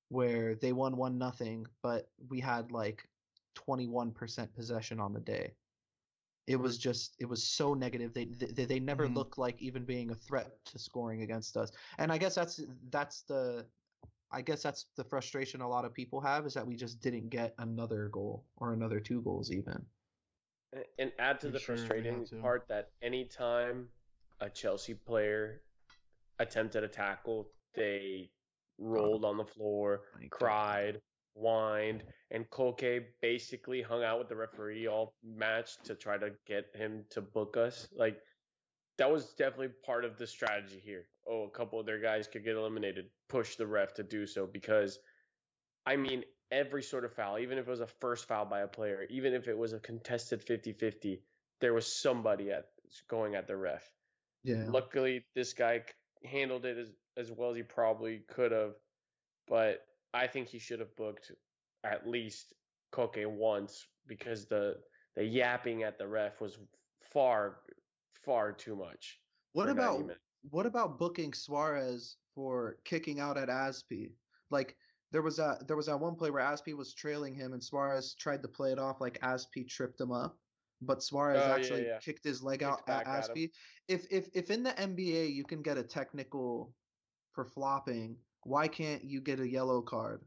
where 0.08 0.54
they 0.56 0.72
won 0.72 0.96
one 0.96 1.18
nothing, 1.18 1.66
but 1.82 2.10
we 2.28 2.40
had 2.40 2.72
like 2.72 3.08
twenty 3.54 3.86
one 3.88 4.12
percent 4.12 4.54
possession 4.54 5.00
on 5.00 5.12
the 5.12 5.20
day. 5.20 5.54
It 6.46 6.56
was 6.56 6.78
just 6.78 7.14
it 7.20 7.26
was 7.28 7.42
so 7.42 7.74
negative. 7.74 8.12
They 8.12 8.24
they, 8.26 8.64
they 8.66 8.80
never 8.80 9.08
Mhm. 9.08 9.14
looked 9.14 9.38
like 9.38 9.62
even 9.62 9.84
being 9.84 10.10
a 10.10 10.14
threat 10.14 10.64
to 10.66 10.78
scoring 10.78 11.22
against 11.22 11.56
us. 11.56 11.70
And 11.98 12.12
I 12.12 12.18
guess 12.18 12.34
that's 12.34 12.60
that's 12.90 13.22
the 13.22 13.66
I 14.32 14.42
guess 14.42 14.62
that's 14.62 14.86
the 14.96 15.04
frustration 15.04 15.60
a 15.60 15.68
lot 15.68 15.84
of 15.84 15.94
people 15.94 16.20
have 16.20 16.46
is 16.46 16.54
that 16.54 16.66
we 16.66 16.74
just 16.76 17.00
didn't 17.00 17.28
get 17.28 17.54
another 17.58 18.08
goal 18.08 18.44
or 18.56 18.72
another 18.72 18.98
two 19.00 19.22
goals 19.22 19.52
even. 19.52 19.86
And- 20.72 20.84
And 20.98 21.12
add 21.18 21.40
to 21.40 21.46
For 21.46 21.52
the 21.52 21.60
sure, 21.60 21.76
frustrating 21.76 22.26
part 22.40 22.66
that 22.68 22.92
anytime 23.02 23.90
a 24.42 24.50
Chelsea 24.50 24.94
player 24.94 25.62
attempted 26.40 26.82
a 26.82 26.88
tackle, 26.88 27.48
they 27.74 28.28
rolled 28.78 29.24
on 29.24 29.36
the 29.36 29.44
floor, 29.44 30.00
cried, 30.30 31.00
whined, 31.34 32.02
and 32.32 32.50
Koke 32.50 33.04
basically 33.20 33.80
hung 33.80 34.02
out 34.02 34.18
with 34.18 34.28
the 34.28 34.36
referee 34.36 34.88
all 34.88 35.14
match 35.24 35.78
to 35.84 35.94
try 35.94 36.18
to 36.18 36.30
get 36.46 36.66
him 36.74 37.04
to 37.10 37.20
book 37.20 37.56
us. 37.56 37.86
Like 37.96 38.18
that 38.98 39.10
was 39.10 39.32
definitely 39.34 39.70
part 39.86 40.04
of 40.04 40.18
the 40.18 40.26
strategy 40.26 40.82
here. 40.84 41.06
Oh, 41.28 41.44
a 41.44 41.50
couple 41.50 41.78
of 41.78 41.86
their 41.86 42.00
guys 42.00 42.26
could 42.26 42.44
get 42.44 42.56
eliminated, 42.56 43.06
push 43.28 43.54
the 43.54 43.66
ref 43.66 43.94
to 43.94 44.02
do 44.02 44.26
so 44.26 44.46
because 44.46 44.98
I 45.86 45.96
mean, 45.96 46.24
every 46.50 46.82
sort 46.82 47.04
of 47.04 47.12
foul, 47.12 47.38
even 47.38 47.58
if 47.58 47.66
it 47.66 47.70
was 47.70 47.80
a 47.80 47.86
first 48.00 48.26
foul 48.26 48.44
by 48.44 48.60
a 48.60 48.68
player, 48.68 49.06
even 49.08 49.34
if 49.34 49.46
it 49.46 49.56
was 49.56 49.72
a 49.72 49.78
contested 49.78 50.44
50-50, 50.44 51.20
there 51.60 51.72
was 51.72 51.86
somebody 51.86 52.50
at 52.50 52.66
going 53.08 53.36
at 53.36 53.46
the 53.46 53.56
ref. 53.56 53.88
Yeah. 54.44 54.64
Luckily, 54.68 55.24
this 55.34 55.52
guy 55.52 55.82
handled 56.24 56.64
it 56.64 56.78
as, 56.78 56.88
as 57.16 57.30
well 57.30 57.50
as 57.50 57.56
he 57.56 57.62
probably 57.62 58.22
could 58.28 58.52
have, 58.52 58.74
but 59.48 59.80
I 60.14 60.26
think 60.26 60.48
he 60.48 60.58
should 60.58 60.80
have 60.80 60.94
booked 60.96 61.32
at 61.84 62.08
least 62.08 62.54
Koke 62.92 63.26
once 63.26 63.86
because 64.06 64.46
the 64.46 64.76
the 65.16 65.24
yapping 65.24 65.82
at 65.82 65.98
the 65.98 66.06
ref 66.06 66.40
was 66.40 66.58
far 67.12 67.58
far 68.24 68.52
too 68.52 68.76
much. 68.76 69.18
What 69.52 69.68
about 69.68 70.04
what 70.50 70.66
about 70.66 70.98
booking 70.98 71.32
Suarez 71.32 72.16
for 72.34 72.76
kicking 72.84 73.20
out 73.20 73.36
at 73.36 73.48
Azpi? 73.48 74.12
Like 74.50 74.76
there 75.12 75.22
was 75.22 75.38
a 75.38 75.58
there 75.66 75.76
was 75.76 75.86
that 75.86 76.00
one 76.00 76.14
play 76.14 76.30
where 76.30 76.42
Azpi 76.42 76.76
was 76.76 76.94
trailing 76.94 77.34
him 77.34 77.52
and 77.52 77.62
Suarez 77.62 78.14
tried 78.14 78.42
to 78.42 78.48
play 78.48 78.72
it 78.72 78.78
off 78.78 79.00
like 79.00 79.20
Azpi 79.20 79.68
tripped 79.68 80.00
him 80.00 80.12
up, 80.12 80.36
but 80.82 81.02
Suarez 81.02 81.42
Oh, 81.46 81.52
actually 81.54 81.86
yeah. 81.86 81.98
kicked 81.98 82.24
his 82.24 82.42
leg 82.42 82.60
Kicked 82.60 82.70
out 82.70 82.80
at 82.88 83.04
back 83.04 83.06
at. 83.06 83.30
Azpi. 83.30 83.50
If 83.88 84.06
if 84.10 84.28
if 84.34 84.50
in 84.50 84.62
the 84.62 84.78
NBA 84.78 85.34
you 85.34 85.44
can 85.44 85.62
get 85.62 85.78
a 85.78 85.82
technical 85.82 86.72
for 87.32 87.44
flopping, 87.44 88.16
why 88.44 88.68
can't 88.68 89.04
you 89.04 89.20
get 89.20 89.40
a 89.40 89.48
yellow 89.48 89.82
card 89.82 90.20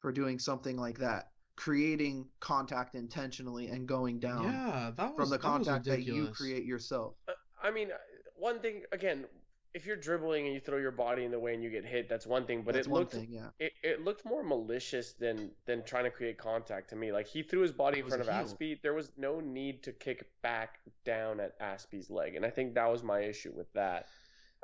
for 0.00 0.12
doing 0.12 0.38
something 0.38 0.76
like 0.76 0.98
that? 0.98 1.24
Creating 1.56 2.26
contact 2.40 2.94
intentionally 2.94 3.68
and 3.68 3.86
going 3.86 4.18
down 4.18 4.44
Yeah, 4.44 4.90
that 4.96 5.14
was 5.14 5.16
from 5.16 5.30
the 5.30 5.36
that 5.38 5.58
was 5.58 5.66
contact 5.66 5.84
that 5.86 6.02
you 6.02 6.28
create 6.28 6.64
yourself. 6.64 7.14
Uh, 7.28 7.32
I 7.62 7.70
mean, 7.70 7.90
uh, 7.92 7.96
one 8.36 8.58
thing 8.60 8.82
again, 8.92 9.26
if 9.74 9.86
you're 9.86 9.96
dribbling 9.96 10.46
and 10.46 10.54
you 10.54 10.60
throw 10.60 10.78
your 10.78 10.90
body 10.90 11.24
in 11.24 11.30
the 11.30 11.38
way 11.38 11.54
and 11.54 11.62
you 11.62 11.70
get 11.70 11.84
hit, 11.84 12.08
that's 12.08 12.26
one 12.26 12.44
thing. 12.46 12.62
But 12.62 12.74
That's 12.74 12.86
it 12.86 12.92
looked 12.92 13.12
thing, 13.12 13.28
yeah. 13.30 13.48
it, 13.58 13.72
it 13.82 14.04
looked 14.04 14.24
more 14.24 14.42
malicious 14.42 15.12
than 15.14 15.50
than 15.66 15.82
trying 15.84 16.04
to 16.04 16.10
create 16.10 16.38
contact 16.38 16.90
to 16.90 16.96
me. 16.96 17.12
Like 17.12 17.26
he 17.26 17.42
threw 17.42 17.60
his 17.60 17.72
body 17.72 17.98
It 17.98 18.04
in 18.04 18.08
front 18.08 18.22
of 18.22 18.28
heel. 18.28 18.44
Azpi. 18.44 18.82
There 18.82 18.94
was 18.94 19.10
no 19.16 19.40
need 19.40 19.82
to 19.84 19.92
kick 19.92 20.26
back 20.42 20.78
down 21.04 21.40
at 21.40 21.58
Azpi's 21.60 22.10
leg, 22.10 22.34
and 22.36 22.44
I 22.44 22.50
think 22.50 22.74
that 22.74 22.90
was 22.90 23.02
my 23.02 23.20
issue 23.20 23.52
with 23.56 23.72
that. 23.72 24.06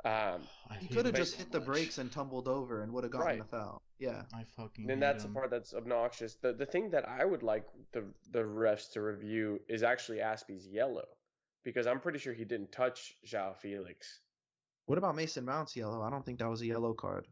Um, 0.05 0.41
He 0.79 0.87
could 0.87 1.05
have 1.07 1.15
just 1.15 1.33
so 1.33 1.39
hit 1.39 1.51
the 1.51 1.59
brakes 1.59 1.97
and 1.97 2.09
tumbled 2.09 2.47
over 2.47 2.81
and 2.83 2.93
would 2.93 3.03
have 3.03 3.11
gotten 3.11 3.27
Right. 3.27 3.37
the 3.39 3.43
foul. 3.43 3.81
Yeah. 3.97 4.21
I 4.33 4.45
fucking. 4.55 4.87
then 4.87 4.97
hate 4.97 5.01
that's 5.01 5.23
the 5.23 5.29
part 5.29 5.49
that's 5.49 5.73
obnoxious. 5.73 6.35
The 6.35 6.53
the 6.53 6.65
thing 6.65 6.91
that 6.91 7.07
I 7.09 7.25
would 7.25 7.43
like 7.43 7.65
the 7.91 8.05
the 8.31 8.39
refs 8.43 8.91
to 8.93 9.01
review 9.01 9.59
is 9.67 9.83
actually 9.83 10.19
Azpi's 10.19 10.65
yellow, 10.67 11.07
because 11.65 11.85
I'm 11.85 11.99
pretty 11.99 12.19
sure 12.19 12.31
he 12.33 12.45
didn't 12.45 12.71
touch 12.71 13.15
João 13.25 13.57
Felix. 13.57 14.21
What 14.89 14.97
about 14.97 15.15
Mason 15.15 15.45
Mount's 15.45 15.75
yellow? 15.75 16.01
I 16.01 16.09
don't 16.09 16.25
think 16.25 16.39
that 16.39 16.49
was 16.49 16.61
a 16.61 16.65
yellow 16.65 16.95
card. 16.95 17.27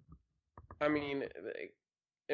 I 0.79 0.89
mean, 0.89 1.23
it- 1.23 1.73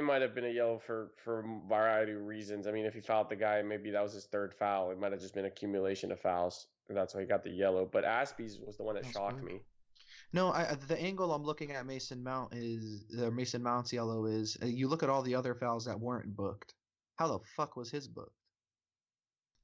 might 0.03 0.21
have 0.21 0.35
been 0.35 0.43
a 0.43 0.49
yellow 0.49 0.79
for 0.85 1.11
for 1.23 1.39
a 1.39 1.67
variety 1.69 2.11
of 2.11 2.23
reasons. 2.25 2.67
I 2.67 2.71
mean, 2.73 2.83
if 2.85 2.93
he 2.93 2.99
fouled 2.99 3.29
the 3.29 3.37
guy, 3.37 3.61
maybe 3.61 3.89
that 3.91 4.03
was 4.03 4.11
his 4.11 4.25
third 4.25 4.53
foul. 4.53 4.91
It 4.91 4.99
might 4.99 5.13
have 5.13 5.21
just 5.21 5.33
been 5.33 5.45
accumulation 5.45 6.11
of 6.11 6.19
fouls. 6.19 6.67
and 6.89 6.97
That's 6.97 7.15
why 7.15 7.21
he 7.21 7.27
got 7.27 7.45
the 7.45 7.51
yellow. 7.51 7.85
But 7.85 8.03
Azpi's 8.03 8.59
was 8.59 8.75
the 8.75 8.83
one 8.83 8.95
that 8.95 9.03
That's 9.03 9.15
shocked 9.15 9.41
me. 9.41 9.61
No, 10.33 10.49
I, 10.49 10.71
I- 10.71 10.75
the 10.75 10.99
angle 10.99 11.33
I'm 11.33 11.43
looking 11.45 11.71
at 11.71 11.85
Mason 11.85 12.21
Mount 12.21 12.53
is 12.53 13.05
uh, 13.17 13.29
Mason 13.31 13.63
Mount's 13.63 13.93
yellow 13.93 14.25
is 14.25 14.57
uh, 14.61 14.65
you 14.65 14.89
look 14.89 15.03
at 15.03 15.09
all 15.09 15.21
the 15.21 15.35
other 15.35 15.55
fouls 15.55 15.85
that 15.85 15.97
weren't 15.97 16.35
booked. 16.35 16.73
How 17.15 17.29
the 17.29 17.39
fuck 17.55 17.77
was 17.77 17.89
his 17.91 18.09
booked? 18.09 18.35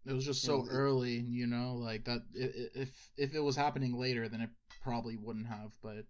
It 0.05 0.13
was 0.13 0.25
just 0.25 0.41
so 0.43 0.61
it- 0.61 0.69
early, 0.69 1.19
you 1.19 1.47
know, 1.47 1.75
like 1.75 2.05
that. 2.05 2.21
If 2.33 3.11
if 3.17 3.35
it 3.35 3.39
was 3.39 3.55
happening 3.55 3.97
later, 3.99 4.29
then 4.29 4.41
it 4.41 4.49
probably 4.83 5.17
wouldn't 5.17 5.47
have. 5.47 5.71
But 5.81 6.05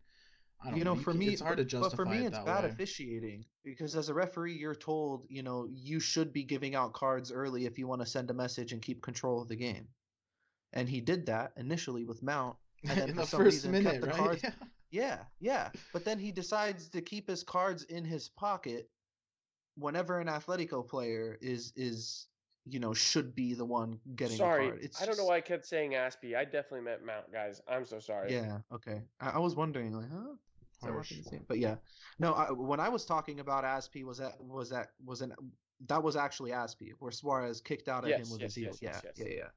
I 0.64 0.70
don't 0.70 0.78
you 0.80 0.86
know, 0.86 0.96
know. 0.96 1.02
for 1.02 1.12
ca- 1.14 1.18
me, 1.18 1.28
it's 1.28 1.42
hard 1.42 1.58
to 1.58 1.66
justify 1.66 1.90
but 1.90 1.96
for 1.96 2.06
me, 2.06 2.24
it 2.24 2.28
it's 2.28 2.38
bad 2.40 2.64
way. 2.66 2.72
officiating 2.72 3.46
because 3.64 3.96
as 3.96 4.10
a 4.10 4.14
referee, 4.14 4.56
you're 4.56 4.76
told, 4.76 5.26
you 5.30 5.42
know, 5.42 5.68
you 5.70 6.00
should 6.00 6.34
be 6.34 6.44
giving 6.44 6.76
out 6.76 6.94
cards 6.94 7.32
early 7.32 7.66
if 7.66 7.78
you 7.78 7.88
want 7.88 8.02
to 8.02 8.08
send 8.08 8.30
a 8.30 8.34
message 8.34 8.74
and 8.74 8.82
keep 8.82 9.02
control 9.02 9.42
of 9.42 9.48
the 9.48 9.56
game. 9.56 9.88
And 10.74 10.88
he 10.88 11.02
did 11.02 11.26
that 11.28 11.54
initially 11.58 12.04
with 12.06 12.22
Mount, 12.22 12.56
and 12.88 13.00
then 13.00 13.10
in 13.10 13.16
for 13.16 13.22
the 13.22 13.28
some 13.28 13.42
first 13.42 13.66
reason 13.66 13.72
minute, 13.72 14.02
kept 14.02 14.02
the 14.02 14.08
right? 14.08 14.18
cards 14.18 14.44
Yeah. 14.44 14.52
Yeah, 14.92 15.26
yeah. 15.40 15.70
But 15.94 16.04
then 16.06 16.20
he 16.20 16.32
decides 16.32 16.90
to 16.90 17.02
keep 17.02 17.28
his 17.28 17.44
cards 17.44 17.84
in 17.84 18.06
his 18.06 18.30
pocket 18.30 18.90
whenever 19.76 20.20
an 20.20 20.28
Atletico 20.28 20.88
player 20.88 21.38
is 21.42 21.74
is 21.76 22.28
you 22.70 22.80
know 22.80 22.94
should 22.94 23.36
be 23.36 23.54
the 23.54 23.66
one 23.66 24.00
getting 24.16 24.38
sorry, 24.38 24.68
a 24.68 24.70
card. 24.72 24.84
It's 24.84 25.02
I 25.02 25.06
don't 25.06 25.18
know 25.18 25.26
why 25.26 25.38
I 25.38 25.42
kept 25.42 25.66
saying 25.66 25.92
Azpi. 25.92 26.36
I 26.36 26.46
definitely 26.46 26.82
meant 26.82 27.06
Mount, 27.06 27.32
guys. 27.32 27.62
I'm 27.68 27.86
so 27.86 28.00
sorry. 28.00 28.34
Yeah. 28.34 28.60
Okay. 28.74 29.02
I, 29.20 29.32
I 29.32 29.38
was 29.40 29.56
wondering, 29.56 29.94
like, 29.94 30.10
huh? 30.12 30.34
Is 30.74 30.82
that 30.82 30.94
what 30.94 30.96
Harsh. 30.96 31.14
But 31.48 31.60
yeah, 31.60 31.76
no. 32.20 32.34
I, 32.34 32.52
when 32.52 32.80
I 32.80 32.90
was 32.90 33.06
talking 33.06 33.40
about 33.40 33.64
Azpi, 33.64 34.04
was 34.04 34.18
that 34.20 34.42
was 34.42 34.70
that 34.70 34.92
was 35.06 35.22
an 35.22 35.34
that 35.88 36.02
was 36.02 36.16
actually 36.16 36.52
Azpi, 36.52 36.92
where 37.00 37.12
Suarez 37.12 37.62
kicked 37.62 37.88
out 37.88 38.04
at 38.04 38.12
Yes, 38.12 38.20
him 38.28 38.32
with 38.32 38.42
yes, 38.42 38.56
his 38.56 38.56
heel. 38.56 38.78
yes, 38.82 38.82
yes, 38.82 39.02
yeah, 39.04 39.12
yes. 39.18 39.28
yeah, 39.30 39.38
yeah. 39.38 39.50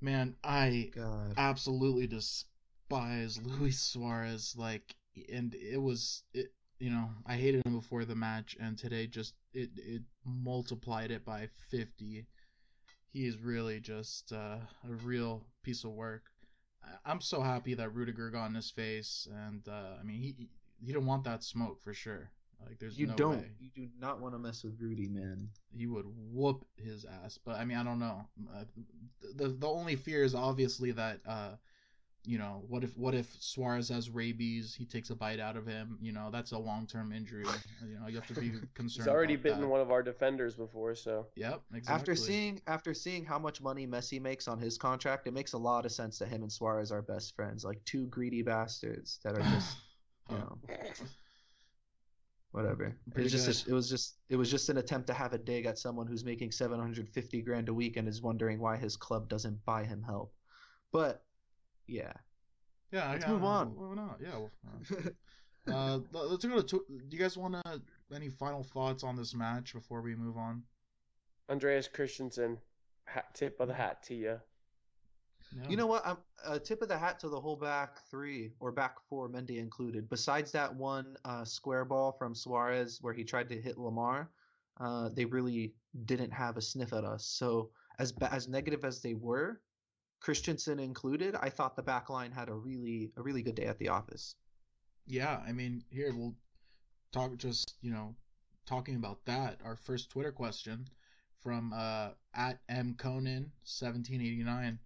Man, 0.00 0.36
I 0.42 0.90
God. 0.94 1.34
absolutely 1.36 2.06
despise 2.06 3.40
Luis 3.42 3.78
Suarez. 3.80 4.54
Like, 4.56 4.94
and 5.32 5.54
it 5.54 5.80
was, 5.80 6.22
it, 6.32 6.52
you 6.80 6.90
know, 6.90 7.10
I 7.26 7.36
hated 7.36 7.64
him 7.66 7.74
before 7.78 8.04
the 8.04 8.16
match, 8.16 8.56
and 8.60 8.78
today 8.78 9.06
just 9.06 9.34
it 9.54 9.70
it 9.76 10.02
multiplied 10.24 11.12
it 11.12 11.24
by 11.24 11.48
fifty. 11.70 12.26
He 13.12 13.26
is 13.26 13.38
really 13.38 13.80
just 13.80 14.32
uh, 14.32 14.58
a 14.88 14.92
real 15.04 15.46
piece 15.62 15.84
of 15.84 15.92
work. 15.92 16.24
I'm 17.04 17.20
so 17.20 17.42
happy 17.42 17.74
that 17.74 17.94
Rudiger 17.94 18.30
got 18.30 18.46
in 18.48 18.54
his 18.54 18.70
face, 18.70 19.28
and 19.48 19.66
uh, 19.68 19.96
I 20.00 20.02
mean, 20.04 20.18
he 20.18 20.34
he 20.80 20.92
didn't 20.92 21.06
want 21.06 21.24
that 21.24 21.44
smoke 21.44 21.82
for 21.82 21.92
sure. 21.94 22.30
Like, 22.66 22.78
there's 22.78 22.98
You 22.98 23.06
no 23.06 23.14
don't. 23.14 23.38
way 23.38 23.50
You 23.58 23.70
do 23.74 23.88
not 23.98 24.20
want 24.20 24.34
to 24.34 24.38
mess 24.38 24.64
with 24.64 24.78
Rudy, 24.80 25.08
man. 25.08 25.48
he 25.76 25.86
would 25.86 26.06
whoop 26.32 26.64
his 26.76 27.04
ass. 27.04 27.38
But 27.44 27.56
I 27.56 27.64
mean, 27.64 27.78
I 27.78 27.84
don't 27.84 27.98
know. 27.98 28.26
Uh, 28.54 28.64
the 29.36 29.48
the 29.48 29.68
only 29.68 29.96
fear 29.96 30.22
is 30.24 30.34
obviously 30.34 30.92
that 30.92 31.20
uh, 31.26 31.56
you 32.24 32.38
know, 32.38 32.62
what 32.68 32.84
if 32.84 32.96
what 32.96 33.14
if 33.14 33.34
Suarez 33.40 33.88
has 33.88 34.10
rabies? 34.10 34.74
He 34.74 34.84
takes 34.84 35.10
a 35.10 35.14
bite 35.14 35.40
out 35.40 35.56
of 35.56 35.66
him. 35.66 35.96
You 36.02 36.12
know, 36.12 36.28
that's 36.30 36.52
a 36.52 36.58
long 36.58 36.86
term 36.86 37.12
injury. 37.12 37.44
Uh, 37.82 37.86
you 37.86 37.98
know, 37.98 38.08
you 38.08 38.16
have 38.16 38.26
to 38.26 38.34
be 38.34 38.50
concerned. 38.74 39.06
He's 39.06 39.08
already 39.08 39.34
about 39.34 39.42
bitten 39.42 39.60
that. 39.62 39.68
one 39.68 39.80
of 39.80 39.90
our 39.90 40.02
defenders 40.02 40.54
before, 40.54 40.94
so 40.94 41.26
Yep, 41.36 41.62
exactly. 41.74 41.94
After 41.94 42.14
seeing 42.14 42.60
after 42.66 42.92
seeing 42.92 43.24
how 43.24 43.38
much 43.38 43.62
money 43.62 43.86
Messi 43.86 44.20
makes 44.20 44.48
on 44.48 44.58
his 44.58 44.76
contract, 44.76 45.26
it 45.26 45.32
makes 45.32 45.54
a 45.54 45.58
lot 45.58 45.86
of 45.86 45.92
sense 45.92 46.18
that 46.18 46.28
him 46.28 46.42
and 46.42 46.52
Suarez 46.52 46.92
are 46.92 47.00
best 47.00 47.34
friends, 47.34 47.64
like 47.64 47.82
two 47.86 48.06
greedy 48.08 48.42
bastards 48.42 49.18
that 49.24 49.34
are 49.34 49.42
just 49.42 49.78
you 50.30 50.36
know 50.36 50.58
whatever. 52.52 52.84
It 52.84 53.14
Pretty 53.14 53.24
was 53.24 53.44
just 53.44 53.66
a, 53.66 53.70
it 53.70 53.74
was 53.74 53.88
just 53.88 54.16
it 54.28 54.36
was 54.36 54.50
just 54.50 54.68
an 54.68 54.76
attempt 54.76 55.06
to 55.06 55.14
have 55.14 55.32
a 55.32 55.38
dig 55.38 55.66
at 55.66 55.78
someone 55.78 56.06
who's 56.06 56.24
making 56.24 56.52
750 56.52 57.42
grand 57.42 57.68
a 57.68 57.74
week 57.74 57.96
and 57.96 58.06
is 58.08 58.20
wondering 58.20 58.60
why 58.60 58.76
his 58.76 58.96
club 58.96 59.28
doesn't 59.28 59.64
buy 59.64 59.84
him 59.84 60.02
help. 60.02 60.34
But 60.92 61.22
yeah. 61.90 62.12
yeah, 62.92 63.10
let's 63.12 63.24
yeah, 63.24 63.32
move 63.32 63.44
on. 63.44 63.68
Why 63.76 63.94
not? 63.94 64.18
Yeah. 64.22 64.38
Well, 64.38 64.50
uh, 65.68 65.72
uh, 65.72 65.98
let- 66.12 66.30
let's 66.30 66.44
go 66.44 66.60
to. 66.60 66.62
tw- 66.62 66.88
Do 66.88 67.16
you 67.16 67.18
guys 67.18 67.36
want 67.36 67.54
to 67.54 67.82
any 68.14 68.28
final 68.28 68.62
thoughts 68.62 69.04
on 69.04 69.16
this 69.16 69.34
match 69.34 69.74
before 69.74 70.00
we 70.00 70.14
move 70.14 70.36
on? 70.36 70.62
Andreas 71.48 71.88
Christensen, 71.88 72.58
hat, 73.04 73.34
tip 73.34 73.58
of 73.60 73.68
the 73.68 73.74
hat 73.74 74.02
to 74.04 74.14
you. 74.14 74.40
Yeah. 75.56 75.68
You 75.68 75.76
know 75.76 75.86
what? 75.86 76.06
I'm 76.06 76.18
a 76.46 76.58
tip 76.60 76.80
of 76.80 76.88
the 76.88 76.98
hat 76.98 77.18
to 77.20 77.28
the 77.28 77.40
whole 77.40 77.56
back 77.56 77.98
three 78.08 78.52
or 78.60 78.70
back 78.70 78.96
four, 79.08 79.28
Mendy 79.28 79.58
included. 79.58 80.08
Besides 80.08 80.52
that 80.52 80.74
one 80.74 81.16
uh, 81.24 81.44
square 81.44 81.84
ball 81.84 82.12
from 82.12 82.34
Suarez 82.34 82.98
where 83.00 83.12
he 83.12 83.24
tried 83.24 83.48
to 83.48 83.60
hit 83.60 83.76
Lemar, 83.76 84.28
uh, 84.80 85.08
they 85.12 85.24
really 85.24 85.74
didn't 86.04 86.30
have 86.30 86.56
a 86.56 86.62
sniff 86.62 86.92
at 86.92 87.04
us. 87.04 87.24
So 87.24 87.70
as 87.98 88.14
as 88.30 88.48
negative 88.48 88.84
as 88.84 89.00
they 89.02 89.14
were, 89.14 89.60
Christensen 90.20 90.78
included, 90.78 91.34
I 91.34 91.48
thought 91.48 91.76
the 91.76 91.82
back 91.82 92.10
line 92.10 92.30
had 92.30 92.50
a 92.50 92.54
really 92.54 93.10
a 93.16 93.22
really 93.22 93.42
good 93.42 93.54
day 93.54 93.64
at 93.64 93.78
the 93.78 93.88
office. 93.88 94.34
Yeah, 95.06 95.42
I 95.46 95.52
mean, 95.52 95.82
here 95.88 96.14
we'll 96.14 96.36
talk 97.10 97.36
just, 97.38 97.74
you 97.80 97.90
know, 97.90 98.14
talking 98.66 98.96
about 98.96 99.24
that. 99.24 99.60
Our 99.64 99.76
first 99.76 100.10
Twitter 100.10 100.30
question 100.30 100.88
from 101.40 101.72
uh 101.72 102.10
at 102.34 102.60
M 102.68 102.94
Conan 102.96 103.50
1789, 103.64 104.78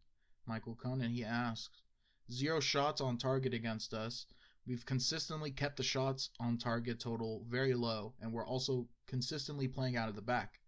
Michael 0.47 0.77
Conan, 0.77 1.11
he 1.11 1.25
asks, 1.25 1.83
Zero 2.31 2.61
shots 2.61 3.01
on 3.01 3.19
target 3.19 3.53
against 3.53 3.93
us. 3.93 4.27
We've 4.67 4.87
consistently 4.87 5.51
kept 5.51 5.77
the 5.77 5.83
shots 5.83 6.31
on 6.39 6.59
target 6.59 7.01
total 7.01 7.45
very 7.49 7.75
low 7.75 8.15
and 8.21 8.33
we're 8.33 8.47
also 8.47 8.89
consistently 9.09 9.67
playing 9.67 9.97
out 9.97 10.09
of 10.09 10.15
the 10.15 10.23
back. 10.23 10.61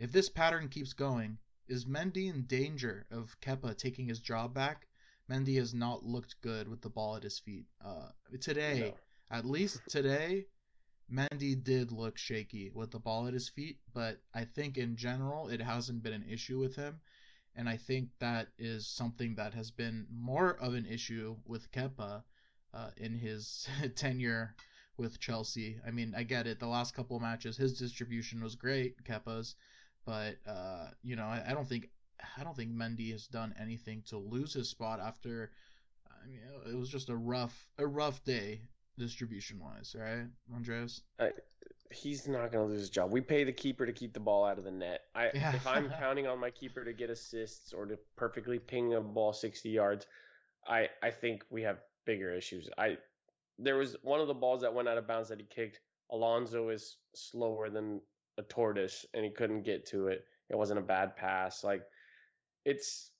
If 0.00 0.10
this 0.10 0.28
pattern 0.28 0.68
keeps 0.68 0.92
going, 0.92 1.38
is 1.68 1.84
Mendy 1.86 2.28
in 2.28 2.46
danger 2.46 3.06
of 3.10 3.36
Kepa 3.40 3.76
taking 3.76 4.08
his 4.08 4.20
job 4.20 4.54
back? 4.54 4.86
Mendy 5.30 5.56
has 5.56 5.74
not 5.74 6.04
looked 6.04 6.40
good 6.40 6.68
with 6.68 6.80
the 6.82 6.90
ball 6.90 7.16
at 7.16 7.22
his 7.22 7.38
feet. 7.38 7.66
Uh, 7.84 8.08
today, 8.40 8.80
No. 9.30 9.36
at 9.36 9.44
least 9.44 9.80
today, 9.88 10.46
Mendy 11.10 11.54
did 11.62 11.92
look 11.92 12.18
shaky 12.18 12.70
with 12.74 12.90
the 12.90 12.98
ball 12.98 13.26
at 13.26 13.34
his 13.34 13.48
feet, 13.48 13.78
but 13.92 14.20
I 14.34 14.44
think 14.44 14.76
in 14.78 14.96
general 14.96 15.48
it 15.48 15.60
hasn't 15.60 16.02
been 16.02 16.12
an 16.12 16.28
issue 16.28 16.58
with 16.58 16.76
him. 16.76 17.00
And 17.54 17.68
I 17.68 17.76
think 17.76 18.10
that 18.18 18.48
is 18.58 18.86
something 18.86 19.34
that 19.36 19.54
has 19.54 19.70
been 19.70 20.06
more 20.10 20.56
of 20.58 20.74
an 20.74 20.86
issue 20.86 21.36
with 21.46 21.70
Kepa 21.72 22.22
uh, 22.74 22.90
in 22.98 23.14
his 23.18 23.66
tenure 23.94 24.54
with 24.98 25.18
Chelsea. 25.20 25.80
I 25.86 25.90
mean, 25.90 26.14
I 26.16 26.22
get 26.22 26.46
it. 26.46 26.58
The 26.58 26.66
last 26.66 26.94
couple 26.94 27.16
of 27.16 27.22
matches, 27.22 27.56
his 27.56 27.78
distribution 27.78 28.42
was 28.42 28.54
great, 28.54 29.02
Kepa's, 29.04 29.56
but 30.06 30.36
uh, 30.46 30.88
you 31.02 31.16
know, 31.16 31.26
I, 31.26 31.42
I 31.48 31.52
don't 31.52 31.68
think 31.68 31.90
I 32.38 32.44
don't 32.44 32.56
think 32.56 32.70
Mendy 32.70 33.12
has 33.12 33.26
done 33.26 33.54
anything 33.60 34.02
to 34.08 34.16
lose 34.16 34.54
his 34.54 34.68
spot 34.68 35.00
after. 35.00 35.50
I 36.08 36.28
mean, 36.28 36.40
it 36.72 36.78
was 36.78 36.88
just 36.88 37.10
a 37.10 37.16
rough 37.16 37.68
a 37.78 37.86
rough 37.86 38.24
day 38.24 38.60
distribution 38.98 39.58
wise, 39.58 39.94
right, 39.98 40.26
Andreas? 40.54 41.02
He's 41.92 42.26
not 42.26 42.50
going 42.50 42.66
to 42.66 42.72
lose 42.72 42.80
his 42.80 42.90
job. 42.90 43.12
We 43.12 43.20
pay 43.20 43.44
the 43.44 43.52
keeper 43.52 43.86
to 43.86 43.92
keep 43.92 44.12
the 44.12 44.20
ball 44.20 44.44
out 44.44 44.58
of 44.58 44.64
the 44.64 44.70
net. 44.70 45.02
I, 45.14 45.30
Yeah. 45.34 45.54
If 45.54 45.66
I'm 45.66 45.88
counting 46.00 46.26
on 46.26 46.40
my 46.40 46.50
keeper 46.50 46.84
to 46.84 46.92
get 46.92 47.10
assists 47.10 47.72
or 47.72 47.86
to 47.86 47.98
perfectly 48.16 48.58
ping 48.58 48.94
a 48.94 49.00
ball 49.00 49.32
60 49.32 49.68
yards, 49.68 50.06
I, 50.66 50.88
I 51.02 51.10
think 51.10 51.44
we 51.50 51.62
have 51.62 51.78
bigger 52.04 52.34
issues. 52.34 52.68
I 52.76 52.98
There 53.58 53.76
was 53.76 53.96
one 54.02 54.20
of 54.20 54.26
the 54.26 54.34
balls 54.34 54.62
that 54.62 54.74
went 54.74 54.88
out 54.88 54.98
of 54.98 55.06
bounds 55.06 55.28
that 55.28 55.38
he 55.38 55.46
kicked. 55.46 55.80
Alonso 56.10 56.68
is 56.70 56.96
slower 57.14 57.68
than 57.70 58.00
a 58.38 58.42
tortoise, 58.42 59.06
and 59.14 59.24
he 59.24 59.30
couldn't 59.30 59.62
get 59.62 59.86
to 59.86 60.08
it. 60.08 60.24
It 60.48 60.56
wasn't 60.56 60.78
a 60.78 60.82
bad 60.82 61.16
pass. 61.16 61.64
Like 61.64 61.82
it's 62.64 63.10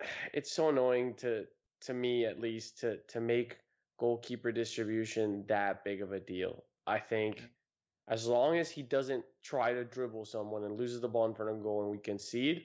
it's 0.32 0.52
so 0.52 0.68
annoying 0.68 1.14
to 1.18 1.44
to 1.82 1.94
me 1.94 2.26
at 2.26 2.40
least 2.40 2.80
to 2.80 2.98
to 3.08 3.20
make 3.20 3.58
goalkeeper 3.98 4.50
distribution 4.50 5.44
that 5.48 5.84
big 5.84 6.02
of 6.02 6.12
a 6.12 6.20
deal. 6.20 6.64
I 6.86 6.98
think 6.98 7.42
as 8.08 8.26
long 8.26 8.58
as 8.58 8.70
he 8.70 8.82
doesn't 8.82 9.24
try 9.42 9.72
to 9.72 9.84
dribble 9.84 10.24
someone 10.24 10.64
and 10.64 10.78
loses 10.78 11.00
the 11.00 11.08
ball 11.08 11.26
in 11.26 11.34
front 11.34 11.52
of 11.52 11.62
goal 11.62 11.82
and 11.82 11.90
we 11.90 11.98
concede, 11.98 12.64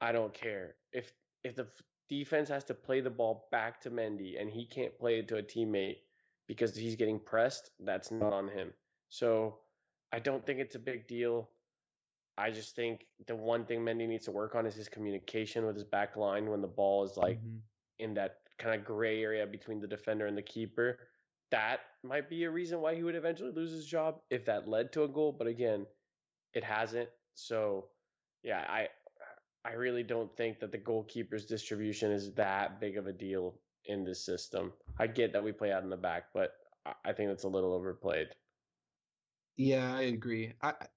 I 0.00 0.12
don't 0.12 0.32
care. 0.32 0.76
If 0.92 1.12
if 1.42 1.56
the 1.56 1.66
defense 2.08 2.48
has 2.48 2.64
to 2.64 2.74
play 2.74 3.00
the 3.00 3.10
ball 3.10 3.48
back 3.50 3.80
to 3.82 3.90
Mendy 3.90 4.40
and 4.40 4.50
he 4.50 4.66
can't 4.66 4.98
play 4.98 5.18
it 5.18 5.28
to 5.28 5.36
a 5.36 5.42
teammate 5.42 5.98
because 6.46 6.74
he's 6.74 6.96
getting 6.96 7.18
pressed, 7.18 7.70
that's 7.80 8.10
not 8.10 8.32
on 8.32 8.48
him. 8.48 8.72
So 9.08 9.58
I 10.12 10.18
don't 10.18 10.44
think 10.44 10.58
it's 10.60 10.74
a 10.74 10.78
big 10.80 11.06
deal. 11.06 11.50
I 12.36 12.50
just 12.50 12.76
think 12.76 13.06
the 13.26 13.34
one 13.34 13.64
thing 13.66 13.80
Mendy 13.80 14.08
needs 14.08 14.24
to 14.26 14.30
work 14.32 14.54
on 14.54 14.64
is 14.64 14.74
his 14.74 14.88
communication 14.88 15.66
with 15.66 15.74
his 15.74 15.84
back 15.84 16.16
line 16.16 16.48
when 16.48 16.60
the 16.62 16.68
ball 16.68 17.04
is 17.04 17.16
like 17.16 17.38
Mhm. 17.42 17.60
in 17.98 18.14
that 18.14 18.40
kind 18.58 18.78
of 18.78 18.86
gray 18.86 19.22
area 19.22 19.46
between 19.46 19.80
the 19.80 19.86
defender 19.88 20.26
and 20.26 20.36
the 20.36 20.42
keeper. 20.42 20.98
That 21.50 21.80
might 22.02 22.28
be 22.28 22.44
a 22.44 22.50
reason 22.50 22.80
why 22.80 22.94
he 22.94 23.02
would 23.02 23.14
eventually 23.16 23.50
lose 23.50 23.72
his 23.72 23.86
job 23.86 24.22
if 24.30 24.44
that 24.44 24.68
led 24.68 24.92
to 24.92 25.04
a 25.04 25.08
goal. 25.08 25.32
But 25.32 25.46
again, 25.48 25.86
it 26.54 26.62
hasn't. 26.64 27.10
So 27.34 27.90
yeah, 28.42 28.64
I 28.68 28.88
I 29.64 29.72
really 29.72 30.04
don't 30.04 30.34
think 30.36 30.60
that 30.60 30.70
the 30.70 30.78
goalkeeper's 30.78 31.44
distribution 31.44 32.12
is 32.12 32.32
that 32.34 32.78
big 32.80 32.96
of 32.96 33.06
a 33.08 33.12
deal 33.12 33.60
in 33.84 34.04
this 34.04 34.24
system. 34.24 34.72
I 34.98 35.08
get 35.08 35.32
that 35.32 35.42
we 35.42 35.52
play 35.52 35.72
out 35.72 35.82
in 35.82 35.90
the 35.90 35.96
back, 35.96 36.32
but 36.32 36.56
I- 36.86 36.94
I 37.06 37.12
think 37.12 37.30
it's 37.32 37.42
a 37.44 37.48
little 37.48 37.72
overplayed. 37.74 38.34
Yeah, 39.58 39.94
I 39.94 40.02
agree. 40.02 40.54
I 40.62 40.70
I- 40.70 40.88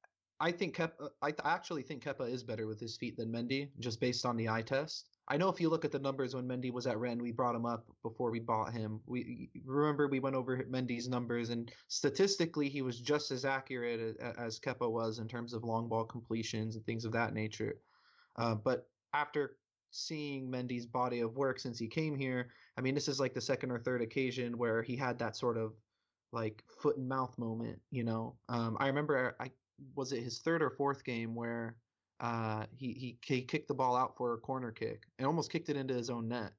I 0.44 0.52
think 0.52 0.76
Kepa, 0.76 1.12
I 1.22 1.32
th- 1.32 1.42
actually 1.46 1.84
think 1.84 2.04
Kepa 2.04 2.28
is 2.30 2.44
better 2.44 2.68
with 2.68 2.80
his 2.80 2.98
feet 2.98 3.16
than 3.16 3.32
Mendy, 3.32 3.78
just 3.80 4.00
based 4.00 4.26
on 4.26 4.38
the 4.38 4.50
eye 4.50 4.64
test. 4.64 5.20
I 5.28 5.38
know 5.38 5.50
if 5.50 5.62
you 5.62 5.70
look 5.70 5.86
at 5.86 5.92
the 5.92 6.00
numbers 6.00 6.36
when 6.36 6.48
Mendy 6.48 6.72
was 6.72 6.88
at 6.88 6.98
Rennes, 6.98 7.22
we 7.22 7.32
brought 7.32 7.56
him 7.56 7.68
up 7.68 7.88
before 8.04 8.32
we 8.32 8.40
bought 8.40 8.74
him. 8.74 9.04
We 9.06 9.52
remember 9.66 10.08
we 10.08 10.20
went 10.20 10.36
over 10.36 10.58
Mendy's 10.64 11.08
numbers, 11.08 11.52
and 11.52 11.72
statistically, 11.90 12.70
he 12.70 12.82
was 12.82 13.00
just 13.02 13.32
as 13.32 13.46
accurate 13.46 14.18
as 14.20 14.60
Kepa 14.60 14.92
was 14.92 15.20
in 15.20 15.28
terms 15.28 15.54
of 15.54 15.64
long 15.64 15.90
ball 15.90 16.06
completions 16.06 16.76
and 16.76 16.86
things 16.88 17.06
of 17.06 17.12
that 17.14 17.34
nature. 17.36 17.84
Uh, 18.36 18.56
but 18.56 18.92
after 19.14 19.60
seeing 19.92 20.50
Mendy's 20.50 20.88
body 20.88 21.20
of 21.20 21.38
work 21.38 21.60
since 21.60 21.78
he 21.80 21.88
came 21.88 22.16
here, 22.16 22.52
I 22.78 22.82
mean, 22.82 22.96
this 22.96 23.08
is 23.08 23.20
like 23.20 23.36
the 23.36 23.42
second 23.42 23.72
or 23.72 23.80
third 23.80 24.02
occasion 24.02 24.58
where 24.58 24.82
he 24.82 24.96
had 24.96 25.20
that 25.20 25.36
sort 25.36 25.58
of 25.58 25.78
like 26.32 26.64
foot 26.82 26.98
and 26.98 27.08
mouth 27.08 27.38
moment, 27.38 27.80
you 27.92 28.04
know. 28.04 28.36
Um, 28.50 28.78
I 28.80 28.88
remember 28.88 29.36
I 29.40 29.52
was 29.96 30.12
it 30.12 30.24
his 30.24 30.40
third 30.40 30.62
or 30.62 30.70
fourth 30.70 31.04
game 31.04 31.36
where 31.36 31.76
uh, 32.20 32.66
he, 32.76 32.94
he 32.94 33.18
he 33.26 33.42
kicked 33.42 33.68
the 33.68 33.74
ball 33.74 33.96
out 33.96 34.16
for 34.16 34.34
a 34.34 34.38
corner 34.38 34.72
kick 34.72 35.04
and 35.18 35.26
almost 35.26 35.52
kicked 35.52 35.70
it 35.70 35.78
into 35.78 35.94
his 35.94 36.10
own 36.10 36.28
net. 36.28 36.52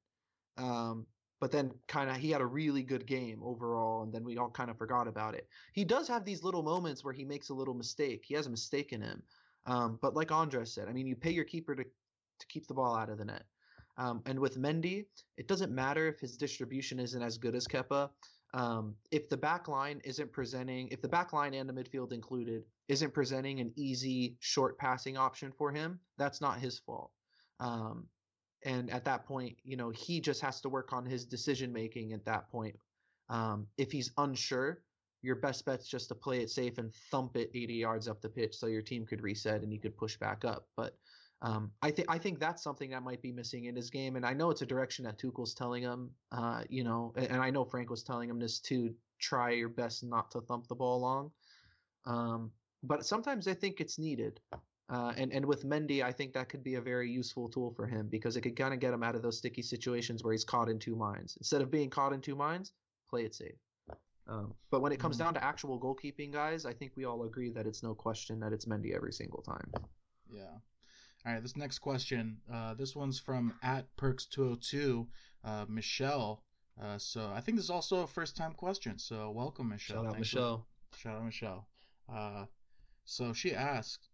Um, 0.59 1.07
but 1.41 1.51
then 1.51 1.73
kind 1.89 2.09
of 2.09 2.17
he 2.17 2.31
had 2.31 2.41
a 2.41 2.47
really 2.47 2.83
good 2.83 3.07
game 3.07 3.41
overall, 3.43 4.03
and 4.03 4.13
then 4.13 4.25
we 4.25 4.39
all 4.39 4.51
kind 4.51 4.71
of 4.71 4.79
forgot 4.79 5.09
about 5.09 5.35
it. 5.35 5.49
He 5.73 5.85
does 5.85 6.07
have 6.09 6.25
these 6.25 6.45
little 6.45 6.63
moments 6.63 7.05
where 7.05 7.15
he 7.15 7.25
makes 7.25 7.49
a 7.49 7.55
little 7.55 7.75
mistake. 7.75 8.25
He 8.25 8.35
has 8.35 8.47
a 8.47 8.51
mistake 8.51 8.93
in 8.93 9.03
him, 9.03 9.23
um, 9.67 9.99
but 10.03 10.15
like 10.15 10.31
Andres 10.31 10.75
said, 10.75 10.89
I 10.89 10.93
mean, 10.93 11.07
you 11.07 11.17
pay 11.17 11.33
your 11.33 11.45
keeper 11.45 11.75
to 11.75 11.85
to 11.85 12.47
keep 12.49 12.67
the 12.67 12.75
ball 12.75 12.97
out 12.97 13.09
of 13.09 13.19
the 13.19 13.25
net. 13.25 13.45
Um, 13.99 14.23
and 14.27 14.39
with 14.39 14.59
Mendy, 14.59 15.07
it 15.37 15.49
doesn't 15.49 15.73
matter 15.73 16.09
if 16.09 16.19
his 16.19 16.37
distribution 16.37 16.99
isn't 16.99 17.23
as 17.23 17.39
good 17.39 17.55
as 17.55 17.67
Kepa. 17.67 18.11
Um, 18.55 18.95
if 19.11 19.29
the 19.29 19.37
back 19.37 19.69
line 19.69 20.01
isn't 20.05 20.33
presenting, 20.33 20.89
if 20.89 21.01
the 21.01 21.09
back 21.09 21.33
line 21.33 21.55
and 21.55 21.69
the 21.69 21.73
midfield 21.73 22.13
included 22.13 22.65
isn't 22.89 23.15
presenting 23.15 23.61
an 23.61 23.73
easy 23.77 24.37
short 24.41 24.77
passing 24.79 25.17
option 25.17 25.53
for 25.57 25.73
him, 25.73 25.99
that's 26.19 26.41
not 26.41 26.59
his 26.59 26.79
fault. 26.79 27.11
Um, 27.61 28.07
and 28.65 28.91
at 28.91 29.05
that 29.07 29.25
point, 29.25 29.57
you 29.65 29.77
know, 29.77 29.91
he 29.91 30.21
just 30.21 30.41
has 30.43 30.61
to 30.61 30.69
work 30.69 30.93
on 30.93 31.07
his 31.07 31.25
decision 31.25 31.73
making 31.73 32.13
at 32.13 32.25
that 32.27 32.51
point. 32.51 32.77
Um, 33.29 33.67
if 33.79 33.91
he's 33.91 34.11
unsure, 34.19 34.83
your 35.23 35.37
best 35.37 35.65
bet's 35.65 35.89
just 35.89 36.09
to 36.09 36.15
play 36.15 36.41
it 36.41 36.51
safe 36.51 36.79
and 36.79 36.93
thump 37.11 37.37
it 37.37 37.51
80 37.55 37.75
yards 37.75 38.09
up 38.09 38.21
the 38.21 38.29
pitch 38.29 38.55
so 38.57 38.67
your 38.67 38.83
team 38.83 39.07
could 39.07 39.23
reset 39.23 39.63
and 39.63 39.73
you 39.73 39.81
could 39.81 39.97
push 39.97 40.17
back 40.17 40.45
up. 40.45 40.67
But 40.77 40.97
um, 41.43 41.73
I 41.83 41.91
think 41.91 42.09
I 42.09 42.19
think 42.19 42.39
that's 42.39 42.63
something 42.63 42.91
that 42.91 43.03
might 43.03 43.21
be 43.21 43.33
missing 43.33 43.65
in 43.65 43.75
his 43.75 43.91
game, 43.91 44.15
and 44.17 44.25
I 44.25 44.33
know 44.33 44.51
it's 44.51 44.63
a 44.63 44.67
direction 44.67 45.05
that 45.05 45.19
Tuchel's 45.19 45.55
telling 45.55 45.83
him. 45.83 46.11
Uh, 46.31 46.63
you 46.69 46.85
know, 46.85 47.13
and, 47.17 47.27
and 47.33 47.43
I 47.43 47.51
know 47.51 47.65
Frank 47.65 47.91
was 47.91 48.05
telling 48.05 48.31
him 48.31 48.39
this 48.39 48.61
too. 48.61 48.95
Try 49.19 49.51
your 49.51 49.69
best 49.69 50.05
not 50.05 50.31
to 50.31 50.41
thump 50.41 50.69
the 50.69 50.75
ball 50.75 51.01
long. 51.01 51.31
Um, 52.05 52.51
but 52.85 53.05
sometimes 53.05 53.47
I 53.49 53.55
think 53.55 53.81
it's 53.81 53.99
needed. 53.99 54.41
Uh, 54.89 55.13
and 55.17 55.33
and 55.33 55.45
with 55.45 55.65
Mendy, 55.65 56.03
I 56.03 56.13
think 56.13 56.33
that 56.35 56.49
could 56.49 56.63
be 56.63 56.77
a 56.77 56.81
very 56.81 57.11
useful 57.11 57.49
tool 57.49 57.73
for 57.73 57.87
him 57.87 58.09
because 58.09 58.37
it 58.37 58.43
could 58.43 58.57
kind 58.57 58.73
of 58.73 58.79
get 58.81 58.95
him 58.95 59.03
out 59.03 59.15
of 59.17 59.23
those 59.23 59.39
sticky 59.39 59.63
situations 59.63 60.23
where 60.23 60.33
he's 60.33 60.45
caught 60.45 60.69
in 60.69 60.79
two 60.79 60.95
minds. 60.95 61.37
Instead 61.39 61.61
of 61.61 61.71
being 61.71 61.91
caught 61.91 62.13
in 62.13 62.21
two 62.21 62.37
minds, 62.37 62.73
play 63.11 63.25
it 63.25 63.35
safe. 63.35 63.59
Um, 64.29 64.55
but 64.71 64.81
when 64.81 64.93
it 64.93 65.01
comes 65.01 65.17
Mhm. 65.17 65.21
down 65.21 65.35
to 65.35 65.45
actual 65.45 65.81
goalkeeping, 65.81 66.31
guys, 66.33 66.65
I 66.65 66.73
think 66.73 66.93
we 66.95 67.05
all 67.05 67.25
agree 67.25 67.51
that 67.51 67.67
it's 67.67 67.83
no 67.83 67.95
question 67.95 68.39
that 68.41 68.53
it's 68.53 68.67
Mendy 68.67 68.95
every 68.95 69.13
single 69.13 69.43
time. 69.43 69.73
Yeah. 70.33 70.59
All 71.25 71.33
right. 71.33 71.43
This 71.43 71.57
next 71.57 71.79
question. 71.79 72.39
Uh, 72.53 72.75
this 72.75 72.97
one's 72.97 73.19
from 73.21 73.55
at 73.63 73.87
Perks202, 73.97 75.07
uh, 75.45 75.67
Michelle. 75.69 76.43
Uh, 76.81 76.99
so 76.99 77.31
I 77.33 77.41
think 77.41 77.57
this 77.57 77.67
is 77.67 77.71
also 77.71 78.03
a 78.03 78.07
first 78.07 78.37
time 78.37 78.55
question. 78.55 78.99
So 78.99 79.31
welcome, 79.31 79.69
Michelle. 79.69 79.97
Shout 79.99 80.07
out 80.07 80.15
Thanks 80.15 80.31
for- 80.31 80.37
Michelle. 80.37 80.67
Shout 80.97 81.17
out 81.17 81.25
Michelle. 81.25 81.69
Uh, 82.09 82.47
so 83.05 83.33
she 83.33 83.55
asked, 83.55 84.09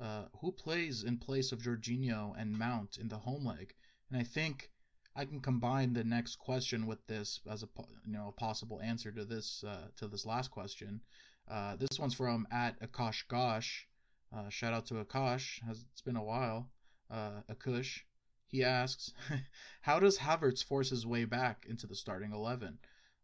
uh, 0.00 0.24
who 0.40 0.52
plays 0.52 1.04
in 1.04 1.18
place 1.18 1.52
of 1.52 1.60
Jorginho 1.60 2.34
and 2.38 2.58
Mount 2.58 2.98
in 2.98 3.08
the 3.08 3.18
home 3.18 3.46
leg? 3.46 3.74
And 4.10 4.20
I 4.20 4.24
think 4.24 4.70
I 5.14 5.24
can 5.24 5.40
combine 5.40 5.94
the 5.94 6.04
next 6.04 6.36
question 6.36 6.86
with 6.86 7.06
this 7.06 7.40
as 7.50 7.62
a 7.62 7.68
you 8.04 8.12
know 8.12 8.28
a 8.28 8.32
possible 8.32 8.80
answer 8.82 9.10
to 9.12 9.24
this 9.24 9.64
uh, 9.64 9.88
to 9.96 10.08
this 10.08 10.26
last 10.26 10.50
question. 10.50 11.00
Uh, 11.48 11.76
this 11.76 11.98
one's 11.98 12.14
from 12.14 12.46
at 12.50 12.78
Akash 12.80 13.26
Gosh. 13.28 13.88
Uh, 14.36 14.50
shout 14.50 14.74
out 14.74 14.86
to 14.86 14.94
Akash. 14.94 15.62
Has 15.66 15.84
it's 15.92 16.02
been 16.02 16.16
a 16.16 16.22
while. 16.22 16.68
Uh, 17.10 17.40
Akush. 17.50 18.00
He 18.48 18.62
asks, 18.62 19.12
how 19.80 19.98
does 19.98 20.18
Havertz 20.18 20.62
force 20.62 20.90
his 20.90 21.06
way 21.06 21.24
back 21.24 21.64
into 21.68 21.86
the 21.86 21.96
starting 21.96 22.32
eleven? 22.32 22.78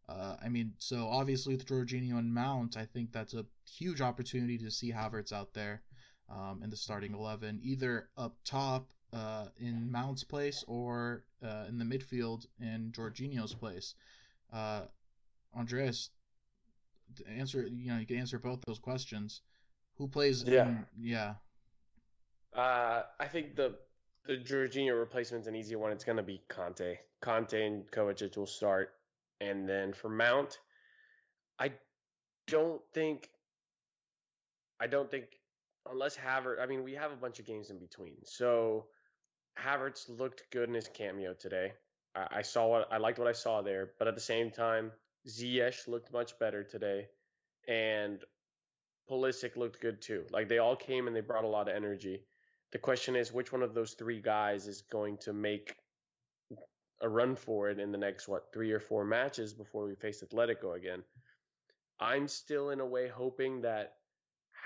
Uh, 0.09 0.37
I 0.43 0.49
mean, 0.49 0.73
so 0.79 1.09
obviously 1.09 1.55
with 1.55 1.67
Jorginho 1.67 2.19
and 2.19 2.33
Mount, 2.33 2.77
I 2.77 2.87
think 2.87 3.13
that's 3.13 3.35
a 3.35 3.47
huge 3.67 4.01
opportunity 4.01 4.59
to 4.59 4.71
see 4.71 4.91
Havertz 4.91 5.33
out 5.33 5.53
there 5.55 5.83
um, 6.29 6.63
in 6.63 6.71
the 6.71 6.77
starting 6.77 7.15
eleven, 7.15 7.61
either 7.63 8.09
up 8.17 8.37
top 8.45 8.91
uh, 9.13 9.47
in 9.59 9.93
Mount's 9.93 10.25
place 10.25 10.65
or 10.67 11.25
uh, 11.45 11.67
in 11.69 11.79
the 11.79 11.85
midfield 11.85 12.47
in 12.59 12.91
Jorginho's 12.93 13.55
place. 13.55 13.95
Uh, 14.53 14.83
answer 17.29 17.67
you 17.67 17.93
know 17.93 17.99
you 17.99 18.07
can 18.07 18.17
answer 18.17 18.39
both 18.39 18.61
those 18.67 18.79
questions. 18.79 19.43
Who 20.03 20.09
plays? 20.09 20.43
Yeah. 20.43 20.67
in- 20.67 20.87
yeah. 21.01 21.35
Uh, 22.53 23.03
I 23.21 23.29
think 23.29 23.55
the 23.55 23.77
the 24.27 24.37
Jorginho 24.37 24.99
replacement's 24.99 25.47
an 25.47 25.55
easy 25.55 25.77
one. 25.77 25.93
It's 25.93 26.03
going 26.03 26.17
to 26.17 26.25
be 26.25 26.43
Kanté. 26.51 26.97
Kanté 27.23 27.65
and 27.69 27.89
Kovacic 27.93 28.37
will 28.37 28.49
start, 28.49 28.95
and 29.41 29.69
then 29.69 29.93
for 29.93 30.09
Mount, 30.09 30.59
I 31.57 31.71
don't 32.49 32.83
think. 32.93 33.29
I 34.81 34.89
don't 34.89 35.09
think 35.09 35.27
unless 35.89 36.17
Havertz. 36.17 36.61
I 36.61 36.67
mean, 36.67 36.83
we 36.83 36.95
have 36.95 37.13
a 37.13 37.17
bunch 37.17 37.39
of 37.39 37.47
games 37.47 37.71
in 37.71 37.79
between, 37.79 38.17
so 38.25 38.87
Havertz 39.57 40.09
looked 40.09 40.43
good 40.51 40.69
in 40.69 40.75
his 40.75 40.89
cameo 40.89 41.33
today. 41.33 41.75
I, 42.17 42.39
I 42.39 42.43
saw 42.43 42.67
what 42.67 42.93
I 42.93 42.97
liked 42.97 43.21
what 43.21 43.29
I 43.29 43.33
saw 43.35 43.63
there, 43.63 43.93
but 44.01 44.09
at 44.09 44.17
the 44.17 44.21
same 44.21 44.51
time, 44.51 44.91
Ziyech 45.29 45.87
looked 45.87 46.13
much 46.13 46.37
better 46.41 46.65
today, 46.65 47.07
and 47.69 48.19
Pulisic 49.11 49.57
looked 49.57 49.81
good 49.81 50.01
too. 50.01 50.25
Like 50.31 50.49
they 50.49 50.59
all 50.59 50.77
came 50.77 51.07
and 51.07 51.15
they 51.15 51.21
brought 51.21 51.45
a 51.45 51.49
lot 51.49 51.69
of 51.69 51.75
energy. 51.77 52.25
The 52.73 52.79
question 52.79 53.17
is, 53.17 53.33
which 53.33 53.53
one 53.53 53.63
of 53.63 53.75
those 53.75 53.93
three 53.93 54.21
guys 54.21 54.67
is 54.67 54.83
going 54.83 55.19
to 55.19 55.33
make 55.33 55.75
a 57.03 57.09
run 57.09 57.35
for 57.35 57.69
it 57.69 57.79
in 57.79 57.93
the 57.93 57.99
next 57.99 58.29
what 58.29 58.53
three 58.53 58.71
or 58.73 58.81
four 58.81 59.05
matches 59.05 59.53
before 59.53 59.85
we 59.85 59.95
face 59.95 60.23
Atletico 60.23 60.77
again? 60.77 61.03
I'm 62.01 62.27
still 62.29 62.71
in 62.71 62.81
a 62.81 62.87
way 62.87 63.09
hoping 63.09 63.61
that 63.63 63.95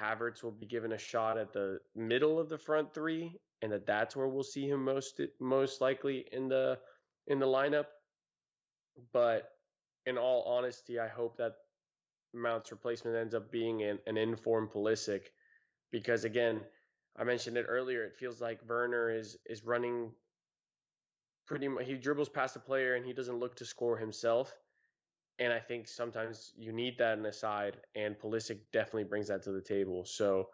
Havertz 0.00 0.42
will 0.42 0.52
be 0.52 0.66
given 0.66 0.92
a 0.92 0.98
shot 0.98 1.38
at 1.38 1.52
the 1.52 1.80
middle 1.94 2.38
of 2.38 2.48
the 2.48 2.58
front 2.58 2.92
three, 2.94 3.38
and 3.62 3.72
that 3.72 3.86
that's 3.86 4.14
where 4.14 4.28
we'll 4.28 4.42
see 4.42 4.68
him 4.68 4.84
most 4.84 5.20
most 5.40 5.80
likely 5.80 6.26
in 6.32 6.48
the 6.48 6.78
in 7.26 7.38
the 7.38 7.46
lineup. 7.46 7.86
But 9.12 9.50
in 10.06 10.16
all 10.16 10.42
honesty, 10.42 10.98
I 10.98 11.08
hope 11.08 11.36
that 11.38 11.56
Mount's 12.34 12.70
replacement 12.70 13.16
ends 13.16 13.34
up 13.34 13.50
being 13.50 13.82
an, 13.82 13.98
an 14.06 14.16
informed 14.16 14.70
Pulisic, 14.70 15.22
because 15.90 16.24
again, 16.24 16.60
I 17.16 17.24
mentioned 17.24 17.56
it 17.56 17.66
earlier. 17.68 18.04
It 18.04 18.16
feels 18.18 18.40
like 18.40 18.60
Werner 18.68 19.10
is 19.10 19.36
is 19.46 19.64
running 19.64 20.12
pretty 21.46 21.68
much. 21.68 21.86
He 21.86 21.94
dribbles 21.94 22.28
past 22.28 22.54
the 22.54 22.60
player 22.60 22.94
and 22.94 23.06
he 23.06 23.12
doesn't 23.12 23.38
look 23.38 23.56
to 23.56 23.64
score 23.64 23.96
himself. 23.96 24.54
And 25.38 25.52
I 25.52 25.58
think 25.58 25.86
sometimes 25.86 26.52
you 26.56 26.72
need 26.72 26.98
that 26.98 27.18
in 27.18 27.22
the 27.22 27.32
side, 27.32 27.76
and 27.94 28.18
Pulisic 28.18 28.58
definitely 28.72 29.04
brings 29.04 29.28
that 29.28 29.42
to 29.42 29.52
the 29.52 29.60
table. 29.60 30.04
So 30.06 30.48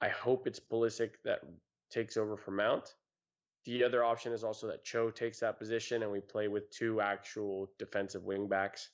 I 0.00 0.08
hope 0.08 0.46
it's 0.46 0.60
Pulisic 0.60 1.10
that 1.24 1.40
takes 1.90 2.16
over 2.16 2.36
for 2.36 2.52
Mount. 2.52 2.94
The 3.64 3.84
other 3.84 4.02
option 4.02 4.32
is 4.32 4.42
also 4.42 4.66
that 4.66 4.84
Cho 4.84 5.10
takes 5.10 5.40
that 5.40 5.58
position 5.58 6.02
and 6.02 6.10
we 6.10 6.20
play 6.20 6.48
with 6.48 6.70
two 6.70 7.00
actual 7.00 7.70
defensive 7.78 8.24
wing 8.24 8.48
backs. 8.48 8.88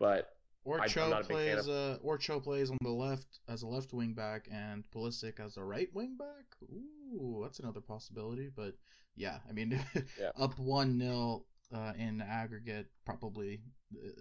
But 0.00 0.35
Or 0.66 0.80
I- 0.80 0.84
I'm 0.84 0.88
Cho 0.88 1.08
not 1.08 1.24
a 1.24 1.28
big 1.28 1.36
fan 1.36 1.54
plays 1.54 1.68
uh, 1.68 1.98
or 2.02 2.18
Cho 2.18 2.40
plays 2.40 2.70
on 2.70 2.76
the 2.82 2.90
left 2.90 3.38
as 3.48 3.62
a 3.62 3.66
left 3.66 3.92
wing 3.92 4.14
back 4.14 4.48
and 4.50 4.84
Pulisic 4.90 5.38
as 5.40 5.56
a 5.56 5.62
right 5.64 5.88
wing 5.94 6.16
back. 6.18 6.44
Ooh, 6.70 7.40
that's 7.42 7.60
another 7.60 7.80
possibility. 7.80 8.50
But 8.54 8.74
yeah, 9.14 9.38
I 9.48 9.52
mean, 9.52 9.70
Yeah. 10.20 10.30
up 10.36 10.58
one 10.58 10.98
0 10.98 11.44
uh, 11.72 11.92
in 11.96 12.20
aggregate, 12.20 12.86
probably 13.04 13.60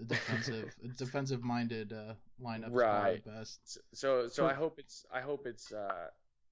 defensive 0.07 0.75
defensive 0.97 1.43
minded 1.43 1.93
uh, 1.93 2.13
lineup 2.41 2.69
Right. 2.71 3.23
the 3.23 3.31
best. 3.31 3.59
s- 3.65 3.77
so 3.93 4.27
so 4.27 4.45
I 4.47 4.53
hope 4.53 4.77
it's 4.79 5.05
I 5.11 5.21
hope 5.21 5.45
it's 5.47 5.71
uh 5.73 6.07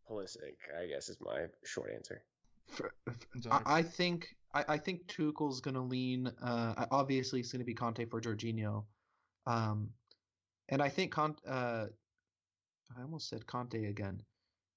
Pulisic, 0.10 0.56
I 0.82 0.88
guess 0.88 1.08
is 1.10 1.18
my 1.22 1.46
short 1.64 1.92
answer. 1.94 2.22
For- 2.68 2.94
I, 3.52 3.62
I 3.66 3.82
think 3.84 4.36
I, 4.54 4.66
I 4.70 4.78
think 4.78 5.08
Tuchel's 5.08 5.62
gonna 5.62 5.84
lean. 5.84 6.32
Uh, 6.42 6.86
obviously, 6.92 7.40
it's 7.42 7.52
gonna 7.52 7.64
be 7.64 7.76
Kanté 7.76 8.10
for 8.10 8.20
Jorginho, 8.22 8.84
um, 9.46 9.90
and 10.70 10.82
I 10.82 10.90
think 10.90 11.14
Kanté. 11.14 11.38
Uh, 11.48 11.86
I 12.98 13.02
almost 13.02 13.30
said 13.30 13.46
Kanté 13.46 13.90
again. 13.90 14.22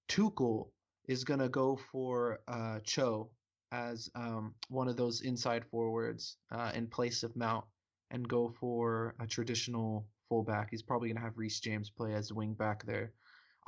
Tuchel 0.08 0.70
is 1.08 1.24
gonna 1.24 1.48
go 1.48 1.76
for 1.92 2.40
uh, 2.48 2.80
Cho 2.82 3.30
as 3.72 4.10
um, 4.14 4.54
one 4.68 4.88
of 4.88 4.96
those 4.96 5.20
inside 5.20 5.64
forwards 5.70 6.36
uh, 6.50 6.72
in 6.74 6.86
place 6.86 7.22
of 7.22 7.36
Mount, 7.36 7.64
and 8.10 8.26
go 8.28 8.54
for 8.60 9.14
a 9.20 9.26
traditional 9.26 10.06
fullback. 10.28 10.68
He's 10.70 10.82
probably 10.82 11.08
gonna 11.08 11.24
have 11.24 11.38
Reece 11.38 11.60
James 11.60 11.90
play 11.90 12.14
as 12.14 12.32
wing 12.32 12.54
back 12.54 12.84
there. 12.86 13.12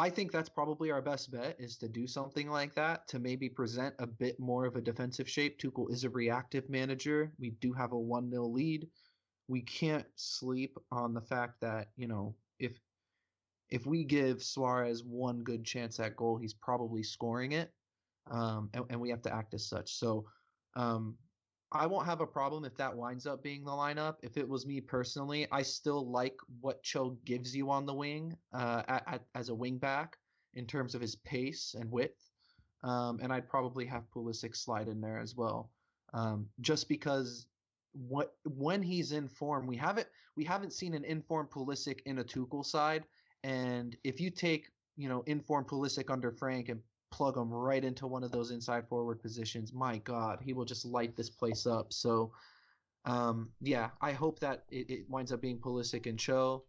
I 0.01 0.11
think 0.11 0.31
that's 0.31 0.49
probably 0.49 0.93
our 0.93 1.03
best 1.03 1.33
bet 1.33 1.57
is 1.59 1.77
to 1.79 1.89
do 1.89 2.07
something 2.07 2.49
like 2.49 2.73
that 2.77 3.09
to 3.09 3.19
maybe 3.19 3.49
present 3.49 3.97
a 3.99 4.07
bit 4.07 4.39
more 4.39 4.65
of 4.65 4.77
a 4.77 4.81
defensive 4.81 5.29
shape. 5.29 5.59
Tuchel 5.59 5.91
is 5.91 6.05
a 6.05 6.11
reactive 6.11 6.71
manager. 6.71 7.33
We 7.41 7.51
do 7.51 7.73
have 7.73 7.91
a 7.91 7.99
1 7.99 8.31
0 8.31 8.47
lead. 8.47 8.89
We 9.49 9.63
can't 9.63 10.07
sleep 10.15 10.79
on 10.93 11.15
the 11.15 11.21
fact 11.21 11.61
that, 11.63 11.89
you 11.97 12.07
know, 12.07 12.35
if 12.59 12.79
if 13.71 13.87
we 13.87 14.05
give 14.05 14.43
Suarez 14.43 15.05
one 15.05 15.41
good 15.41 15.65
chance 15.65 16.01
at 16.01 16.17
goal, 16.17 16.37
he's 16.37 16.55
probably 16.55 17.03
scoring 17.03 17.53
it. 17.53 17.73
Um, 18.31 18.71
and, 18.75 18.85
and 18.91 19.01
we 19.01 19.11
have 19.11 19.23
to 19.23 19.35
act 19.35 19.55
as 19.55 19.67
such. 19.67 19.95
So 19.95 20.27
um, 20.77 21.17
I 21.73 21.87
won't 21.87 22.07
have 22.07 22.21
a 22.21 22.27
problem 22.27 22.65
if 22.65 22.77
that 22.77 22.97
winds 22.97 23.27
up 23.27 23.43
being 23.43 23.65
the 23.65 23.71
lineup. 23.71 24.17
If 24.23 24.37
it 24.37 24.49
was 24.49 24.67
me 24.67 24.81
personally, 24.81 25.47
I 25.53 25.63
still 25.63 26.11
like 26.11 26.37
what 26.61 26.83
Cho 26.83 27.19
gives 27.25 27.55
you 27.55 27.71
on 27.71 27.85
the 27.85 27.95
wing 27.95 28.37
uh, 28.53 28.83
at, 28.89 29.03
at, 29.07 29.23
as 29.35 29.49
a 29.51 29.55
wing 29.55 29.79
back 29.79 30.17
in 30.55 30.67
terms 30.67 30.95
of 30.95 31.01
his 31.01 31.17
pace 31.17 31.75
and 31.79 31.91
width. 31.91 32.31
Um, 32.83 33.19
and 33.23 33.33
I'd 33.33 33.49
probably 33.49 33.85
have 33.87 34.11
Pulisic 34.15 34.57
slide 34.57 34.89
in 34.89 35.01
there 35.01 35.19
as 35.19 35.35
well, 35.37 35.71
um, 36.15 36.47
just 36.61 36.89
because 36.89 37.47
what 37.93 38.35
when 38.45 38.83
he's 38.83 39.13
in 39.13 39.29
form, 39.29 39.67
we 39.67 39.77
haven't 39.77 40.09
we 40.37 40.45
haven't 40.45 40.73
seen 40.73 40.95
an 40.95 41.05
informed 41.05 41.51
Pulisic 41.51 42.01
in 42.07 42.19
a 42.19 42.25
Tuchel 42.25 42.65
side. 42.65 43.05
And 43.45 43.97
if 44.05 44.21
you 44.21 44.31
take 44.31 44.71
you 44.97 45.09
know 45.09 45.23
informed 45.27 45.69
Pulisic 45.69 46.11
under 46.11 46.31
Frank 46.31 46.69
and 46.69 46.81
plug 47.11 47.37
him 47.37 47.51
right 47.51 47.85
into 47.85 48.07
one 48.07 48.23
of 48.23 48.31
those 48.31 48.51
inside 48.51 48.89
forward 48.89 49.21
positions, 49.23 49.73
my 49.73 49.99
God, 49.99 50.41
he 50.43 50.53
will 50.53 50.65
just 50.65 50.85
light 50.85 51.17
this 51.17 51.31
place 51.31 51.67
up. 51.67 51.93
So, 51.93 52.33
um, 53.05 53.51
yeah, 53.61 53.91
I 54.01 54.13
hope 54.13 54.41
that 54.41 54.65
it, 54.71 54.91
it 54.91 55.11
winds 55.11 55.33
up 55.33 55.41
being 55.41 55.59
Pulisic 55.59 56.07
and 56.07 56.19
Cho 56.19 56.65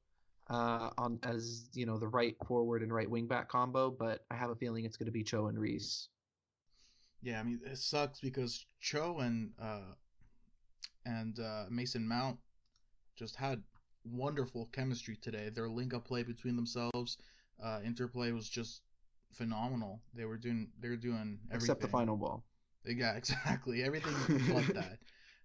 uh, 0.49 0.89
on 0.97 1.19
as 1.23 1.69
you 1.73 1.85
know 1.85 1.97
the 1.97 2.07
right 2.07 2.35
forward 2.47 2.81
and 2.81 2.93
right 2.93 3.09
wing 3.09 3.27
back 3.27 3.49
combo. 3.49 3.91
But 3.91 4.25
I 4.31 4.35
have 4.35 4.49
a 4.49 4.55
feeling 4.55 4.85
it's 4.85 4.97
going 4.97 5.07
to 5.07 5.11
be 5.11 5.23
Cho 5.23 5.47
and 5.47 5.59
Reece. 5.59 6.07
Yeah, 7.21 7.39
I 7.39 7.43
mean 7.43 7.59
it 7.65 7.77
sucks 7.77 8.19
because 8.19 8.65
Cho 8.79 9.19
and 9.19 9.51
uh, 9.61 9.93
and 11.05 11.39
uh, 11.39 11.65
Mason 11.69 12.07
Mount 12.07 12.37
just 13.15 13.35
had 13.35 13.61
wonderful 14.05 14.69
chemistry 14.71 15.17
today. 15.21 15.49
Their 15.49 15.69
link 15.69 15.93
up 15.93 16.05
play 16.05 16.23
between 16.23 16.55
themselves, 16.55 17.17
uh, 17.63 17.79
interplay 17.85 18.31
was 18.31 18.49
just 18.49 18.81
phenomenal. 19.33 20.01
They 20.13 20.25
were 20.25 20.37
doing 20.37 20.69
they 20.79 20.89
were 20.89 20.95
doing 20.95 21.39
everything 21.49 21.75
except 21.75 21.81
the 21.81 21.87
final 21.87 22.17
ball. 22.17 22.43
Yeah, 22.85 23.13
exactly. 23.15 23.83
Everything 23.83 24.13
like 24.53 24.67
that. 24.73 24.99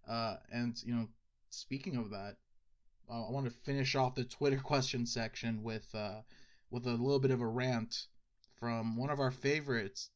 Uh, 0.09 0.37
and 0.53 0.81
you 0.85 0.95
know, 0.95 1.09
speaking 1.51 1.97
of 1.97 2.11
that, 2.11 2.37
uh, 3.11 3.27
I 3.27 3.31
want 3.31 3.47
to 3.47 3.53
finish 3.53 3.95
off 3.95 4.15
the 4.15 4.25
Twitter 4.25 4.59
question 4.59 5.07
section 5.07 5.63
with 5.63 5.87
uh, 5.95 6.21
with 6.71 6.87
a 6.87 6.91
little 6.91 7.21
bit 7.21 7.31
of 7.31 7.41
a 7.41 7.47
rant 7.47 8.07
from 8.59 8.97
one 8.97 9.11
of 9.11 9.21
our 9.21 9.31
favorites, 9.31 10.11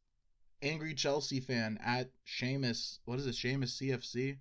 angry 0.62 0.95
Chelsea 0.95 1.41
fan 1.41 1.78
at 1.84 2.11
Seamus. 2.26 2.99
What 3.05 3.18
is 3.18 3.26
it, 3.26 3.34
Seamus 3.34 3.80
CFC? 3.80 4.39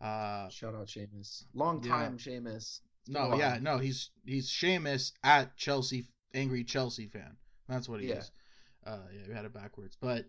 Uh, 0.00 0.48
Shout 0.48 0.74
out 0.74 0.86
Seamus. 0.86 1.44
Long 1.54 1.80
time 1.80 2.18
yeah. 2.18 2.32
Seamus. 2.32 2.80
No, 3.08 3.36
yeah, 3.36 3.58
no, 3.60 3.78
he's 3.78 4.10
he's 4.24 4.48
Seamus 4.48 5.12
at 5.24 5.56
Chelsea, 5.56 6.06
angry 6.34 6.62
Chelsea 6.62 7.06
fan. 7.06 7.36
That's 7.68 7.88
what 7.88 8.00
he 8.00 8.08
yeah. 8.08 8.18
is. 8.18 8.30
Uh, 8.86 8.98
yeah, 9.12 9.22
we 9.28 9.34
had 9.34 9.44
it 9.44 9.54
backwards, 9.54 9.96
but 10.00 10.26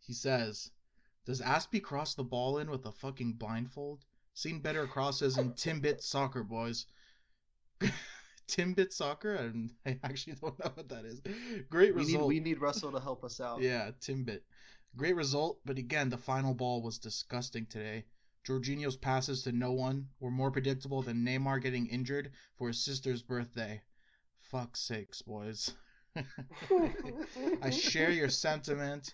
he 0.00 0.12
says, 0.12 0.70
"Does 1.24 1.40
Azpi 1.40 1.80
cross 1.82 2.14
the 2.14 2.24
ball 2.24 2.58
in 2.58 2.70
with 2.70 2.84
a 2.86 2.92
fucking 2.92 3.34
blindfold? 3.34 4.04
Seen 4.34 4.60
better 4.60 4.86
crosses 4.86 5.38
in 5.38 5.52
Timbit 5.52 6.02
soccer, 6.02 6.42
boys." 6.42 6.86
Timbit 8.48 8.92
soccer? 8.92 9.52
I, 9.86 9.90
I 9.90 9.98
actually 10.02 10.34
don't 10.34 10.58
know 10.62 10.72
what 10.74 10.88
that 10.88 11.04
is. 11.04 11.22
Great 11.70 11.94
we 11.94 12.02
result. 12.02 12.22
Need, 12.22 12.28
we 12.28 12.40
need 12.40 12.60
Russell 12.60 12.92
to 12.92 13.00
help 13.00 13.24
us 13.24 13.40
out. 13.40 13.62
yeah, 13.62 13.90
Timbit. 14.00 14.40
Great 14.96 15.16
result, 15.16 15.58
but 15.64 15.78
again, 15.78 16.08
the 16.08 16.18
final 16.18 16.54
ball 16.54 16.82
was 16.82 16.98
disgusting 16.98 17.66
today. 17.66 18.04
Jorginho's 18.46 18.96
passes 18.96 19.42
to 19.42 19.52
no 19.52 19.72
one 19.72 20.08
were 20.20 20.30
more 20.30 20.50
predictable 20.50 21.02
than 21.02 21.24
Neymar 21.24 21.62
getting 21.62 21.86
injured 21.86 22.32
for 22.56 22.68
his 22.68 22.84
sister's 22.84 23.22
birthday. 23.22 23.80
Fuck 24.40 24.76
sakes, 24.76 25.22
boys. 25.22 25.72
I 27.62 27.70
share 27.70 28.10
your 28.10 28.28
sentiment, 28.28 29.12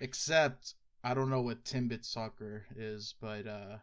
except 0.00 0.74
I 1.04 1.14
don't 1.14 1.30
know 1.30 1.42
what 1.42 1.64
Timbit 1.64 2.04
soccer 2.04 2.66
is, 2.76 3.14
but 3.20 3.46
uh, 3.46 3.78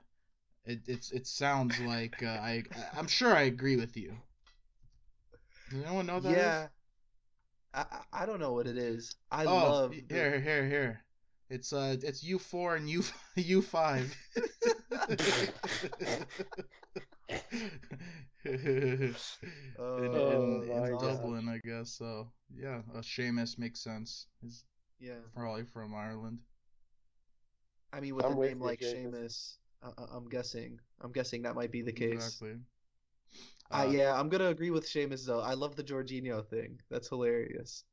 it 0.65 0.81
it's 0.87 1.11
it 1.11 1.25
sounds 1.25 1.79
like 1.79 2.21
uh, 2.21 2.27
I 2.27 2.63
I'm 2.95 3.07
sure 3.07 3.35
I 3.35 3.43
agree 3.43 3.75
with 3.75 3.97
you. 3.97 4.13
Does 5.71 5.83
anyone 5.83 6.05
know 6.05 6.19
that? 6.19 6.31
Yeah, 6.31 6.67
I 7.73 7.85
I 8.13 8.25
don't 8.25 8.39
know 8.39 8.53
what 8.53 8.67
it 8.67 8.77
is. 8.77 9.15
I 9.31 9.45
oh, 9.45 9.53
love 9.53 9.93
here 10.09 10.39
here 10.39 10.67
here. 10.67 11.03
It's 11.49 11.73
uh 11.73 11.97
it's 12.01 12.23
U 12.23 12.37
four 12.37 12.75
and 12.75 12.89
U 12.89 13.03
U 13.35 13.61
five. 13.61 14.15
in, 18.45 19.15
oh, 19.79 19.97
in, 19.97 20.69
in 20.69 20.97
Dublin, 20.97 21.49
I 21.49 21.59
guess. 21.67 21.91
So 21.91 22.31
yeah, 22.55 22.81
uh, 22.95 22.99
Seamus 22.99 23.57
makes 23.57 23.83
sense. 23.83 24.27
He's 24.41 24.63
yeah 24.99 25.19
probably 25.35 25.63
from 25.63 25.95
Ireland. 25.95 26.39
I 27.91 27.99
mean, 27.99 28.15
with 28.15 28.25
I'm 28.25 28.37
a 28.37 28.45
name 28.45 28.59
like 28.59 28.81
Seamus, 28.81 29.55
uh, 29.83 29.91
I'm 30.11 30.29
guessing. 30.29 30.79
I'm 31.01 31.11
guessing 31.11 31.41
that 31.43 31.55
might 31.55 31.71
be 31.71 31.81
the 31.81 31.91
case. 31.91 32.13
Exactly. 32.13 32.55
Uh, 33.71 33.85
uh, 33.85 33.89
yeah, 33.91 34.19
I'm 34.19 34.29
gonna 34.29 34.49
agree 34.49 34.71
with 34.71 34.85
Seamus 34.85 35.25
though. 35.25 35.41
I 35.41 35.53
love 35.53 35.75
the 35.75 35.83
Jorginho 35.83 36.45
thing. 36.45 36.79
That's 36.89 37.09
hilarious. 37.09 37.83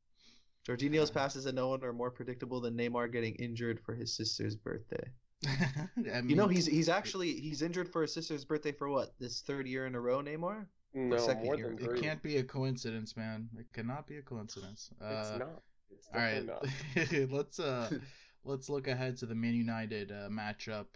Jorginho's 0.67 1.11
passes 1.11 1.47
and 1.47 1.55
no 1.55 1.69
one 1.69 1.85
are 1.85 1.93
more 1.93 2.11
predictable 2.11 2.61
than 2.61 2.77
Neymar 2.77 3.13
getting 3.13 3.37
injured 3.37 3.79
for 3.81 3.95
his 3.95 4.17
sister's 4.17 4.57
birthday. 4.57 5.13
I 5.47 5.89
mean, 5.97 6.31
you 6.31 6.37
know, 6.37 6.49
he's 6.49 6.67
he's 6.67 6.89
actually 6.89 7.33
he's 7.35 7.63
injured 7.63 7.89
for 7.89 8.03
his 8.03 8.13
sister's 8.13 8.45
birthday 8.45 8.73
for 8.73 8.89
what 8.89 9.15
this 9.19 9.41
third 9.43 9.67
year 9.67 9.87
in 9.87 9.95
a 9.95 10.01
row, 10.01 10.21
Neymar. 10.21 10.67
No, 10.95 11.35
more 11.35 11.57
than 11.57 11.77
three. 11.77 11.99
It 11.99 12.03
can't 12.03 12.23
be 12.23 12.39
a 12.39 12.43
coincidence, 12.43 13.17
man. 13.17 13.49
It 13.59 13.67
cannot 13.73 14.07
be 14.07 14.17
a 14.17 14.23
coincidence. 14.23 14.91
Uh, 15.01 15.07
it's 15.21 15.39
not. 15.39 15.63
It's 15.91 16.09
all 16.15 16.21
right, 16.21 16.47
not. 16.47 17.31
let's 17.31 17.61
uh 17.61 17.91
let's 18.45 18.69
look 18.71 18.89
ahead 18.89 19.17
to 19.19 19.27
the 19.27 19.35
Man 19.35 19.55
United 19.55 20.11
uh, 20.11 20.29
matchup. 20.31 20.87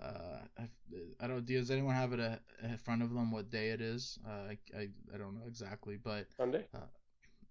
Uh, 0.00 0.38
I, 0.58 0.68
I 1.20 1.26
don't. 1.26 1.44
Do 1.44 1.58
does 1.58 1.70
anyone 1.70 1.94
have 1.94 2.12
it 2.12 2.20
a, 2.20 2.40
in 2.62 2.76
front 2.78 3.02
of 3.02 3.12
them? 3.12 3.30
What 3.32 3.50
day 3.50 3.70
it 3.70 3.80
is? 3.80 4.18
Uh, 4.26 4.50
I, 4.50 4.58
I 4.76 4.88
I 5.14 5.18
don't 5.18 5.34
know 5.34 5.46
exactly, 5.46 5.96
but 5.96 6.26
Sunday. 6.36 6.64
Uh, 6.74 6.86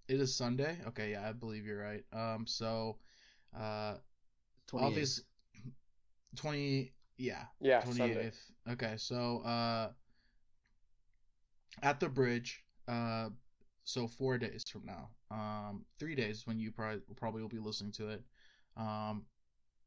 it 0.07 0.19
is 0.19 0.33
Sunday. 0.35 0.77
Okay, 0.87 1.11
yeah, 1.11 1.27
I 1.27 1.33
believe 1.33 1.65
you're 1.65 1.81
right. 1.81 2.03
Um, 2.13 2.45
so, 2.47 2.97
uh, 3.57 3.95
obviously, 4.73 5.23
twenty. 6.35 6.93
Yeah. 7.17 7.43
Yeah. 7.59 7.81
Twenty 7.81 8.13
eighth. 8.13 8.51
Okay, 8.69 8.93
so 8.97 9.41
uh, 9.45 9.89
at 11.81 11.99
the 11.99 12.09
bridge. 12.09 12.63
Uh, 12.87 13.29
so 13.83 14.07
four 14.07 14.37
days 14.37 14.63
from 14.71 14.85
now. 14.85 15.09
Um, 15.31 15.85
three 15.99 16.15
days 16.15 16.45
when 16.45 16.59
you 16.59 16.71
probably 16.71 17.01
probably 17.15 17.41
will 17.41 17.49
be 17.49 17.59
listening 17.59 17.91
to 17.93 18.09
it. 18.09 18.23
Um, 18.77 19.25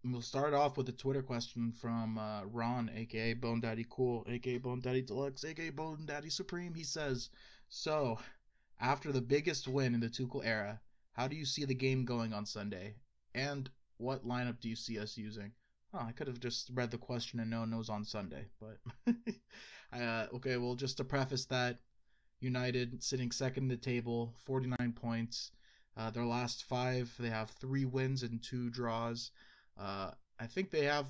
we'll 0.04 0.20
start 0.20 0.54
off 0.54 0.76
with 0.76 0.88
a 0.88 0.92
Twitter 0.92 1.22
question 1.22 1.72
from 1.72 2.18
uh, 2.18 2.44
Ron, 2.44 2.90
aka 2.94 3.34
Bone 3.34 3.60
Daddy 3.60 3.86
Cool, 3.88 4.26
aka 4.28 4.58
Bone 4.58 4.80
Daddy 4.80 5.02
Deluxe, 5.02 5.44
aka 5.44 5.70
Bone 5.70 6.04
Daddy 6.06 6.30
Supreme. 6.30 6.74
He 6.74 6.84
says, 6.84 7.30
"So, 7.68 8.18
after 8.80 9.12
the 9.12 9.22
biggest 9.22 9.68
win 9.68 9.94
in 9.94 10.00
the 10.00 10.08
Tuchel 10.08 10.44
era, 10.44 10.80
how 11.12 11.28
do 11.28 11.36
you 11.36 11.44
see 11.44 11.64
the 11.64 11.74
game 11.74 12.04
going 12.04 12.32
on 12.32 12.46
Sunday? 12.46 12.96
And 13.34 13.70
what 13.98 14.26
lineup 14.26 14.60
do 14.60 14.68
you 14.68 14.76
see 14.76 14.98
us 14.98 15.16
using?" 15.16 15.52
Oh, 15.94 15.98
I 16.06 16.12
could 16.12 16.26
have 16.26 16.40
just 16.40 16.70
read 16.74 16.90
the 16.90 16.98
question 16.98 17.40
and 17.40 17.48
known 17.50 17.72
it 17.72 17.76
was 17.76 17.88
on 17.88 18.04
Sunday, 18.04 18.46
but 18.60 18.78
uh, 19.92 20.26
okay. 20.34 20.56
Well, 20.56 20.74
just 20.74 20.96
to 20.98 21.04
preface 21.04 21.44
that, 21.46 21.78
United 22.40 23.02
sitting 23.02 23.32
second 23.32 23.64
in 23.64 23.68
the 23.68 23.76
table, 23.76 24.34
49 24.44 24.92
points. 24.92 25.52
Uh, 25.96 26.10
their 26.10 26.24
last 26.26 26.64
five, 26.64 27.14
they 27.18 27.30
have 27.30 27.50
three 27.50 27.84
wins 27.86 28.22
and 28.24 28.42
two 28.42 28.70
draws. 28.70 29.30
Uh, 29.78 30.10
I 30.40 30.46
think 30.46 30.70
they 30.70 30.84
have. 30.86 31.06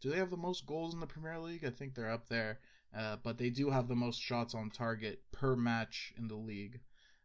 Do 0.00 0.10
they 0.10 0.18
have 0.18 0.30
the 0.30 0.36
most 0.36 0.66
goals 0.66 0.94
in 0.94 1.00
the 1.00 1.06
Premier 1.06 1.38
League? 1.38 1.64
I 1.64 1.70
think 1.70 1.94
they're 1.94 2.10
up 2.10 2.28
there. 2.28 2.60
Uh, 2.96 3.16
but 3.22 3.38
they 3.38 3.50
do 3.50 3.70
have 3.70 3.88
the 3.88 3.96
most 3.96 4.20
shots 4.20 4.54
on 4.54 4.70
target 4.70 5.22
per 5.32 5.56
match 5.56 6.12
in 6.18 6.28
the 6.28 6.36
league. 6.36 6.80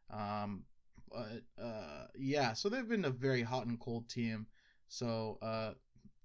Um, 0.10 0.64
but 1.12 1.44
uh, 1.62 2.08
yeah, 2.18 2.54
so 2.54 2.70
they've 2.70 2.88
been 2.88 3.06
a 3.06 3.10
very 3.10 3.42
hot 3.42 3.66
and 3.68 3.80
cold 3.80 4.10
team. 4.10 4.48
So 4.88 5.38
uh, 5.42 5.74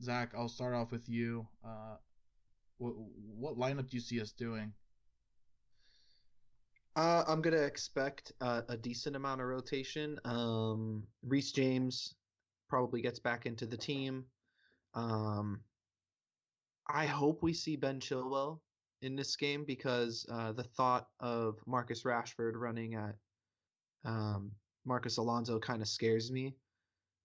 Zach, 0.03 0.33
I'll 0.37 0.49
start 0.49 0.75
off 0.75 0.93
with 0.93 1.09
you. 1.09 1.47
Uh, 1.65 1.97
what 2.79 2.95
what 3.37 3.59
lineup 3.59 3.89
do 3.89 3.97
you 3.97 4.01
see 4.01 4.21
us 4.21 4.33
doing? 4.33 4.73
Uh, 6.95 7.25
I'm 7.29 7.43
gonna 7.43 7.57
expect 7.57 8.33
uh, 8.41 8.63
a 8.69 8.77
decent 8.77 9.17
amount 9.17 9.41
of 9.41 9.47
rotation. 9.47 10.19
Um, 10.25 11.05
Reece 11.23 11.53
James 11.53 12.15
probably 12.69 13.01
gets 13.01 13.19
back 13.19 13.47
into 13.47 13.67
the 13.67 13.77
team. 13.77 14.25
Um, 14.95 15.61
I 16.89 17.07
hope 17.07 17.43
we 17.43 17.53
see 17.53 17.77
Ben 17.77 18.01
Chilwell 18.01 18.61
in 19.03 19.17
this 19.17 19.37
game 19.37 19.65
because 19.67 20.27
uh, 20.31 20.53
the 20.53 20.63
thought 20.63 21.09
of 21.21 21.59
Marcus 21.67 22.03
Rashford 22.05 22.53
running 22.55 22.95
at 22.95 23.17
um, 24.05 24.53
Marcos 24.85 25.19
Alonso 25.19 25.59
kind 25.59 25.83
of 25.83 25.89
scares 25.89 26.31
me. 26.31 26.55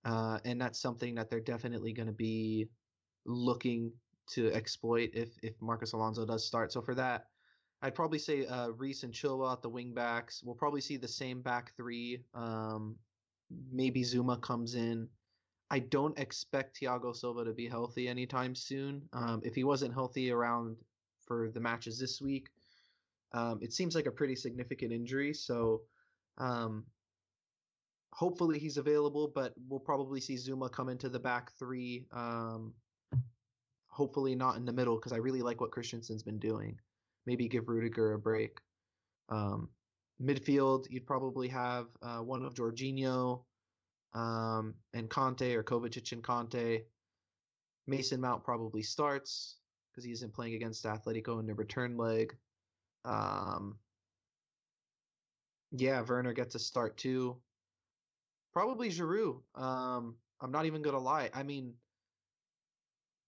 Uh, 0.04 0.40
and 0.46 0.60
that's 0.60 0.82
something 0.82 1.16
that 1.16 1.30
they're 1.30 1.40
definitely 1.40 1.94
going 1.94 2.08
to 2.08 2.14
be 2.14 2.68
looking 3.26 3.92
to 4.32 4.52
exploit 4.54 5.12
if 5.14 5.30
if 5.44 5.54
Marcos 5.62 5.94
Alonso 5.94 6.26
does 6.26 6.46
start. 6.46 6.72
So 6.72 6.82
for 6.82 6.96
that, 6.96 7.26
I'd 7.82 7.96
probably 7.96 8.20
say 8.20 8.46
uh, 8.46 8.70
Reece 8.70 9.04
and 9.04 9.14
Chilwell 9.14 9.52
at 9.54 9.62
the 9.62 9.70
wing 9.70 9.94
backs. 9.94 10.42
We'll 10.44 10.56
probably 10.56 10.82
see 10.82 10.98
the 10.98 11.08
same 11.08 11.42
back 11.42 11.76
three. 11.76 12.24
Um, 12.34 12.96
maybe 13.72 14.04
Zouma 14.04 14.42
comes 14.42 14.76
in. 14.76 15.08
I 15.70 15.80
don't 15.80 16.18
expect 16.20 16.80
Thiago 16.80 17.16
Silva 17.16 17.46
to 17.46 17.54
be 17.54 17.68
healthy 17.68 18.08
anytime 18.08 18.56
soon. 18.56 19.02
Um, 19.14 19.42
if 19.44 19.56
he 19.56 19.64
wasn't 19.64 19.94
healthy 19.94 20.32
around 20.32 20.76
for 21.26 21.50
the 21.54 21.60
matches 21.60 21.98
this 21.98 22.22
week, 22.22 22.50
um, 23.34 23.60
it 23.62 23.72
seems 23.72 23.96
like 23.96 24.06
a 24.06 24.12
pretty 24.12 24.36
significant 24.36 24.92
injury. 24.92 25.34
So 25.34 25.82
um, 26.38 26.86
hopefully 28.14 28.60
he's 28.60 28.78
available, 28.78 29.32
but 29.34 29.54
we'll 29.68 29.80
probably 29.80 30.20
see 30.20 30.36
Zouma 30.36 30.72
come 30.72 30.90
into 30.90 31.10
the 31.10 31.20
back 31.20 31.52
three. 31.58 32.06
Um, 32.12 32.74
hopefully 33.88 34.36
not 34.36 34.56
in 34.56 34.66
the 34.66 34.74
middle 34.74 34.96
because 34.96 35.12
I 35.12 35.18
really 35.18 35.42
like 35.42 35.62
what 35.62 35.72
Christensen's 35.72 36.24
been 36.24 36.40
doing. 36.40 36.80
Maybe 37.26 37.48
give 37.48 37.68
Rudiger 37.68 38.14
a 38.14 38.20
break. 38.20 38.60
Um, 39.30 39.70
midfield, 40.22 40.88
you'd 40.90 41.06
probably 41.06 41.48
have 41.50 41.88
uh, 42.02 42.20
one 42.20 42.44
of 42.44 42.54
Jorginho 42.54 43.44
um, 44.14 44.76
and 44.94 45.10
Kanté 45.10 45.56
or 45.56 45.64
Kovacic 45.64 46.12
and 46.12 46.24
Kanté. 46.24 46.84
Mason 47.88 48.22
Mount 48.22 48.44
probably 48.44 48.82
starts 48.82 49.58
because 49.92 50.06
he 50.06 50.12
isn't 50.12 50.34
playing 50.34 50.56
against 50.56 50.86
Atletico 50.86 51.40
in 51.40 51.48
the 51.48 51.54
return 51.54 51.98
leg. 51.98 52.36
Um, 53.04 53.78
yeah, 55.72 56.02
Werner 56.02 56.34
gets 56.34 56.56
a 56.56 56.60
start 56.60 56.98
too. 56.98 57.38
Probably 58.54 58.90
Giroud. 58.90 59.42
Um, 59.56 60.16
I'm 60.42 60.52
not 60.52 60.66
even 60.66 60.82
gonna 60.82 61.00
lie. 61.00 61.30
I 61.34 61.44
mean, 61.44 61.74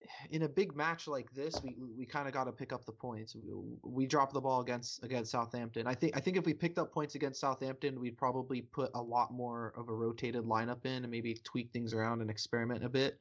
in 0.31 0.43
a 0.43 0.49
big 0.49 0.75
match 0.75 1.07
like 1.07 1.31
this, 1.31 1.61
we 1.63 1.75
we 1.97 2.05
kind 2.05 2.27
of 2.27 2.33
got 2.33 2.45
to 2.45 2.51
pick 2.51 2.73
up 2.73 2.85
the 2.85 2.91
points. 2.91 3.35
We, 3.35 3.41
we 3.83 4.05
dropped 4.05 4.33
the 4.33 4.41
ball 4.41 4.61
against 4.61 5.03
against 5.03 5.31
Southampton. 5.31 5.87
I 5.87 5.93
think 5.93 6.15
I 6.17 6.19
think 6.19 6.37
if 6.37 6.45
we 6.45 6.53
picked 6.53 6.77
up 6.77 6.91
points 6.91 7.15
against 7.15 7.39
Southampton, 7.39 7.99
we'd 7.99 8.17
probably 8.17 8.61
put 8.61 8.91
a 8.95 9.01
lot 9.01 9.31
more 9.31 9.73
of 9.77 9.89
a 9.89 9.93
rotated 9.93 10.43
lineup 10.43 10.85
in 10.85 11.03
and 11.03 11.09
maybe 11.09 11.35
tweak 11.43 11.71
things 11.71 11.93
around 11.93 12.21
and 12.21 12.29
experiment 12.29 12.83
a 12.83 12.89
bit. 12.89 13.19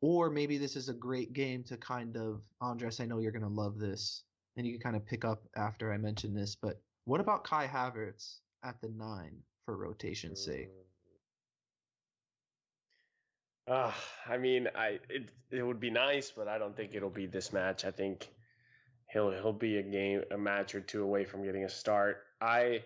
Or 0.00 0.30
maybe 0.30 0.58
this 0.58 0.76
is 0.76 0.88
a 0.88 0.94
great 0.94 1.32
game 1.32 1.64
to 1.64 1.76
kind 1.76 2.16
of 2.16 2.42
Andres. 2.60 3.00
I 3.00 3.06
know 3.06 3.18
you're 3.18 3.32
gonna 3.32 3.48
love 3.48 3.78
this, 3.78 4.24
and 4.56 4.66
you 4.66 4.74
can 4.74 4.80
kind 4.80 4.96
of 4.96 5.06
pick 5.06 5.24
up 5.24 5.42
after 5.56 5.92
I 5.92 5.96
mention 5.96 6.34
this. 6.34 6.54
But 6.54 6.80
what 7.04 7.20
about 7.20 7.44
Kai 7.44 7.66
Havertz 7.66 8.38
at 8.62 8.80
the 8.80 8.90
nine 8.90 9.38
for 9.64 9.76
rotation's 9.76 10.44
sake? 10.44 10.68
Uh, 13.68 13.92
I 14.26 14.38
mean, 14.38 14.68
I 14.74 14.98
it 15.10 15.30
it 15.50 15.62
would 15.62 15.80
be 15.80 15.90
nice, 15.90 16.30
but 16.30 16.48
I 16.48 16.58
don't 16.58 16.74
think 16.74 16.94
it'll 16.94 17.10
be 17.10 17.26
this 17.26 17.52
match. 17.52 17.84
I 17.84 17.90
think 17.90 18.28
he'll 19.12 19.30
he'll 19.30 19.52
be 19.52 19.76
a 19.76 19.82
game 19.82 20.22
a 20.30 20.38
match 20.38 20.74
or 20.74 20.80
two 20.80 21.02
away 21.02 21.24
from 21.24 21.44
getting 21.44 21.64
a 21.64 21.68
start. 21.68 22.24
I 22.40 22.82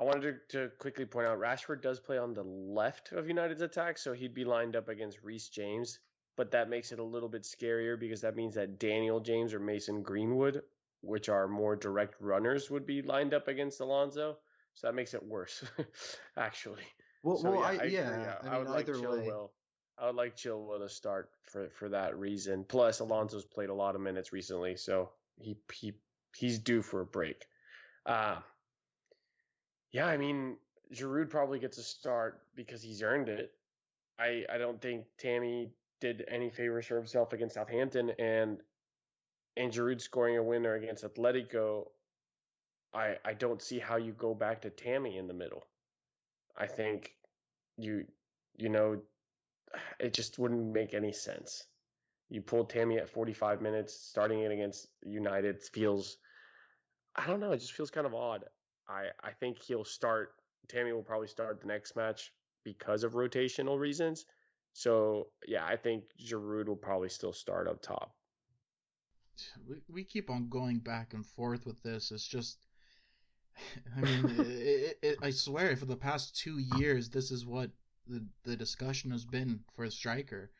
I 0.00 0.04
wanted 0.04 0.40
to, 0.48 0.58
to 0.58 0.68
quickly 0.78 1.04
point 1.04 1.28
out 1.28 1.38
Rashford 1.38 1.82
does 1.82 2.00
play 2.00 2.18
on 2.18 2.34
the 2.34 2.42
left 2.42 3.12
of 3.12 3.28
United's 3.28 3.62
attack, 3.62 3.98
so 3.98 4.12
he'd 4.12 4.34
be 4.34 4.44
lined 4.44 4.74
up 4.74 4.88
against 4.88 5.22
Reece 5.22 5.48
James, 5.48 6.00
but 6.36 6.50
that 6.50 6.68
makes 6.68 6.90
it 6.90 6.98
a 6.98 7.04
little 7.04 7.28
bit 7.28 7.42
scarier 7.42 7.98
because 7.98 8.20
that 8.22 8.34
means 8.34 8.56
that 8.56 8.80
Daniel 8.80 9.20
James 9.20 9.54
or 9.54 9.60
Mason 9.60 10.02
Greenwood, 10.02 10.62
which 11.02 11.28
are 11.28 11.46
more 11.46 11.76
direct 11.76 12.16
runners, 12.20 12.70
would 12.70 12.86
be 12.86 13.02
lined 13.02 13.34
up 13.34 13.46
against 13.46 13.80
Alonso. 13.80 14.38
So 14.74 14.86
that 14.88 14.94
makes 14.94 15.14
it 15.14 15.22
worse, 15.22 15.62
actually. 16.36 16.82
Well, 17.22 17.36
So, 17.36 17.52
well, 17.52 17.60
yeah, 17.60 17.66
I, 17.66 17.70
I 17.70 17.84
yeah, 17.84 18.10
yeah. 18.10 18.34
I 18.42 18.48
I 18.48 18.50
mean, 18.50 18.58
would 18.58 18.70
like 18.70 18.88
either 18.88 19.10
way. 19.10 19.30
I 19.98 20.06
would 20.06 20.16
like 20.16 20.36
Chilwell 20.36 20.80
to 20.80 20.88
start 20.88 21.30
for 21.44 21.68
for 21.70 21.88
that 21.90 22.18
reason. 22.18 22.64
Plus, 22.64 23.00
Alonso's 23.00 23.44
played 23.44 23.68
a 23.68 23.74
lot 23.74 23.94
of 23.94 24.00
minutes 24.00 24.32
recently, 24.32 24.76
so 24.76 25.10
he 25.38 25.56
he 25.72 25.92
he's 26.36 26.58
due 26.58 26.82
for 26.82 27.00
a 27.00 27.06
break. 27.06 27.46
Uh, 28.06 28.36
yeah, 29.92 30.06
I 30.06 30.16
mean, 30.16 30.56
Giroud 30.92 31.30
probably 31.30 31.58
gets 31.58 31.78
a 31.78 31.82
start 31.82 32.40
because 32.54 32.82
he's 32.82 33.02
earned 33.02 33.28
it. 33.28 33.52
I 34.18 34.44
I 34.52 34.58
don't 34.58 34.80
think 34.80 35.04
Tammy 35.18 35.70
did 36.00 36.24
any 36.28 36.50
favors 36.50 36.86
for 36.86 36.96
himself 36.96 37.32
against 37.32 37.54
Southampton, 37.54 38.10
and 38.18 38.58
and 39.56 39.72
Giroud 39.72 40.00
scoring 40.00 40.36
a 40.38 40.42
winner 40.42 40.74
against 40.74 41.04
Atletico. 41.04 41.88
I 42.94 43.16
I 43.24 43.34
don't 43.34 43.62
see 43.62 43.78
how 43.78 43.96
you 43.96 44.12
go 44.12 44.34
back 44.34 44.62
to 44.62 44.70
Tammy 44.70 45.18
in 45.18 45.26
the 45.26 45.34
middle. 45.34 45.64
I 46.56 46.66
think 46.66 47.14
you 47.76 48.06
you 48.56 48.68
know 48.68 49.00
it 49.98 50.14
just 50.14 50.38
wouldn't 50.38 50.72
make 50.72 50.94
any 50.94 51.12
sense. 51.12 51.64
You 52.28 52.40
pulled 52.40 52.70
Tammy 52.70 52.98
at 52.98 53.10
45 53.10 53.60
minutes, 53.60 53.94
starting 53.94 54.40
it 54.40 54.52
against 54.52 54.88
United 55.02 55.60
feels 55.62 56.16
I 57.14 57.26
don't 57.26 57.40
know, 57.40 57.52
it 57.52 57.58
just 57.58 57.72
feels 57.72 57.90
kind 57.90 58.06
of 58.06 58.14
odd. 58.14 58.44
I 58.88 59.08
I 59.22 59.32
think 59.32 59.60
he'll 59.60 59.84
start 59.84 60.32
Tammy 60.68 60.92
will 60.92 61.02
probably 61.02 61.28
start 61.28 61.60
the 61.60 61.66
next 61.66 61.96
match 61.96 62.32
because 62.64 63.04
of 63.04 63.12
rotational 63.12 63.78
reasons. 63.78 64.24
So, 64.72 65.28
yeah, 65.46 65.66
I 65.66 65.76
think 65.76 66.04
Giroud 66.24 66.66
will 66.66 66.76
probably 66.76 67.08
still 67.08 67.32
start 67.32 67.68
up 67.68 67.82
top. 67.82 68.14
we, 69.68 69.76
we 69.88 70.04
keep 70.04 70.30
on 70.30 70.48
going 70.48 70.78
back 70.78 71.14
and 71.14 71.26
forth 71.26 71.66
with 71.66 71.82
this. 71.82 72.10
It's 72.10 72.26
just, 72.26 72.58
I 73.96 74.00
mean, 74.00 74.34
it, 74.38 74.98
it, 75.02 75.18
I 75.22 75.30
swear, 75.30 75.76
for 75.76 75.84
the 75.84 75.96
past 75.96 76.36
two 76.36 76.58
years, 76.76 77.10
this 77.10 77.30
is 77.30 77.44
what 77.44 77.70
the 78.06 78.24
the 78.44 78.56
discussion 78.56 79.10
has 79.10 79.24
been 79.24 79.60
for 79.74 79.84
a 79.84 79.90
striker. 79.90 80.50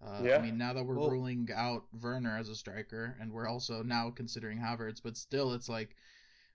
Uh, 0.00 0.20
Yeah. 0.24 0.36
I 0.38 0.42
mean, 0.42 0.58
now 0.58 0.72
that 0.72 0.84
we're 0.84 0.96
Well- 0.98 1.10
ruling 1.10 1.48
out 1.54 1.86
Werner 2.00 2.36
as 2.36 2.48
a 2.48 2.56
striker, 2.56 3.16
and 3.20 3.32
we're 3.32 3.46
also 3.48 3.82
now 3.82 4.10
considering 4.10 4.58
Havertz, 4.58 5.00
but 5.02 5.16
still, 5.16 5.52
it's 5.52 5.68
like 5.68 5.96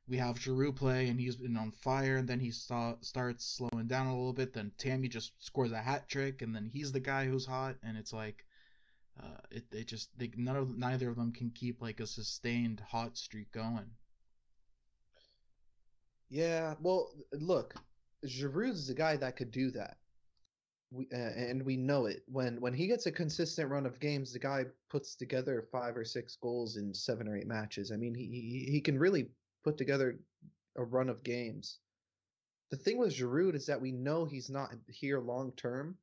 we 0.07 0.17
have 0.17 0.39
Giroud 0.39 0.75
play, 0.77 1.09
and 1.09 1.19
he's 1.19 1.35
been 1.35 1.57
on 1.57 1.71
fire, 1.71 2.17
and 2.17 2.27
then 2.29 2.39
he 2.39 2.51
sta- 2.51 2.97
starts 3.01 3.45
slowing 3.45 3.87
down 3.87 4.07
a 4.07 4.15
little 4.15 4.33
bit. 4.33 4.53
Then 4.53 4.71
Tammy 4.77 5.07
just 5.09 5.33
scores 5.43 5.71
a 5.71 5.81
hat 5.81 6.07
trick, 6.07 6.41
and 6.41 6.55
then 6.55 6.65
he's 6.69 6.91
the 6.93 6.99
guy 7.01 7.25
who's 7.25 7.45
hot, 7.45 7.77
and 7.83 7.97
it's 7.97 8.13
like 8.13 8.45
uh, 9.19 9.37
it 9.49 9.69
they 9.71 9.83
just 9.83 10.09
they 10.17 10.29
none 10.35 10.55
of 10.55 10.77
neither 10.77 11.09
of 11.09 11.15
them 11.15 11.31
can 11.33 11.49
keep 11.51 11.81
like 11.81 11.99
a 11.99 12.07
sustained 12.07 12.79
hot 12.79 13.17
streak 13.17 13.51
going. 13.51 13.89
Yeah, 16.29 16.75
well, 16.81 17.11
look, 17.31 17.75
Giroud's 18.25 18.87
the 18.87 18.93
guy 18.93 19.15
that 19.17 19.35
could 19.37 19.51
do 19.51 19.71
that. 19.71 19.97
We 20.89 21.07
uh, 21.13 21.17
and 21.17 21.63
we 21.63 21.75
know 21.75 22.05
it. 22.05 22.23
When 22.27 22.61
when 22.61 22.73
he 22.73 22.87
gets 22.87 23.05
a 23.07 23.11
consistent 23.11 23.69
run 23.69 23.85
of 23.85 23.99
games, 23.99 24.31
the 24.31 24.39
guy 24.39 24.65
puts 24.89 25.15
together 25.15 25.67
five 25.71 25.97
or 25.97 26.05
six 26.05 26.37
goals 26.41 26.77
in 26.77 26.93
seven 26.93 27.27
or 27.27 27.35
eight 27.35 27.47
matches. 27.47 27.91
I 27.91 27.97
mean, 27.97 28.15
he 28.15 28.25
he, 28.25 28.71
he 28.71 28.81
can 28.81 28.97
really 28.97 29.29
put 29.63 29.77
together 29.77 30.17
a 30.77 30.83
run 30.83 31.09
of 31.09 31.23
games. 31.23 31.79
The 32.71 32.77
thing 32.77 32.97
with 32.97 33.15
Giroud 33.15 33.55
is 33.55 33.65
that 33.65 33.81
we 33.81 33.91
know 33.91 34.25
he's 34.25 34.49
not 34.49 34.71
here 34.87 35.19
long 35.19 35.51
term. 35.53 35.97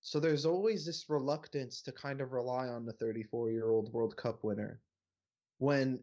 So 0.00 0.20
there's 0.20 0.46
always 0.46 0.86
this 0.86 1.08
reluctance 1.08 1.82
to 1.82 1.92
kind 1.92 2.20
of 2.20 2.32
rely 2.32 2.68
on 2.68 2.86
the 2.86 2.92
34 2.92 3.50
year 3.50 3.70
old 3.70 3.92
World 3.92 4.16
Cup 4.16 4.44
winner. 4.44 4.80
When 5.58 6.00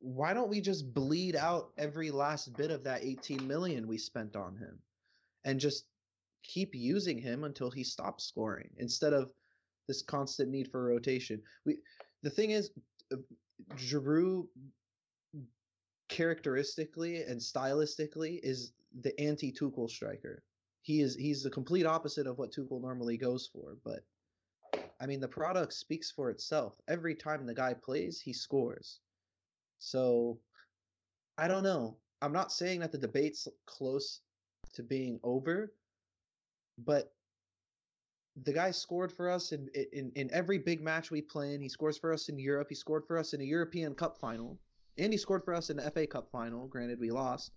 why 0.00 0.34
don't 0.34 0.48
we 0.48 0.60
just 0.60 0.92
bleed 0.92 1.36
out 1.36 1.70
every 1.76 2.10
last 2.10 2.56
bit 2.56 2.70
of 2.70 2.84
that 2.84 3.04
18 3.04 3.46
million 3.46 3.86
we 3.86 3.98
spent 3.98 4.34
on 4.34 4.56
him 4.56 4.78
and 5.44 5.60
just 5.60 5.84
keep 6.42 6.74
using 6.74 7.18
him 7.18 7.44
until 7.44 7.70
he 7.70 7.84
stops 7.84 8.24
scoring 8.24 8.70
instead 8.78 9.12
of 9.12 9.32
this 9.88 10.02
constant 10.02 10.50
need 10.50 10.70
for 10.70 10.84
rotation. 10.84 11.42
We 11.64 11.78
the 12.22 12.30
thing 12.30 12.50
is 12.50 12.70
uh, 13.12 13.16
Giroud 13.76 14.46
characteristically 16.08 17.22
and 17.22 17.40
stylistically 17.40 18.40
is 18.42 18.72
the 19.02 19.18
anti 19.20 19.52
Tuchel 19.52 19.88
striker. 19.88 20.42
He 20.82 21.00
is 21.00 21.14
he's 21.14 21.42
the 21.42 21.50
complete 21.50 21.86
opposite 21.86 22.26
of 22.26 22.38
what 22.38 22.52
Tuchel 22.52 22.80
normally 22.80 23.16
goes 23.16 23.48
for, 23.52 23.76
but 23.84 24.00
I 25.00 25.06
mean 25.06 25.20
the 25.20 25.28
product 25.28 25.72
speaks 25.72 26.10
for 26.10 26.30
itself. 26.30 26.74
Every 26.88 27.14
time 27.14 27.46
the 27.46 27.54
guy 27.54 27.74
plays, 27.74 28.20
he 28.20 28.32
scores. 28.32 29.00
So 29.78 30.38
I 31.38 31.48
don't 31.48 31.62
know. 31.62 31.96
I'm 32.22 32.32
not 32.32 32.52
saying 32.52 32.80
that 32.80 32.92
the 32.92 32.98
debate's 32.98 33.48
close 33.66 34.20
to 34.74 34.82
being 34.82 35.18
over, 35.22 35.72
but 36.84 37.12
the 38.44 38.52
guy 38.52 38.70
scored 38.70 39.12
for 39.12 39.28
us 39.28 39.52
in, 39.52 39.68
in 39.92 40.12
in 40.14 40.30
every 40.32 40.58
big 40.58 40.80
match 40.80 41.10
we 41.10 41.20
play 41.20 41.54
in. 41.54 41.60
He 41.60 41.68
scores 41.68 41.98
for 41.98 42.12
us 42.12 42.28
in 42.28 42.38
Europe. 42.38 42.68
He 42.68 42.74
scored 42.74 43.06
for 43.06 43.18
us 43.18 43.32
in 43.32 43.40
a 43.40 43.44
European 43.44 43.94
Cup 43.94 44.18
final, 44.18 44.58
and 44.98 45.12
he 45.12 45.18
scored 45.18 45.44
for 45.44 45.54
us 45.54 45.70
in 45.70 45.76
the 45.76 45.90
FA 45.90 46.06
Cup 46.06 46.30
final. 46.30 46.66
Granted, 46.66 47.00
we 47.00 47.10
lost. 47.10 47.52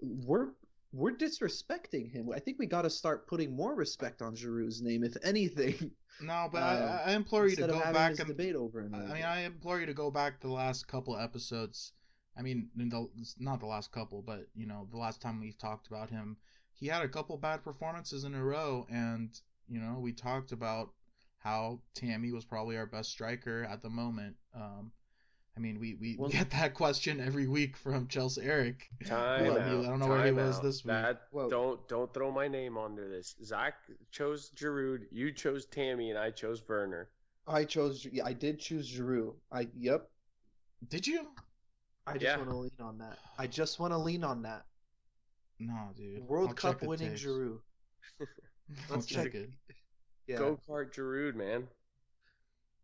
We're 0.00 0.50
we're 0.92 1.12
disrespecting 1.12 2.10
him. 2.10 2.28
I 2.34 2.38
think 2.38 2.58
we 2.58 2.66
got 2.66 2.82
to 2.82 2.90
start 2.90 3.26
putting 3.26 3.54
more 3.54 3.74
respect 3.74 4.22
on 4.22 4.34
Giroud's 4.34 4.80
name, 4.82 5.04
if 5.04 5.16
anything. 5.22 5.90
No, 6.22 6.48
but 6.52 6.62
Um, 6.62 6.82
I, 6.82 7.10
I 7.10 7.12
implore 7.12 7.46
you 7.48 7.56
to 7.56 7.66
go 7.66 7.80
back 7.92 8.18
and 8.18 8.28
debate 8.28 8.54
over 8.54 8.80
and 8.80 8.96
I 8.96 9.12
mean, 9.12 9.24
I 9.24 9.42
implore 9.42 9.78
you 9.80 9.86
to 9.86 9.94
go 9.94 10.10
back 10.10 10.40
to 10.40 10.46
the 10.46 10.52
last 10.52 10.88
couple 10.88 11.16
episodes. 11.18 11.92
I 12.38 12.42
mean, 12.42 12.70
the, 12.74 13.08
not 13.38 13.60
the 13.60 13.66
last 13.66 13.92
couple, 13.92 14.22
but 14.22 14.46
you 14.54 14.66
know, 14.66 14.88
the 14.90 14.98
last 14.98 15.20
time 15.20 15.40
we've 15.40 15.58
talked 15.58 15.88
about 15.88 16.08
him, 16.10 16.36
he 16.76 16.86
had 16.86 17.02
a 17.02 17.08
couple 17.08 17.36
bad 17.36 17.64
performances 17.64 18.24
in 18.24 18.34
a 18.34 18.42
row, 18.44 18.86
and 18.90 19.30
you 19.68 19.80
know, 19.80 19.98
we 20.00 20.12
talked 20.12 20.52
about 20.52 20.90
how 21.38 21.80
Tammy 21.94 22.32
was 22.32 22.44
probably 22.44 22.76
our 22.76 22.86
best 22.86 23.10
striker 23.10 23.64
at 23.64 23.82
the 23.82 23.90
moment. 23.90 24.36
Um, 24.54 24.92
I 25.56 25.60
mean, 25.60 25.80
we, 25.80 25.94
we 25.94 26.16
Well- 26.18 26.28
get 26.28 26.50
that 26.50 26.74
question 26.74 27.18
every 27.20 27.46
week 27.46 27.76
from 27.76 28.08
Chelsea 28.08 28.42
Eric. 28.42 28.88
Time 29.06 29.50
out. 29.52 29.58
I 29.60 29.68
don't 29.70 29.98
know 30.00 30.06
where 30.08 30.18
he 30.24 30.30
time 30.30 30.36
was 30.36 30.56
out. 30.58 30.62
this 30.62 30.84
week. 30.84 30.88
That, 30.92 31.22
Whoa. 31.30 31.48
don't 31.48 31.88
don't 31.88 32.12
throw 32.12 32.30
my 32.30 32.46
name 32.46 32.76
under 32.76 33.08
this. 33.08 33.34
Zach 33.42 33.74
chose 34.10 34.50
Giroud, 34.54 35.06
you 35.10 35.32
chose 35.32 35.64
Tammy, 35.66 36.10
and 36.10 36.18
I 36.18 36.30
chose 36.30 36.62
Werner. 36.68 37.08
I 37.48 37.64
chose. 37.64 38.04
yeah, 38.10 38.24
I 38.26 38.32
did 38.34 38.58
choose 38.58 38.90
Giroud. 38.92 39.34
I 39.50 39.68
yep. 39.78 40.10
Did 40.88 41.06
you? 41.06 41.26
I 42.06 42.12
just 42.14 42.24
Yeah. 42.24 42.36
want 42.36 42.50
to 42.50 42.56
lean 42.56 42.70
on 42.80 42.98
that. 42.98 43.18
I 43.38 43.46
just 43.46 43.80
want 43.80 43.92
to 43.92 43.98
lean 43.98 44.24
on 44.24 44.42
that. 44.42 44.66
No, 45.58 45.90
dude. 45.96 46.22
World 46.22 46.48
I'll 46.48 46.54
Cup 46.54 46.82
winning 46.82 47.10
tapes. 47.10 47.22
Giroud. 47.22 47.58
I'll 48.20 48.26
Let's 48.90 49.06
check 49.06 49.24
check 49.24 49.34
it. 49.34 49.50
Yeah. 50.26 50.38
Go 50.38 50.58
kart 50.68 50.92
Giroud, 50.92 51.34
man. 51.34 51.68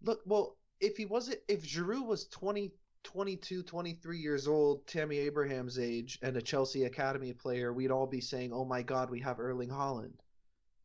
Look, 0.02 0.20
well, 0.26 0.56
if 0.80 0.96
he 0.96 1.06
wasn't, 1.06 1.40
if 1.48 1.64
Giroud 1.64 2.06
was 2.06 2.26
20, 2.28 2.72
22, 3.04 3.62
23 3.62 4.18
years 4.18 4.48
old, 4.48 4.86
Tammy 4.86 5.18
Abraham's 5.18 5.78
age, 5.78 6.18
and 6.22 6.36
a 6.36 6.42
Chelsea 6.42 6.84
academy 6.84 7.32
player, 7.32 7.72
we'd 7.72 7.90
all 7.90 8.06
be 8.06 8.20
saying, 8.20 8.52
"Oh 8.52 8.64
my 8.64 8.82
God, 8.82 9.10
we 9.10 9.20
have 9.20 9.40
Erling 9.40 9.70
Haaland." 9.70 10.14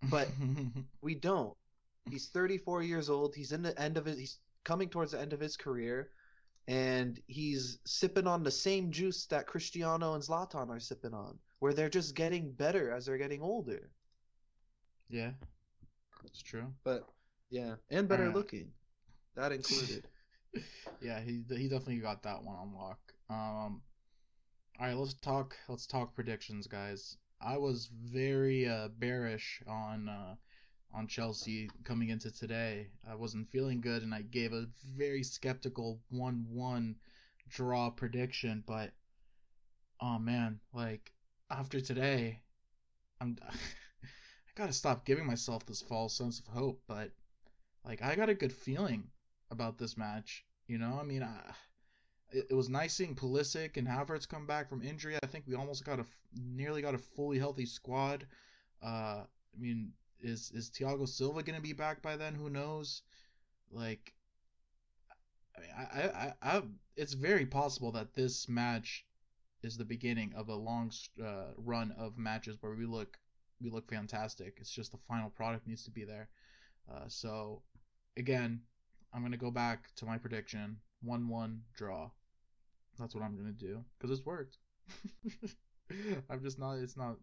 But 0.03 0.29
we 1.01 1.15
don't. 1.15 1.55
He's 2.09 2.27
34 2.27 2.83
years 2.83 3.09
old. 3.09 3.35
He's 3.35 3.51
in 3.51 3.61
the 3.61 3.79
end 3.79 3.97
of 3.97 4.05
his, 4.05 4.17
He's 4.17 4.39
coming 4.63 4.89
towards 4.89 5.11
the 5.11 5.19
end 5.19 5.33
of 5.33 5.39
his 5.39 5.57
career, 5.57 6.09
and 6.67 7.19
he's 7.27 7.79
sipping 7.85 8.27
on 8.27 8.43
the 8.43 8.51
same 8.51 8.91
juice 8.91 9.25
that 9.27 9.47
Cristiano 9.47 10.13
and 10.13 10.23
Zlatan 10.23 10.69
are 10.69 10.79
sipping 10.79 11.13
on, 11.13 11.37
where 11.59 11.73
they're 11.73 11.89
just 11.89 12.15
getting 12.15 12.51
better 12.51 12.91
as 12.91 13.05
they're 13.05 13.17
getting 13.17 13.41
older. 13.41 13.89
yeah, 15.09 15.31
it's 16.25 16.41
true. 16.41 16.73
But 16.83 17.07
yeah, 17.49 17.75
and 17.89 18.07
better 18.07 18.23
Alright. 18.23 18.35
looking, 18.35 18.71
that 19.35 19.51
included. 19.51 20.07
yeah, 21.01 21.19
he 21.21 21.43
he 21.49 21.67
definitely 21.67 21.97
got 21.99 22.23
that 22.23 22.43
one 22.43 22.55
on 22.55 22.73
lock. 22.73 22.99
Um, 23.29 23.81
all 24.79 24.87
right, 24.87 24.97
let's 24.97 25.13
talk. 25.15 25.55
Let's 25.67 25.87
talk 25.87 26.13
predictions, 26.15 26.67
guys. 26.67 27.17
I 27.41 27.57
was 27.57 27.89
very 27.93 28.67
uh, 28.67 28.89
bearish 28.97 29.61
on 29.67 30.09
uh, 30.09 30.35
on 30.93 31.07
Chelsea 31.07 31.69
coming 31.83 32.09
into 32.09 32.31
today. 32.31 32.87
I 33.09 33.15
wasn't 33.15 33.49
feeling 33.49 33.81
good, 33.81 34.03
and 34.03 34.13
I 34.13 34.21
gave 34.21 34.53
a 34.53 34.67
very 34.95 35.23
skeptical 35.23 35.99
one-one 36.09 36.95
draw 37.49 37.89
prediction. 37.89 38.63
But 38.65 38.91
oh 40.01 40.19
man, 40.19 40.59
like 40.73 41.11
after 41.49 41.79
today, 41.79 42.41
I'm 43.21 43.37
I 43.49 43.55
gotta 44.55 44.73
stop 44.73 45.05
giving 45.05 45.25
myself 45.25 45.65
this 45.65 45.81
false 45.81 46.13
sense 46.13 46.39
of 46.39 46.47
hope. 46.47 46.81
But 46.87 47.11
like 47.85 48.01
I 48.01 48.15
got 48.15 48.29
a 48.29 48.35
good 48.35 48.53
feeling 48.53 49.09
about 49.51 49.77
this 49.77 49.97
match. 49.97 50.45
You 50.67 50.77
know, 50.77 50.97
I 50.99 51.03
mean, 51.03 51.23
I, 51.23 51.39
it, 52.31 52.47
it 52.49 52.53
was 52.53 52.69
nice 52.69 52.93
seeing 52.93 53.15
Pulisic 53.15 53.77
and 53.77 53.87
Havertz 53.87 54.27
come 54.27 54.45
back 54.45 54.69
from 54.69 54.81
injury. 54.81 55.17
I 55.23 55.27
think 55.27 55.45
we 55.47 55.55
almost 55.55 55.85
got 55.85 55.99
a 55.99 56.05
nearly 56.35 56.81
got 56.81 56.95
a 56.95 56.99
fully 56.99 57.39
healthy 57.39 57.65
squad. 57.65 58.25
Uh, 58.83 59.23
I 59.23 59.59
mean, 59.59 59.93
is 60.19 60.51
is 60.51 60.69
Thiago 60.69 61.07
Silva 61.07 61.43
gonna 61.43 61.61
be 61.61 61.73
back 61.73 62.01
by 62.01 62.17
then? 62.17 62.35
Who 62.35 62.49
knows? 62.49 63.03
Like, 63.71 64.13
I 65.55 65.61
mean, 65.61 65.69
I, 65.77 66.01
I, 66.01 66.33
I, 66.51 66.57
I 66.57 66.61
it's 66.95 67.13
very 67.13 67.45
possible 67.45 67.91
that 67.93 68.13
this 68.13 68.49
match 68.49 69.05
is 69.63 69.77
the 69.77 69.85
beginning 69.85 70.33
of 70.35 70.49
a 70.49 70.55
long 70.55 70.91
uh, 71.23 71.51
run 71.57 71.91
of 71.97 72.17
matches 72.17 72.57
where 72.61 72.75
we 72.75 72.85
look 72.85 73.19
we 73.61 73.69
look 73.69 73.89
fantastic. 73.89 74.57
It's 74.59 74.71
just 74.71 74.91
the 74.91 74.99
final 75.07 75.29
product 75.31 75.67
needs 75.67 75.83
to 75.85 75.91
be 75.91 76.03
there. 76.05 76.29
Uh, 76.91 77.05
so, 77.07 77.63
again, 78.17 78.61
I'm 79.13 79.23
gonna 79.23 79.37
go 79.37 79.51
back 79.51 79.93
to 79.97 80.05
my 80.05 80.17
prediction: 80.17 80.77
one-one 81.01 81.63
draw. 81.75 82.11
That's 82.99 83.15
what 83.15 83.23
I'm 83.23 83.37
gonna 83.37 83.51
do 83.51 83.83
because 83.97 84.17
it's 84.17 84.25
worked. 84.25 84.57
I'm 86.29 86.41
just 86.41 86.59
not. 86.59 86.75
It's 86.75 86.97
not. 86.97 87.17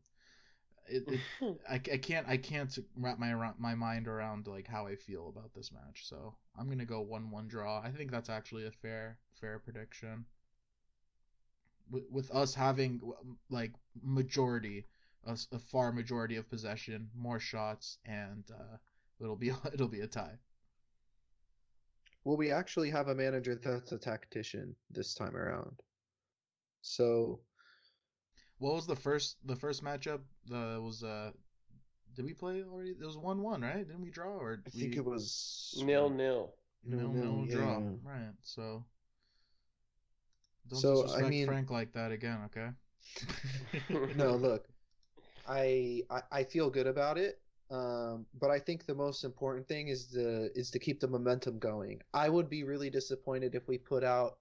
It, 0.86 1.04
it, 1.08 1.58
I, 1.68 1.74
I 1.74 1.98
can't 1.98 2.28
I 2.28 2.36
can't 2.36 2.76
wrap 2.96 3.18
my 3.18 3.30
around 3.32 3.58
my 3.58 3.74
mind 3.74 4.06
around 4.08 4.46
like 4.46 4.66
how 4.68 4.86
I 4.86 4.96
feel 4.96 5.28
about 5.28 5.54
this 5.54 5.72
match. 5.72 6.06
So 6.08 6.34
I'm 6.58 6.68
gonna 6.68 6.84
go 6.84 7.00
one 7.00 7.30
one 7.30 7.48
draw. 7.48 7.80
I 7.82 7.90
think 7.90 8.10
that's 8.10 8.30
actually 8.30 8.66
a 8.66 8.70
fair 8.70 9.18
fair 9.40 9.58
prediction. 9.58 10.26
With, 11.90 12.04
with 12.10 12.30
us 12.30 12.54
having 12.54 13.00
like 13.50 13.72
majority, 14.02 14.86
a, 15.24 15.38
a 15.52 15.58
far 15.58 15.92
majority 15.92 16.36
of 16.36 16.48
possession, 16.50 17.10
more 17.14 17.38
shots, 17.40 17.98
and 18.04 18.44
uh, 18.50 18.76
it'll 19.20 19.36
be 19.36 19.52
it'll 19.72 19.88
be 19.88 20.00
a 20.00 20.06
tie. 20.08 20.38
Well, 22.24 22.36
we 22.36 22.50
actually 22.50 22.90
have 22.90 23.08
a 23.08 23.14
manager 23.14 23.54
that's 23.54 23.92
a 23.92 23.98
tactician 23.98 24.76
this 24.90 25.14
time 25.14 25.36
around. 25.36 25.80
So 26.82 27.40
What 28.58 28.74
was 28.74 28.86
the 28.86 28.96
first 28.96 29.36
the 29.46 29.56
first 29.56 29.82
matchup? 29.84 30.20
The 30.46 30.80
was 30.82 31.02
uh, 31.04 31.32
did 32.14 32.24
we 32.24 32.34
play 32.34 32.62
already? 32.64 32.90
It 32.92 33.04
was 33.04 33.16
one 33.18 33.42
one, 33.42 33.62
right? 33.62 33.86
Didn't 33.86 34.02
we 34.02 34.10
draw 34.10 34.36
or 34.38 34.62
I 34.66 34.70
we, 34.74 34.80
think 34.80 34.96
it 34.96 35.04
was 35.04 35.72
nil 35.72 36.10
nil. 36.10 36.54
nil 36.84 37.12
nil, 37.12 37.14
nil 37.14 37.46
yeah, 37.46 37.56
draw? 37.56 37.78
yeah. 37.78 37.92
Right. 38.02 38.32
So 38.42 38.84
don't 40.68 40.80
So, 40.80 41.06
I 41.14 41.28
mean- 41.28 41.46
Frank 41.46 41.70
like 41.70 41.92
that 41.92 42.12
again, 42.12 42.40
okay? 42.46 42.68
No, 44.16 44.34
look, 44.36 44.66
I, 45.46 46.02
I 46.10 46.22
I 46.32 46.44
feel 46.44 46.70
good 46.70 46.86
about 46.86 47.18
it. 47.18 47.40
Um, 47.70 48.26
but 48.38 48.50
I 48.50 48.58
think 48.58 48.86
the 48.86 48.94
most 48.94 49.24
important 49.24 49.66
thing 49.66 49.88
is 49.88 50.08
the 50.08 50.50
is 50.54 50.70
to 50.70 50.78
keep 50.78 51.00
the 51.00 51.08
momentum 51.08 51.58
going. 51.58 52.00
I 52.12 52.28
would 52.28 52.48
be 52.48 52.62
really 52.64 52.90
disappointed 52.90 53.54
if 53.54 53.66
we 53.68 53.78
put 53.78 54.04
out 54.04 54.38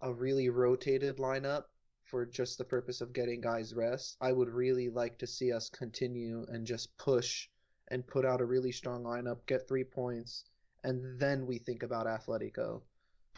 a 0.00 0.12
really 0.12 0.48
rotated 0.48 1.18
lineup 1.18 1.64
for 2.04 2.24
just 2.24 2.56
the 2.58 2.64
purpose 2.64 3.00
of 3.00 3.12
getting 3.12 3.40
guys 3.40 3.74
rest. 3.74 4.16
I 4.20 4.32
would 4.32 4.48
really 4.48 4.88
like 4.88 5.18
to 5.18 5.26
see 5.26 5.52
us 5.52 5.68
continue 5.68 6.46
and 6.48 6.66
just 6.66 6.96
push 6.96 7.48
and 7.88 8.06
put 8.06 8.24
out 8.24 8.40
a 8.40 8.44
really 8.46 8.72
strong 8.72 9.02
lineup, 9.02 9.38
get 9.46 9.66
three 9.68 9.84
points, 9.84 10.44
and 10.84 11.18
then 11.18 11.46
we 11.46 11.58
think 11.58 11.82
about 11.82 12.06
Atletico. 12.06 12.82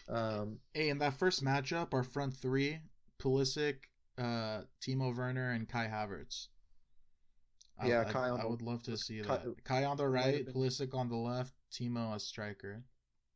Um, 0.08 0.58
Hey, 0.74 0.88
in 0.88 0.98
that 0.98 1.18
first 1.18 1.44
matchup, 1.44 1.92
our 1.94 2.02
front 2.02 2.34
three: 2.36 2.78
Pulisic, 3.20 3.76
uh, 4.18 4.62
Timo 4.80 5.16
Werner, 5.16 5.50
and 5.52 5.68
Kai 5.68 5.86
Havertz. 5.86 6.48
I, 7.78 7.88
Yeah, 7.88 8.04
I, 8.06 8.12
Kai 8.12 8.28
on 8.30 8.40
I 8.40 8.42
the- 8.42 8.48
would 8.48 8.62
love 8.62 8.82
to 8.84 8.96
see 8.96 9.20
Kai- 9.20 9.38
that. 9.38 9.64
Kai 9.64 9.84
on 9.84 9.96
the 9.96 10.06
right, 10.08 10.34
have 10.36 10.46
been- 10.46 10.54
Pulisic 10.54 10.94
on 10.94 11.08
the 11.08 11.16
left, 11.16 11.54
Timo 11.72 12.14
as 12.14 12.24
striker. 12.24 12.84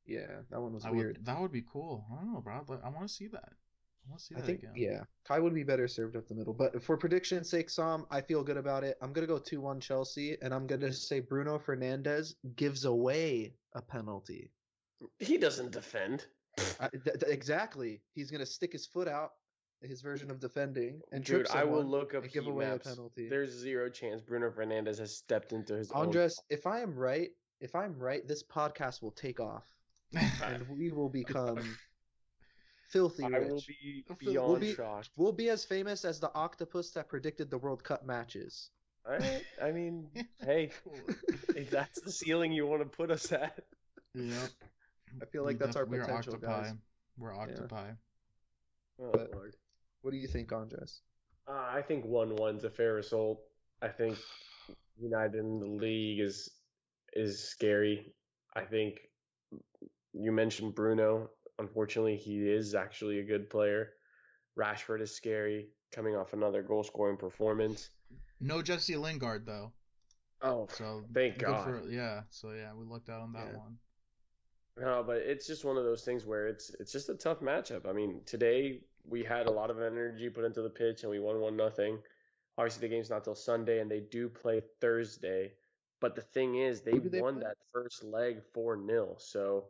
yeah, 0.06 0.42
that 0.50 0.60
one 0.60 0.74
was 0.74 0.84
I 0.84 0.90
weird. 0.90 1.16
would. 1.18 1.26
That 1.26 1.40
would 1.40 1.52
be 1.52 1.62
cool. 1.62 2.04
I 2.12 2.16
don't 2.16 2.32
know, 2.34 2.40
bro. 2.40 2.62
But 2.66 2.84
I 2.84 2.88
want 2.90 3.08
to 3.08 3.14
see 3.14 3.26
that. 3.28 3.52
I 4.06 4.10
want 4.10 4.18
to 4.18 4.24
see 4.26 4.34
I 4.34 4.40
that 4.40 4.46
think 4.46 4.58
again. 4.64 4.72
yeah, 4.76 5.04
Kai 5.24 5.38
would 5.38 5.54
be 5.54 5.62
better 5.62 5.88
served 5.88 6.14
up 6.14 6.26
the 6.28 6.34
middle. 6.34 6.52
But 6.52 6.82
for 6.82 6.98
prediction's 6.98 7.48
sake, 7.48 7.70
Sam, 7.70 8.04
I 8.10 8.20
feel 8.20 8.42
good 8.44 8.58
about 8.58 8.84
it. 8.84 8.98
I'm 9.00 9.14
gonna 9.14 9.26
go 9.26 9.38
two 9.38 9.62
one 9.62 9.80
Chelsea, 9.80 10.36
and 10.42 10.52
I'm 10.52 10.66
gonna 10.66 10.92
say 10.92 11.20
Bruno 11.20 11.58
Fernandes 11.58 12.34
gives 12.54 12.84
away 12.84 13.54
a 13.72 13.80
penalty. 13.80 14.50
He 15.20 15.38
doesn't 15.38 15.70
defend. 15.72 16.26
I, 16.80 16.88
th- 16.88 17.02
th- 17.20 17.22
exactly, 17.32 18.00
he's 18.14 18.30
gonna 18.30 18.46
stick 18.46 18.72
his 18.72 18.86
foot 18.86 19.08
out, 19.08 19.32
his 19.82 20.00
version 20.02 20.30
of 20.30 20.40
defending, 20.40 21.00
oh, 21.02 21.08
and 21.12 21.24
Dude, 21.24 21.46
trip 21.46 21.56
I 21.56 21.64
will 21.64 21.84
look 21.84 22.14
up 22.14 22.22
and 22.24 22.32
give 22.32 22.46
away 22.46 22.66
maps. 22.66 22.86
a 22.86 22.90
penalty. 22.90 23.28
There's 23.28 23.50
zero 23.50 23.88
chance 23.90 24.20
Bruno 24.22 24.50
Fernandes 24.50 24.98
has 24.98 25.16
stepped 25.16 25.52
into 25.52 25.74
his 25.74 25.90
own. 25.92 26.06
Andres, 26.06 26.40
if 26.50 26.66
I 26.66 26.80
am 26.80 26.94
right, 26.94 27.30
if 27.60 27.74
I'm 27.74 27.98
right, 27.98 28.26
this 28.26 28.42
podcast 28.42 29.02
will 29.02 29.10
take 29.12 29.40
off, 29.40 29.64
and 30.44 30.66
we 30.68 30.90
will 30.90 31.08
become 31.08 31.58
filthy 32.90 33.24
rich. 33.24 33.34
I 33.34 33.40
will 33.40 33.62
be 33.66 34.04
We'll 34.08 34.32
beyond 34.32 34.60
be- 34.60 34.74
shocked. 34.74 35.10
We'll 35.16 35.32
be 35.32 35.50
as 35.50 35.64
famous 35.64 36.04
as 36.04 36.20
the 36.20 36.32
octopus 36.34 36.90
that 36.92 37.08
predicted 37.08 37.50
the 37.50 37.58
World 37.58 37.82
Cup 37.82 38.06
matches. 38.06 38.70
Alright, 39.06 39.44
I 39.62 39.70
mean, 39.70 40.08
hey, 40.42 40.70
if 41.54 41.68
that's 41.70 42.00
the 42.00 42.10
ceiling 42.10 42.52
you 42.52 42.66
want 42.66 42.80
to 42.80 42.88
put 42.88 43.10
us 43.10 43.30
at. 43.32 43.58
Yep. 44.14 44.48
I 45.22 45.26
feel 45.26 45.44
like 45.44 45.58
We 45.58 45.64
that's 45.66 45.76
our 45.76 45.84
def- 45.84 45.92
we're 45.92 46.00
potential, 46.00 46.34
octopi. 46.34 46.62
guys. 46.62 46.72
We're 47.16 47.34
octopi. 47.36 47.90
Oh, 49.00 49.10
But- 49.12 49.32
Lord. 49.32 49.56
What 50.02 50.10
do 50.10 50.16
you 50.18 50.28
think, 50.28 50.52
Andres? 50.52 51.00
Uh, 51.46 51.52
I 51.52 51.80
think 51.82 52.04
one 52.04 52.36
one's 52.36 52.64
a 52.64 52.70
fair 52.70 52.94
result. 52.94 53.40
I 53.80 53.88
think 53.88 54.18
United 54.98 55.38
in 55.38 55.58
the 55.60 55.66
league 55.66 56.20
is 56.20 56.48
is 57.14 57.48
scary. 57.48 58.14
I 58.54 58.64
think 58.64 58.98
you 60.12 60.32
mentioned 60.32 60.74
Bruno. 60.74 61.30
Unfortunately, 61.58 62.16
he 62.16 62.48
is 62.48 62.74
actually 62.74 63.20
a 63.20 63.24
good 63.24 63.48
player. 63.50 63.92
Rashford 64.58 65.00
is 65.00 65.14
scary, 65.16 65.68
coming 65.92 66.16
off 66.16 66.32
another 66.32 66.62
goal 66.62 66.82
scoring 66.82 67.16
performance. 67.16 67.90
No 68.40 68.60
Jesse 68.62 68.96
Lingard 68.96 69.46
though. 69.46 69.72
Oh, 70.42 70.66
So 70.70 71.04
Thank 71.14 71.38
good 71.38 71.46
God. 71.46 71.64
For, 71.64 71.88
yeah. 71.88 72.22
So 72.30 72.50
yeah, 72.52 72.74
we 72.74 72.84
lucked 72.84 73.08
out 73.08 73.20
on 73.22 73.32
that 73.32 73.48
Yeah. 73.52 73.58
one. 73.58 73.78
No, 74.76 75.04
but 75.06 75.18
it's 75.18 75.46
just 75.46 75.64
one 75.64 75.76
of 75.76 75.84
those 75.84 76.02
things 76.04 76.26
where 76.26 76.48
it's 76.48 76.70
it's 76.80 76.90
just 76.92 77.08
a 77.08 77.14
tough 77.14 77.40
matchup. 77.40 77.88
I 77.88 77.92
mean, 77.92 78.22
today 78.26 78.80
we 79.04 79.22
had 79.22 79.46
a 79.46 79.52
lot 79.52 79.70
of 79.70 79.80
energy 79.80 80.28
put 80.30 80.44
into 80.44 80.62
the 80.62 80.70
pitch 80.70 81.02
and 81.02 81.10
we 81.10 81.20
won 81.20 81.40
one 81.40 81.56
nothing. 81.56 81.98
Obviously, 82.58 82.88
the 82.88 82.94
game's 82.94 83.10
not 83.10 83.24
till 83.24 83.34
Sunday, 83.34 83.80
and 83.80 83.90
they 83.90 84.00
do 84.00 84.28
play 84.28 84.62
Thursday. 84.80 85.52
But 86.00 86.14
the 86.16 86.22
thing 86.22 86.56
is, 86.56 86.82
they, 86.82 86.98
they 86.98 87.20
won 87.20 87.34
play? 87.34 87.44
that 87.44 87.56
first 87.72 88.04
leg 88.04 88.42
four 88.52 88.76
0 88.84 89.16
so 89.18 89.66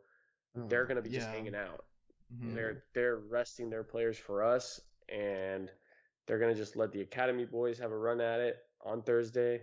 they're 0.69 0.85
going 0.85 0.97
to 0.97 1.01
be 1.01 1.09
just 1.09 1.27
hanging 1.29 1.55
out. 1.55 1.85
Mhm. 2.33 2.55
They're 2.55 2.83
they're 2.93 3.17
resting 3.17 3.69
their 3.69 3.83
players 3.83 4.17
for 4.17 4.43
us, 4.43 4.81
and 5.09 5.71
they're 6.25 6.39
going 6.39 6.53
to 6.53 6.59
just 6.59 6.75
let 6.75 6.91
the 6.91 7.01
academy 7.01 7.45
boys 7.45 7.77
have 7.79 7.91
a 7.91 7.97
run 7.97 8.21
at 8.21 8.39
it 8.39 8.57
on 8.81 9.03
Thursday. 9.03 9.61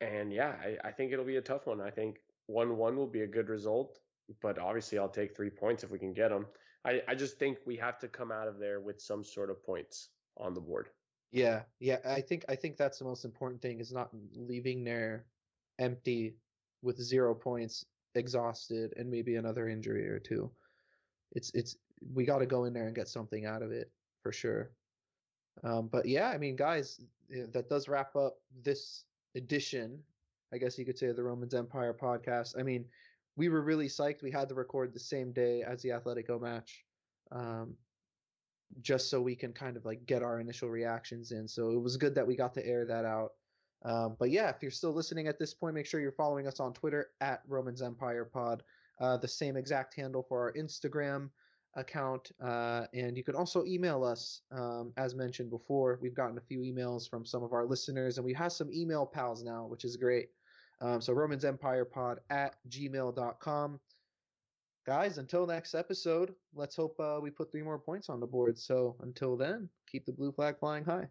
And 0.00 0.32
yeah, 0.32 0.54
I, 0.62 0.88
I 0.88 0.92
think 0.92 1.12
it'll 1.12 1.24
be 1.24 1.36
a 1.36 1.42
tough 1.42 1.66
one. 1.66 1.80
I 1.80 1.90
think 1.90 2.20
one 2.46 2.76
one 2.76 2.96
will 2.96 3.06
be 3.06 3.22
a 3.22 3.26
good 3.26 3.48
result, 3.48 3.98
but 4.42 4.58
obviously 4.58 4.98
I'll 4.98 5.08
take 5.08 5.36
three 5.36 5.50
points 5.50 5.84
if 5.84 5.90
we 5.90 5.98
can 5.98 6.12
get 6.12 6.30
them. 6.30 6.46
I, 6.84 7.02
I 7.08 7.14
just 7.14 7.38
think 7.38 7.58
we 7.66 7.76
have 7.76 7.98
to 7.98 8.08
come 8.08 8.30
out 8.30 8.48
of 8.48 8.58
there 8.58 8.80
with 8.80 9.00
some 9.00 9.24
sort 9.24 9.50
of 9.50 9.64
points 9.64 10.10
on 10.36 10.54
the 10.54 10.60
board. 10.60 10.88
Yeah, 11.32 11.62
yeah. 11.80 11.98
I 12.04 12.20
think 12.20 12.44
I 12.48 12.54
think 12.54 12.76
that's 12.76 12.98
the 12.98 13.04
most 13.04 13.24
important 13.24 13.60
thing 13.60 13.80
is 13.80 13.92
not 13.92 14.10
leaving 14.34 14.84
there 14.84 15.26
empty 15.78 16.36
with 16.82 17.00
zero 17.00 17.34
points, 17.34 17.84
exhausted, 18.14 18.94
and 18.96 19.10
maybe 19.10 19.36
another 19.36 19.68
injury 19.68 20.08
or 20.08 20.20
two. 20.20 20.50
It's 21.32 21.50
it's 21.54 21.76
we 22.14 22.24
got 22.24 22.38
to 22.38 22.46
go 22.46 22.64
in 22.64 22.72
there 22.72 22.86
and 22.86 22.94
get 22.94 23.08
something 23.08 23.46
out 23.46 23.62
of 23.62 23.72
it 23.72 23.90
for 24.22 24.32
sure. 24.32 24.70
Um, 25.64 25.88
but 25.88 26.06
yeah, 26.06 26.28
I 26.28 26.38
mean, 26.38 26.54
guys, 26.54 27.00
that 27.52 27.68
does 27.68 27.88
wrap 27.88 28.14
up 28.14 28.36
this 28.62 29.04
edition, 29.34 29.98
I 30.52 30.58
guess 30.58 30.78
you 30.78 30.84
could 30.84 30.98
say, 30.98 31.12
the 31.12 31.22
Romans 31.22 31.54
Empire 31.54 31.94
podcast. 31.94 32.58
I 32.58 32.62
mean, 32.62 32.84
we 33.36 33.48
were 33.48 33.62
really 33.62 33.88
psyched. 33.88 34.22
We 34.22 34.30
had 34.30 34.48
to 34.48 34.54
record 34.54 34.92
the 34.92 35.00
same 35.00 35.32
day 35.32 35.62
as 35.62 35.82
the 35.82 35.90
Atletico 35.90 36.40
match, 36.40 36.84
um, 37.32 37.74
just 38.80 39.10
so 39.10 39.20
we 39.20 39.36
can 39.36 39.52
kind 39.52 39.76
of 39.76 39.84
like 39.84 40.06
get 40.06 40.22
our 40.22 40.40
initial 40.40 40.70
reactions 40.70 41.32
in. 41.32 41.46
So 41.46 41.70
it 41.70 41.82
was 41.82 41.96
good 41.96 42.14
that 42.14 42.26
we 42.26 42.36
got 42.36 42.54
to 42.54 42.66
air 42.66 42.86
that 42.86 43.04
out. 43.04 43.32
Um, 43.84 44.16
but 44.18 44.30
yeah, 44.30 44.48
if 44.48 44.56
you're 44.62 44.70
still 44.70 44.92
listening 44.92 45.28
at 45.28 45.38
this 45.38 45.54
point, 45.54 45.74
make 45.74 45.86
sure 45.86 46.00
you're 46.00 46.12
following 46.12 46.46
us 46.46 46.60
on 46.60 46.72
Twitter 46.72 47.10
at 47.20 47.42
Romans 47.46 47.82
Empire 47.82 48.24
Pod, 48.24 48.62
uh, 49.00 49.16
the 49.18 49.28
same 49.28 49.56
exact 49.56 49.94
handle 49.94 50.22
for 50.22 50.40
our 50.40 50.52
Instagram 50.54 51.30
account. 51.74 52.32
Uh, 52.42 52.86
and 52.94 53.16
you 53.16 53.22
can 53.22 53.34
also 53.34 53.64
email 53.66 54.02
us, 54.02 54.40
um, 54.50 54.92
as 54.96 55.14
mentioned 55.14 55.50
before. 55.50 55.98
We've 56.00 56.14
gotten 56.14 56.38
a 56.38 56.40
few 56.40 56.60
emails 56.60 57.08
from 57.08 57.24
some 57.26 57.42
of 57.42 57.52
our 57.52 57.66
listeners, 57.66 58.16
and 58.16 58.24
we 58.24 58.32
have 58.32 58.52
some 58.52 58.72
email 58.72 59.04
pals 59.04 59.44
now, 59.44 59.66
which 59.66 59.84
is 59.84 59.96
great. 59.96 60.30
Um, 60.80 61.00
so 61.00 61.12
Romans 61.12 61.44
Empire 61.44 61.84
Pod 61.84 62.20
at 62.30 62.56
gmail.com. 62.68 63.80
Guys, 64.86 65.18
until 65.18 65.46
next 65.46 65.74
episode, 65.74 66.34
let's 66.54 66.76
hope 66.76 66.94
uh, 67.00 67.18
we 67.20 67.30
put 67.30 67.50
three 67.50 67.62
more 67.62 67.78
points 67.78 68.08
on 68.08 68.20
the 68.20 68.26
board. 68.26 68.56
So 68.58 68.96
until 69.00 69.36
then, 69.36 69.68
keep 69.90 70.06
the 70.06 70.12
blue 70.12 70.30
flag 70.30 70.58
flying 70.60 70.84
high. 70.84 71.08